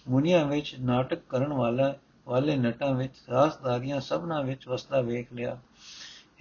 ਮੁਨੀਆਂ 0.10 0.46
ਵਿੱਚ, 0.46 0.76
ਨਾਟਕ 0.80 1.20
ਕਰਨ 1.30 1.54
ਵਾਲਾ, 1.54 1.96
ਵਾਲੇ 2.28 2.56
ਨਟਾਂ 2.56 2.94
ਵਿੱਚ, 2.94 3.14
ਰਾਸਦਾਰੀਆਂ 3.30 4.02
ਸਭਨਾ 4.02 4.42
ਵਿੱਚ 4.42 4.68
ਵਸਦਾ 4.68 5.02
ਵੇਖ 5.02 5.34
ਲਿਆ। 5.34 5.60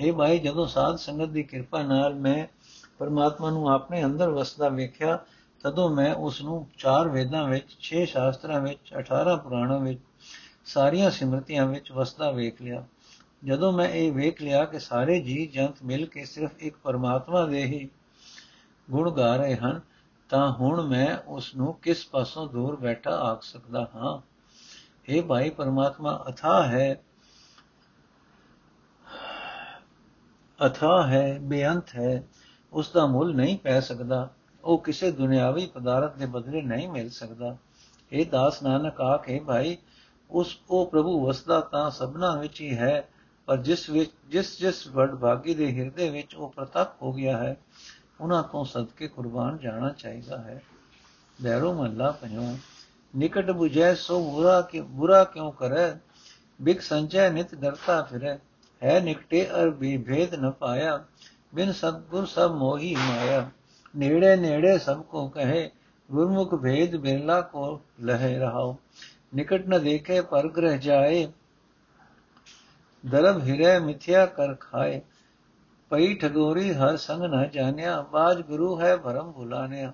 ਇਹ 0.00 0.12
ਭਾਈ, 0.12 0.38
ਜਦੋਂ 0.38 0.66
ਸਾਧ 0.66 0.96
ਸੰਗਤ 0.96 1.28
ਦੀ 1.28 1.42
ਕਿਰਪਾ 1.42 1.82
ਨਾਲ 1.82 2.14
ਮੈਂ 2.14 2.46
ਪਰਮਾਤਮਾ 2.98 3.50
ਨੂੰ 3.50 3.70
ਆਪਣੇ 3.70 4.04
ਅੰਦਰ 4.04 4.30
ਵਸਦਾ 4.30 4.68
ਵੇਖਿਆ, 4.68 5.18
ਤਦੋਂ 5.64 5.90
ਮੈਂ 5.90 6.14
ਉਸ 6.14 6.42
ਨੂੰ 6.42 6.66
ਚਾਰ 6.78 7.08
ਵੇਦਾਂ 7.08 7.48
ਵਿੱਚ 7.48 7.76
6 7.80 8.04
ਸ਼ਾਸਤਰਾਂ 8.04 8.60
ਵਿੱਚ 8.60 8.94
18 8.94 9.36
ਪੁਰਾਣਾਂ 9.36 9.80
ਵਿੱਚ, 9.80 10.00
ਸਾਰੀਆਂ 10.64 11.10
ਸਿਮਰਤੀਆਂ 11.10 11.66
ਵਿੱਚ 11.66 11.92
ਵਸਦਾ 11.92 12.30
ਵੇਖ 12.30 12.62
ਲਿਆ। 12.62 12.84
ਜਦੋਂ 13.44 13.72
ਮੈਂ 13.72 13.88
ਇਹ 13.88 14.12
ਵੇਖ 14.12 14.42
ਲਿਆ 14.42 14.64
ਕਿ 14.64 14.78
ਸਾਰੇ 14.78 15.20
ਜੀ 15.20 15.46
ਜੰਤ 15.46 15.82
ਮਿਲ 15.82 16.06
ਕੇ 16.06 16.24
ਸਿਰਫ 16.24 16.50
ਇੱਕ 16.58 16.76
ਪਰਮਾਤਮਾ 16.76 17.46
ਦੇ 17.46 17.64
ਹੀ 17.64 17.90
ਗੁਣ 18.90 19.10
ਗਾ 19.10 19.36
ਰਹੇ 19.36 19.56
ਹਨ, 19.56 19.80
ਤਾਂ 20.28 20.52
ਹੁਣ 20.52 20.82
ਮੈਂ 20.82 21.16
ਉਸ 21.26 21.56
ਨੂੰ 21.56 21.74
ਕਿਸ 21.74 22.06
ਪਾਸੋਂ 22.06 22.48
ਦੂਰ 22.48 22.76
ਬੈਠਾ 22.76 23.10
ਆਖ 23.10 23.42
ਸਕਦਾ 23.42 23.90
ਹਾਂ? 23.94 24.20
ਇਹ 25.08 25.22
ਭਾਈ 25.22 25.50
ਪਰਮਾਤਮਾ 25.50 26.24
ਅਥਾ 26.28 26.62
ਹੈ 26.62 27.02
ਅਥਾ 30.66 31.06
ਹੈ, 31.06 31.38
ਬੇਅੰਤ 31.40 31.84
ਹੈ 31.96 32.28
ਉਸ 32.72 32.90
ਦਾ 32.90 33.06
ਮੁੱਲ 33.06 33.34
ਨਹੀਂ 33.34 33.58
ਪੈ 33.58 33.80
ਸਕਦਾ, 33.80 34.30
ਉਹ 34.64 34.78
ਕਿਸੇ 34.78 35.10
ਦੁਨਿਆਵੀ 35.10 35.66
ਪਦਾਰਥ 35.66 36.16
ਦੇ 36.16 36.26
ਬਦਲੇ 36.26 36.62
ਨਹੀਂ 36.62 36.88
ਮਿਲ 36.88 37.10
ਸਕਦਾ। 37.10 37.56
ਇਹ 38.12 38.26
ਦਾਸ 38.26 38.62
ਨਾਨਕ, 38.62 39.00
ਆਖੇ 39.00 39.40
ਭਾਈ, 39.40 39.76
ਉਸ 40.30 40.58
ਉਹ 40.70 40.90
ਪ੍ਰਭੂ 40.90 41.26
ਵਸਦਾ 41.26 41.60
ਤਾਂ 41.60 41.90
ਸਭਨਾ 41.90 42.36
ਵਿੱਚ 42.36 42.60
ਹੀ 42.60 42.76
ਹੈ 42.76 43.08
ਪਰ 43.46 43.56
ਜਿਸ 43.56 43.90
ਵਿੱਚ, 43.90 44.10
ਜਿਸ 44.28 44.58
ਜਿਸ 44.58 44.86
ਵਡ 44.86 45.14
ਭਾਗੀ 45.14 45.54
ਦੇ 45.54 45.78
ਹਿਰਦੇ 45.78 46.10
ਵਿੱਚ 46.10 46.34
ਉਹ 46.34 46.52
ਪ੍ਰਤੱਖ 46.52 47.02
ਹੋ 47.02 47.12
ਗਿਆ 47.12 47.36
ਹੈ, 47.36 47.56
ਉਹਨਾਂ 48.20 48.42
ਤੋਂ 48.42 48.64
ਸਦਕੇ 48.64 49.08
ਕੁਰਬਾਨ 49.08 49.58
ਜਾਣਾ 49.58 49.90
ਚਾਹੀਦਾ 49.90 50.38
ਹੈ। 50.38 50.62
ਬੈਰੋ 51.42 51.72
ਮੱਲਾ 51.72 52.10
ਪੰਜਵਾਂ, 52.10 52.56
ਨਿਕਟ 53.16 53.50
부ਜੈ 53.50 53.94
ਸੋ 53.94 54.30
ਬੁਰਾ 54.30 54.60
ਕਿ, 54.60 54.80
ਬੁਰਾ 54.80 55.24
ਕਿਉ 55.24 55.50
ਕਰੈ? 55.50 55.94
ਬਿਕ 56.62 56.80
ਸੰਚੈ 56.80 57.30
ਨਿਤ 57.30 57.54
ਡਰਤਾ 57.54 58.02
ਫਿਰੈ। 58.02 58.38
ਹੈ 58.84 59.00
ਨਿਕਟੇ 59.00 59.46
ਅਰ 59.46 59.70
ਵੀ 59.70 59.98
ਭੇਦ 59.98 60.34
ਨ 60.34 60.50
ਪਾਇਆ। 60.50 61.04
ਬਿਨ 61.54 61.72
ਸਤਗੁਰ 61.72 62.26
ਸਭ 62.26 62.52
ਮੋਹੀ 62.58 62.94
ਮਾਇਆ। 62.94 63.50
ਨੇੜੇ 63.96 64.36
ਨੇੜੇ 64.36 64.78
ਸਭ 64.78 65.02
ਕੋ 65.02 65.28
ਕਹੇ, 65.28 65.70
ਗੁਰਮੁਖ 66.10 66.54
ਭੇਦ 66.54 66.96
ਬਿਰਲਾ 66.96 67.40
ਕੋ 67.40 67.80
ਲਹਿ 68.00 68.38
ਰਹਾਓ 68.38 68.76
ਨਿਕਟ 69.34 69.68
ਨ 69.68 69.82
ਦੇਖੇ 69.82 70.20
ਪਰ 70.20 70.48
ਗ੍ਰਹ 70.48 70.76
ਜਾਏ। 70.76 71.32
ਦਰਬ 73.06 73.42
ਹਿਰੇ 73.42 73.78
ਮਿਥਿਆ 73.78 74.26
ਕਰ 74.26 74.54
ਖਾਏ। 74.54 75.00
ਪਈ 75.90 76.14
ਠਗੋਰੀ 76.14 76.74
ਹਰ 76.74 76.96
ਸੰਗ 76.96 77.22
ਨ 77.22 77.50
ਜਾਣਿਆ, 77.50 78.02
ਬਾਜ 78.02 78.42
ਗੁਰੂ 78.42 78.80
ਹੈ 78.80 78.96
ਭਰਮ 78.96 79.32
ਭੁਲਾਨਿਆ 79.32 79.92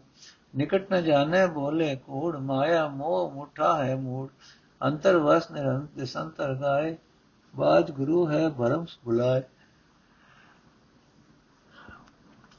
ਨਿਕਟ 0.56 0.92
ਨ 0.92 1.02
ਜਾਣੇ 1.02 1.46
ਬੋਲੇ 1.46 1.96
ਕੋੜ, 1.96 2.36
ਮਾਇਆ 2.36 2.88
ਮੋਹ 2.88 3.30
ਮੁਠਾ 3.30 3.84
ਹੈ 3.84 3.96
ਮੂੜ। 3.96 4.28
ਅੰਤਰ 4.84 5.16
ਵਸ 5.16 5.50
ਨਿਰੰਤ 5.50 5.90
ਦਿਸੰਤਰ 5.90 6.54
ਗਾਏ, 6.54 6.96
ਬਾਜ 7.56 7.90
ਗੁਰੂ 7.90 8.30
ਹੈ 8.30 8.48
ਭਰਮ 8.48 8.84
ਭੁਲਾਏ। 9.04 9.42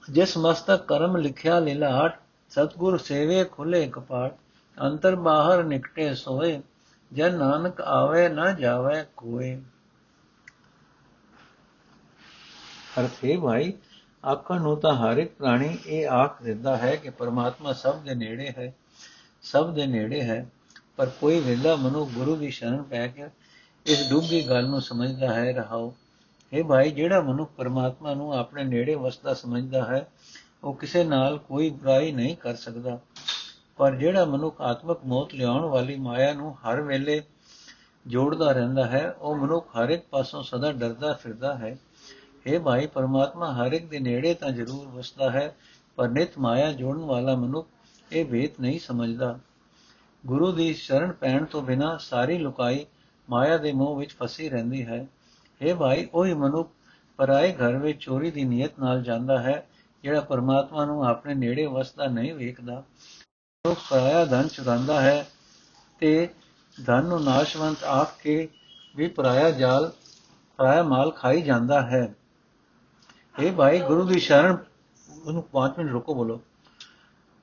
ਜਿਸ 0.10 0.38
ਮਸਤਕ 0.38 0.86
ਕਰਮ 0.86 1.18
ਲਿਖਿਆ 1.18 1.60
ਲਿਲਾਟ, 1.60 2.20
ਸਤਗੁਰ 2.50 2.98
ਸੇਵੇ 2.98 3.44
ਖੁਲੇ 3.44 3.88
ਕਪਾਟ। 3.88 4.36
ਅੰਤਰ 4.82 5.16
ਬਾਹਰ 5.16 5.64
ਨਿਕਟੇ 5.64 6.16
ਸੋਏ, 6.16 6.62
ਜਨ 7.14 7.38
ਨਾਨਕ 7.38 7.82
ਆਵੇ 7.82 8.30
ਨਾ 8.30 8.52
ਜਾਵੇ 8.52 9.04
ਕੋਏ। 9.18 9.62
ਅਰਥੇ 13.00 13.38
ਭਾਈ 13.38 13.74
ਆਖਣ 14.26 14.62
ਨੂੰ 14.62 14.78
ਤਾਂ 14.78 14.94
ਹਰ 14.96 15.18
ਇੱਕ 15.18 15.34
ਪ੍ਰਾਣੀ 15.34 15.78
ਇਹ 15.86 16.08
ਆਖ 16.08 16.44
ਦਿੰਦਾ 16.44 16.78
ਹੈ 16.78 16.96
ਕਿ 16.96 17.10
ਪਰਮਾਤਮਾ 17.10 17.74
ਸਭ 17.74 18.00
ਦੇ 18.00 18.16
ਨੇੜੇ 18.16 18.50
ਹੈ, 18.50 18.76
ਸਭ 19.42 19.74
ਦੇ 19.74 19.86
ਨੇੜੇ 19.86 20.22
ਹੈ, 20.22 20.50
ਪਰ 20.98 21.06
ਕੋਈ 21.06 21.40
ਵਿਰਲਾ 21.40 21.76
ਮਨੁ 21.76 22.06
ਗੁਰੂ 22.06 22.36
ਦੀ 22.36 22.50
ਸ਼ਰਨ 22.50 22.84
ਪੈ 22.84 23.08
ਕੇ 23.08 23.26
ਇਸ 23.86 24.10
ਡੂੰਘੀ 24.10 24.48
ਗੱਲ 24.50 24.68
ਨੂੰ 24.68 24.82
ਸਮਝਦਾ 24.82 25.34
ਹੈ, 25.34 25.54
ਰਹਾਓ। 25.54 25.96
ਇਹ 26.54 26.64
ਭਾਈ, 26.64 26.92
ਜਿਹੜਾ 26.92 27.22
ਮਨੁੱਖ 27.22 27.52
ਪਰਮਾਤਮਾ 27.52 28.14
ਨੂੰ 28.14 28.34
ਆਪਣੇ 28.34 28.64
ਨੇੜੇ 28.64 28.96
ਵਸਦਾ 28.96 29.34
ਸਮਝਦਾ 29.34 29.86
ਹੈ, 29.86 30.08
ਉਹ 30.64 30.74
ਕਿਸੇ 30.74 31.04
ਨਾਲ 31.04 31.38
ਕੋਈ 31.38 31.70
ਬੁਰਾਈ 31.70 32.12
ਨਹੀਂ 32.12 32.36
ਕਰ 32.36 32.56
ਸਕਦਾ। 32.56 33.00
ਪਰ 33.78 33.96
ਜਿਹੜਾ 33.96 34.26
ਮਨੁੱਖ 34.26 34.62
ਆਤਮਕ 34.62 35.00
ਮੌਤ 35.06 35.34
ਲਿਆਉਣ 35.34 35.66
ਵਾਲੀ 35.66 35.96
ਮਾਇਆ 35.96 36.34
ਨੂੰ 36.34 36.56
ਹਰ 36.56 36.82
ਵੇਲੇ 36.82 37.24
ਜੋੜਦਾ 38.08 38.52
ਰਹਿੰਦਾ 38.52 38.86
ਹੈ, 38.86 39.12
ਉਹ 39.12 39.36
ਮਨੁੱਖ 39.36 39.68
ਹਰ 39.78 39.90
ਇੱਕ 39.90 40.04
ਪਾਸੋਂ 40.10 40.44
ਸਦਾ 40.44 40.72
ਡਰਦਾ 40.72 41.14
ਫਿਰਦਾ 41.14 41.58
ਹੈ। 41.58 41.78
ਇਹ 42.50 42.60
ਭਾਈ 42.60 42.88
ਪਰਮਾਤਮਾ 42.88 43.52
ਹਰ 43.54 43.72
ਇੱਕ 43.72 43.86
ਦੇ 43.86 44.00
ਨੇੜੇ 44.00 44.34
ਤਾਂ 44.34 44.52
ਜ਼ਰੂਰ 44.52 44.88
ਵਸਦਾ 44.88 45.30
ਹੈ, 45.32 45.56
ਪਰ 45.96 46.10
ਨਿਤ 46.10 46.38
ਮਾਇਆ 46.38 46.72
ਜੋੜਨ 46.72 47.00
ਵਾਲਾ 47.00 47.36
ਮਨੁੱਖ 47.36 47.68
ਇਹ 48.12 48.26
ਭੇਤ 48.26 48.60
ਨਹੀਂ 48.62 48.80
ਸਮਝਦਾ। 48.80 49.40
ਗੁਰੂ 50.26 50.52
ਦੀ 50.52 50.74
ਸ਼ਰਨ 50.74 51.12
ਪੈਣ 51.12 51.46
ਤੋਂ 51.46 51.62
ਬਿਨਾ 51.62 51.98
ਸਾਰੀ 51.98 52.38
ਲੁਕਾਈ 52.38 52.86
ਮਾਇਆ 53.30 53.58
ਦੇ 53.58 53.72
ਮੋਹ 53.72 53.96
ਵਿੱਚ 53.98 54.16
ਫਸੀ 54.16 54.50
ਰਹਿੰਦੀ 54.50 54.86
ਹੈ। 54.86 55.08
ਇਹ 55.62 55.76
ਭਾਈ, 55.76 56.08
ਉਹੀ 56.14 56.34
ਮਨੁੱਖ 56.34 56.72
ਪਰਾਏ 57.18 57.54
ਘਰ 57.54 57.78
ਵਿੱਚ 57.78 58.00
ਚੋਰੀ 58.00 58.32
ਦੀ 58.32 58.44
ਨੀਅਤ 58.44 58.80
ਨਾਲ 58.80 59.04
ਜਾਂਦਾ 59.04 59.42
ਹੈ, 59.42 59.68
ਜਿਹੜਾ 60.04 60.22
ਪਰਮਾਤਮਾ 60.22 60.86
ਨੂੰ 60.86 61.06
ਆਪਣੇ 61.06 61.34
ਨੇੜੇ 61.34 61.66
ਵਸਦਾ 61.66 62.08
ਨਹੀਂ 62.08 62.34
ਵੇਖਦਾ। 62.34 62.84
ਉਹ 63.66 63.76
ਪਰਾਇਆ 63.90 64.26
ਧਨ 64.26 64.48
ਚੁਰਾਂਦਾ 64.48 65.02
ਹੈ 65.02 65.28
ਤੇ 66.00 66.30
ਧਨ 66.86 67.06
ਨੂੰ 67.06 67.24
ਨਾਸ਼ਵੰਤ 67.24 67.84
ਆਖ 67.84 68.22
ਕੇ 68.22 68.48
ਵੀ 68.96 69.08
ਪਰਾਇਆ 69.08 69.52
ਜਾਲ, 69.52 69.92
ਪਰਾਇਆ 70.58 70.84
ਮਾਲ 70.84 71.12
ਖਾਈ 71.12 71.42
ਜਾਂਦਾ 71.42 71.82
ਹੈ। 71.82 72.16
ਇਹ 73.40 73.52
ਭਾਈ, 73.52 73.80
ਗੁਰੂ 73.80 74.04
ਦੀ 74.04 74.20
ਸ਼ਰਨ, 74.20 74.58
ਉਹਨੂੰ 75.26 75.44
5 75.52 75.78
ਮਿੰਟ 75.78 75.92
ਰੁਕੋ, 75.92 76.16
ਬੋਲੋ। 76.16 76.42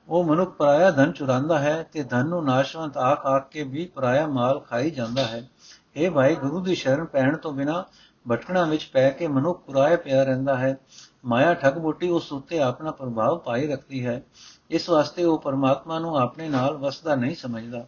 ਉਹ 0.09 0.23
ਮਨੁੱਖ 0.23 0.51
ਪਰਾਇਆ 0.51 0.91
ਧਨ 0.91 1.11
ਚੁਰਾਂਦਾ 1.11 1.59
ਹੈ 1.59 1.89
ਤੇ 1.93 2.03
ਧਨ 2.03 2.27
ਨੂੰ 2.27 2.45
ਨਾਸ਼ਵੰਤ 2.45 2.97
ਆਖ 2.97 3.25
ਆਖ 3.25 3.49
ਕੇ 3.49 3.63
ਵੀ 3.63 3.85
ਪਰਾਇਆ 3.85 4.27
ਮਾਲ 4.27 4.59
ਖਾਈ 4.59 4.91
ਜਾਂਦਾ 4.91 5.23
ਹੈ। 5.23 5.49
ਇਹ 5.95 6.11
ਭਾਈ, 6.11 6.35
ਗੁਰੂ 6.35 6.59
ਦੀ 6.61 6.75
ਸ਼ਰਨ 6.75 7.05
ਪੈਣ 7.05 7.37
ਤੋਂ 7.37 7.51
ਬਿਨਾ 7.51 7.85
ਭਟਕਣਾ 8.31 8.63
ਵਿੱਚ 8.63 8.89
ਪੈ 8.93 9.09
ਕੇ 9.09 9.27
ਮਨੁੱਖ 9.27 9.61
ਪੁਰਾਏ 9.61 9.95
ਪਿਆ 9.95 10.23
ਰਹਿੰਦਾ 10.23 10.57
ਹੈ। 10.57 10.77
ਮਾਇਆ 11.25 11.53
ਠੱਗ 11.53 11.73
ਬੁੱਟੀ 11.73 12.09
ਉਸ 12.09 12.31
ਉੱਤੇ 12.31 12.59
ਆਪਣਾ 12.59 12.91
ਪ੍ਰਭਾਵ 12.91 13.37
ਪਾਈ 13.37 13.67
ਰੱਖਦੀ 13.67 14.05
ਹੈ। 14.05 14.23
ਇਸ 14.69 14.89
ਵਾਸਤੇ 14.89 15.23
ਉਹ 15.23 15.39
ਪਰਮਾਤਮਾ 15.39 15.99
ਨੂੰ 15.99 16.17
ਆਪਣੇ 16.17 16.49
ਨਾਲ 16.49 16.77
ਵਸਦਾ 16.77 17.15
ਨਹੀਂ 17.15 17.35
ਸਮਝਦਾ। 17.35 17.85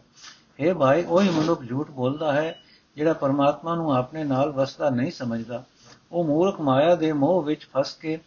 ਇਹ 0.60 0.74
ਭਾਈ, 0.74 1.04
ਉਹੀ 1.04 1.28
ਮਨੁੱਖ 1.28 1.64
ਝੂਠ 1.64 1.90
ਬੋਲਦਾ 1.90 2.32
ਹੈ, 2.32 2.58
ਜਿਹੜਾ 2.96 3.12
ਪਰਮਾਤਮਾ 3.12 3.74
ਨੂੰ 3.74 3.96
ਆਪਣੇ 3.96 4.24
ਨਾਲ 4.24 4.50
ਵਸਦਾ 4.50 4.90
ਨਹੀਂ 4.90 5.10
ਸਮਝਦਾ। 5.10 5.64
ਉਹ 6.12 6.24
ਮੂਰਖ 6.24 6.60
ਮਾਇਆ 6.60 6.94
ਦੇ 6.94 7.12
ਮੋਹ 7.12 7.42
ਵਿੱਚ 7.42 7.66
ਫਸ 7.74 7.94
ਕੇ 7.94 8.18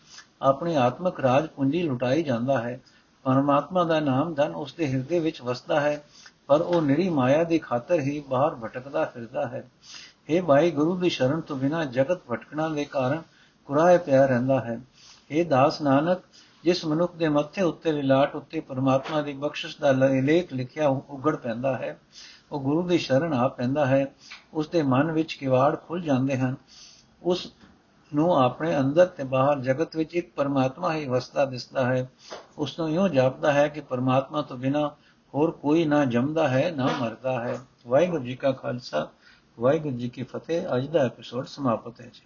ਆਪਣੀ 0.42 0.76
ਆਤਮਿਕ 0.76 1.20
ਰਾਜ 1.20 1.48
ਪੂੰਜੀ 1.48 1.82
ਲੁਟਾਈ 1.84 2.24
ਜਾਂਦਾ 2.24 2.62
ਹੈ। 2.62 2.80
ਪਰਮਾਤਮਾ 3.26 3.84
ਦਾ 3.84 4.00
ਨਾਮ 4.00 4.34
ਧਨ 4.34 4.56
ਉਸ 4.56 4.74
ਦੇ 4.74 4.88
ਹਿਰਦੇ 4.88 5.20
ਵਿੱਚ 5.20 5.42
ਵਸਦਾ 5.42 5.80
ਹੈ, 5.80 6.04
ਪਰ 6.48 6.62
ਉਹ 6.62 6.82
ਨਿਰੀ 6.82 7.10
ਮਾਇਆ 7.10 7.44
ਦੀ 7.44 7.60
ਖਾਤਰ 7.60 8.00
ਹੀ 8.00 8.24
ਬਾਹਰ 8.30 8.56
ਭਟਕਦਾ 8.56 9.06
ਫਿਰਦਾ 9.06 9.48
ਹੈ। 9.48 9.64
ਇਹ 10.30 10.42
ਭਾਈ 10.42 10.72
ਗੁਰੂ 10.72 10.96
ਦੀ 10.98 11.10
ਸ਼ਰਨ 11.10 11.42
ਤੋਂ 11.42 11.56
ਬਿਨਾ 11.58 11.84
ਜਗਤ 11.86 12.22
ਭਟਕਣਾ 12.32 12.68
ਦੇ 12.70 12.86
ਕਾਰਨ 12.86 13.22
ਕੁਰਾਏ 13.66 13.98
ਪਿਆ 13.98 14.26
ਰਹਿੰਦਾ 14.26 14.60
ਹੈ। 14.60 14.80
ਇਹ 15.32 15.46
ਦਾਸ 15.46 15.82
ਨਾਨਕ, 15.82 16.20
ਜਿਸ 16.64 16.86
ਮਨੁੱਖ 16.86 17.16
ਦੇ 17.16 17.28
ਮੱਥੇ 17.30 17.62
ਉੱਤੇ 17.62 17.92
ਵਿਲਾਟ 17.92 18.36
ਉੱਤੇ 18.36 18.60
ਪਰਮਾਤਮਾ 18.60 19.22
ਦੀ 19.22 19.34
ਬਖਸ਼ਿਸ਼ 19.34 19.78
ਦਾ 19.82 19.92
ਲੇਖ 19.92 20.54
ਲਿਖਿਆ 20.54 20.88
ਉਗੜ 20.88 21.36
ਪੈਂਦਾ 21.36 21.78
ਹੈ, 21.78 21.98
ਉਹ 22.52 22.60
ਗੁਰੂ 22.60 22.88
ਦੀ 22.88 22.98
ਸ਼ਰਨ 22.98 23.34
ਆ 23.34 23.48
ਪੈਂਦਾ 23.48 23.86
ਹੈ। 23.86 24.06
ਉਸ 24.54 24.70
ਦੇ 24.70 24.82
ਮਨ 24.84 25.12
ਵਿੱਚ 25.12 25.34
ਕਿਵਾੜ 25.34 25.76
ਖੁੱਲ 25.88 26.02
ਜਾਂਦੇ 26.02 26.38
ਹਨ। 26.38 26.56
ਉਸ 27.24 27.52
ਨੂੰ 28.16 28.44
ਆਪਣੇ 28.44 28.80
ਅੰਦਰ 28.80 29.06
ਤੇ 29.06 29.24
ਬਾਹਰ 29.24 29.60
ਜਗਤ 29.60 29.96
ਵਿੱਚ 29.96 30.16
ਇੱਕ 30.16 30.34
ਪਰਮਾਤਮਾ 30.36 30.94
ਹੀ 30.94 31.06
ਵਸਦਾ 31.06 31.46
ਦਿਸਦਾ 31.46 31.86
ਹੈ। 31.86 32.10
ਉਸ 32.58 32.80
ਨੂੰ 32.80 32.90
ਇਉਂ 32.90 33.10
ਜਾਪਦਾ 33.10 33.54
ਹੈ 33.54 33.68
ਕਿ 33.68 33.82
ਪਰਮਾਤਮਾ 33.82 34.42
ਤੋਂ 34.42 34.58
ਬਿਨਾ 34.58 34.96
ਹੋਰ 35.36 35.52
ਕੋਈ 35.52 35.86
ਨਾ 35.86 36.06
ਜੰਮਦਾ 36.06 36.48
ਹੈ, 36.48 36.72
ਨਾ 36.76 36.90
ਮਰਦਾ 37.02 37.40
ਹੈ। 37.40 37.60
ਵਾਹਿਗੁਰੂ 37.88 38.24
ਜੀ 38.24 38.36
ਕਾ 38.36 38.52
ਖਾਲਸਾ, 38.52 39.10
ਵਾਹਿਗੁਰੂ 39.60 39.98
ਜੀ 39.98 40.10
ਕੀ 40.10 40.24
ਫਤਿਹ। 40.24 40.68
ਅੱਜ 40.76 40.88
ਦਾ 40.88 41.00
ਐਪੀਸੋਡ 41.00 41.46
ਸਮਾਪਤ 41.46 42.02
ਹੈ 42.02 42.06
ਜੀ। 42.06 42.22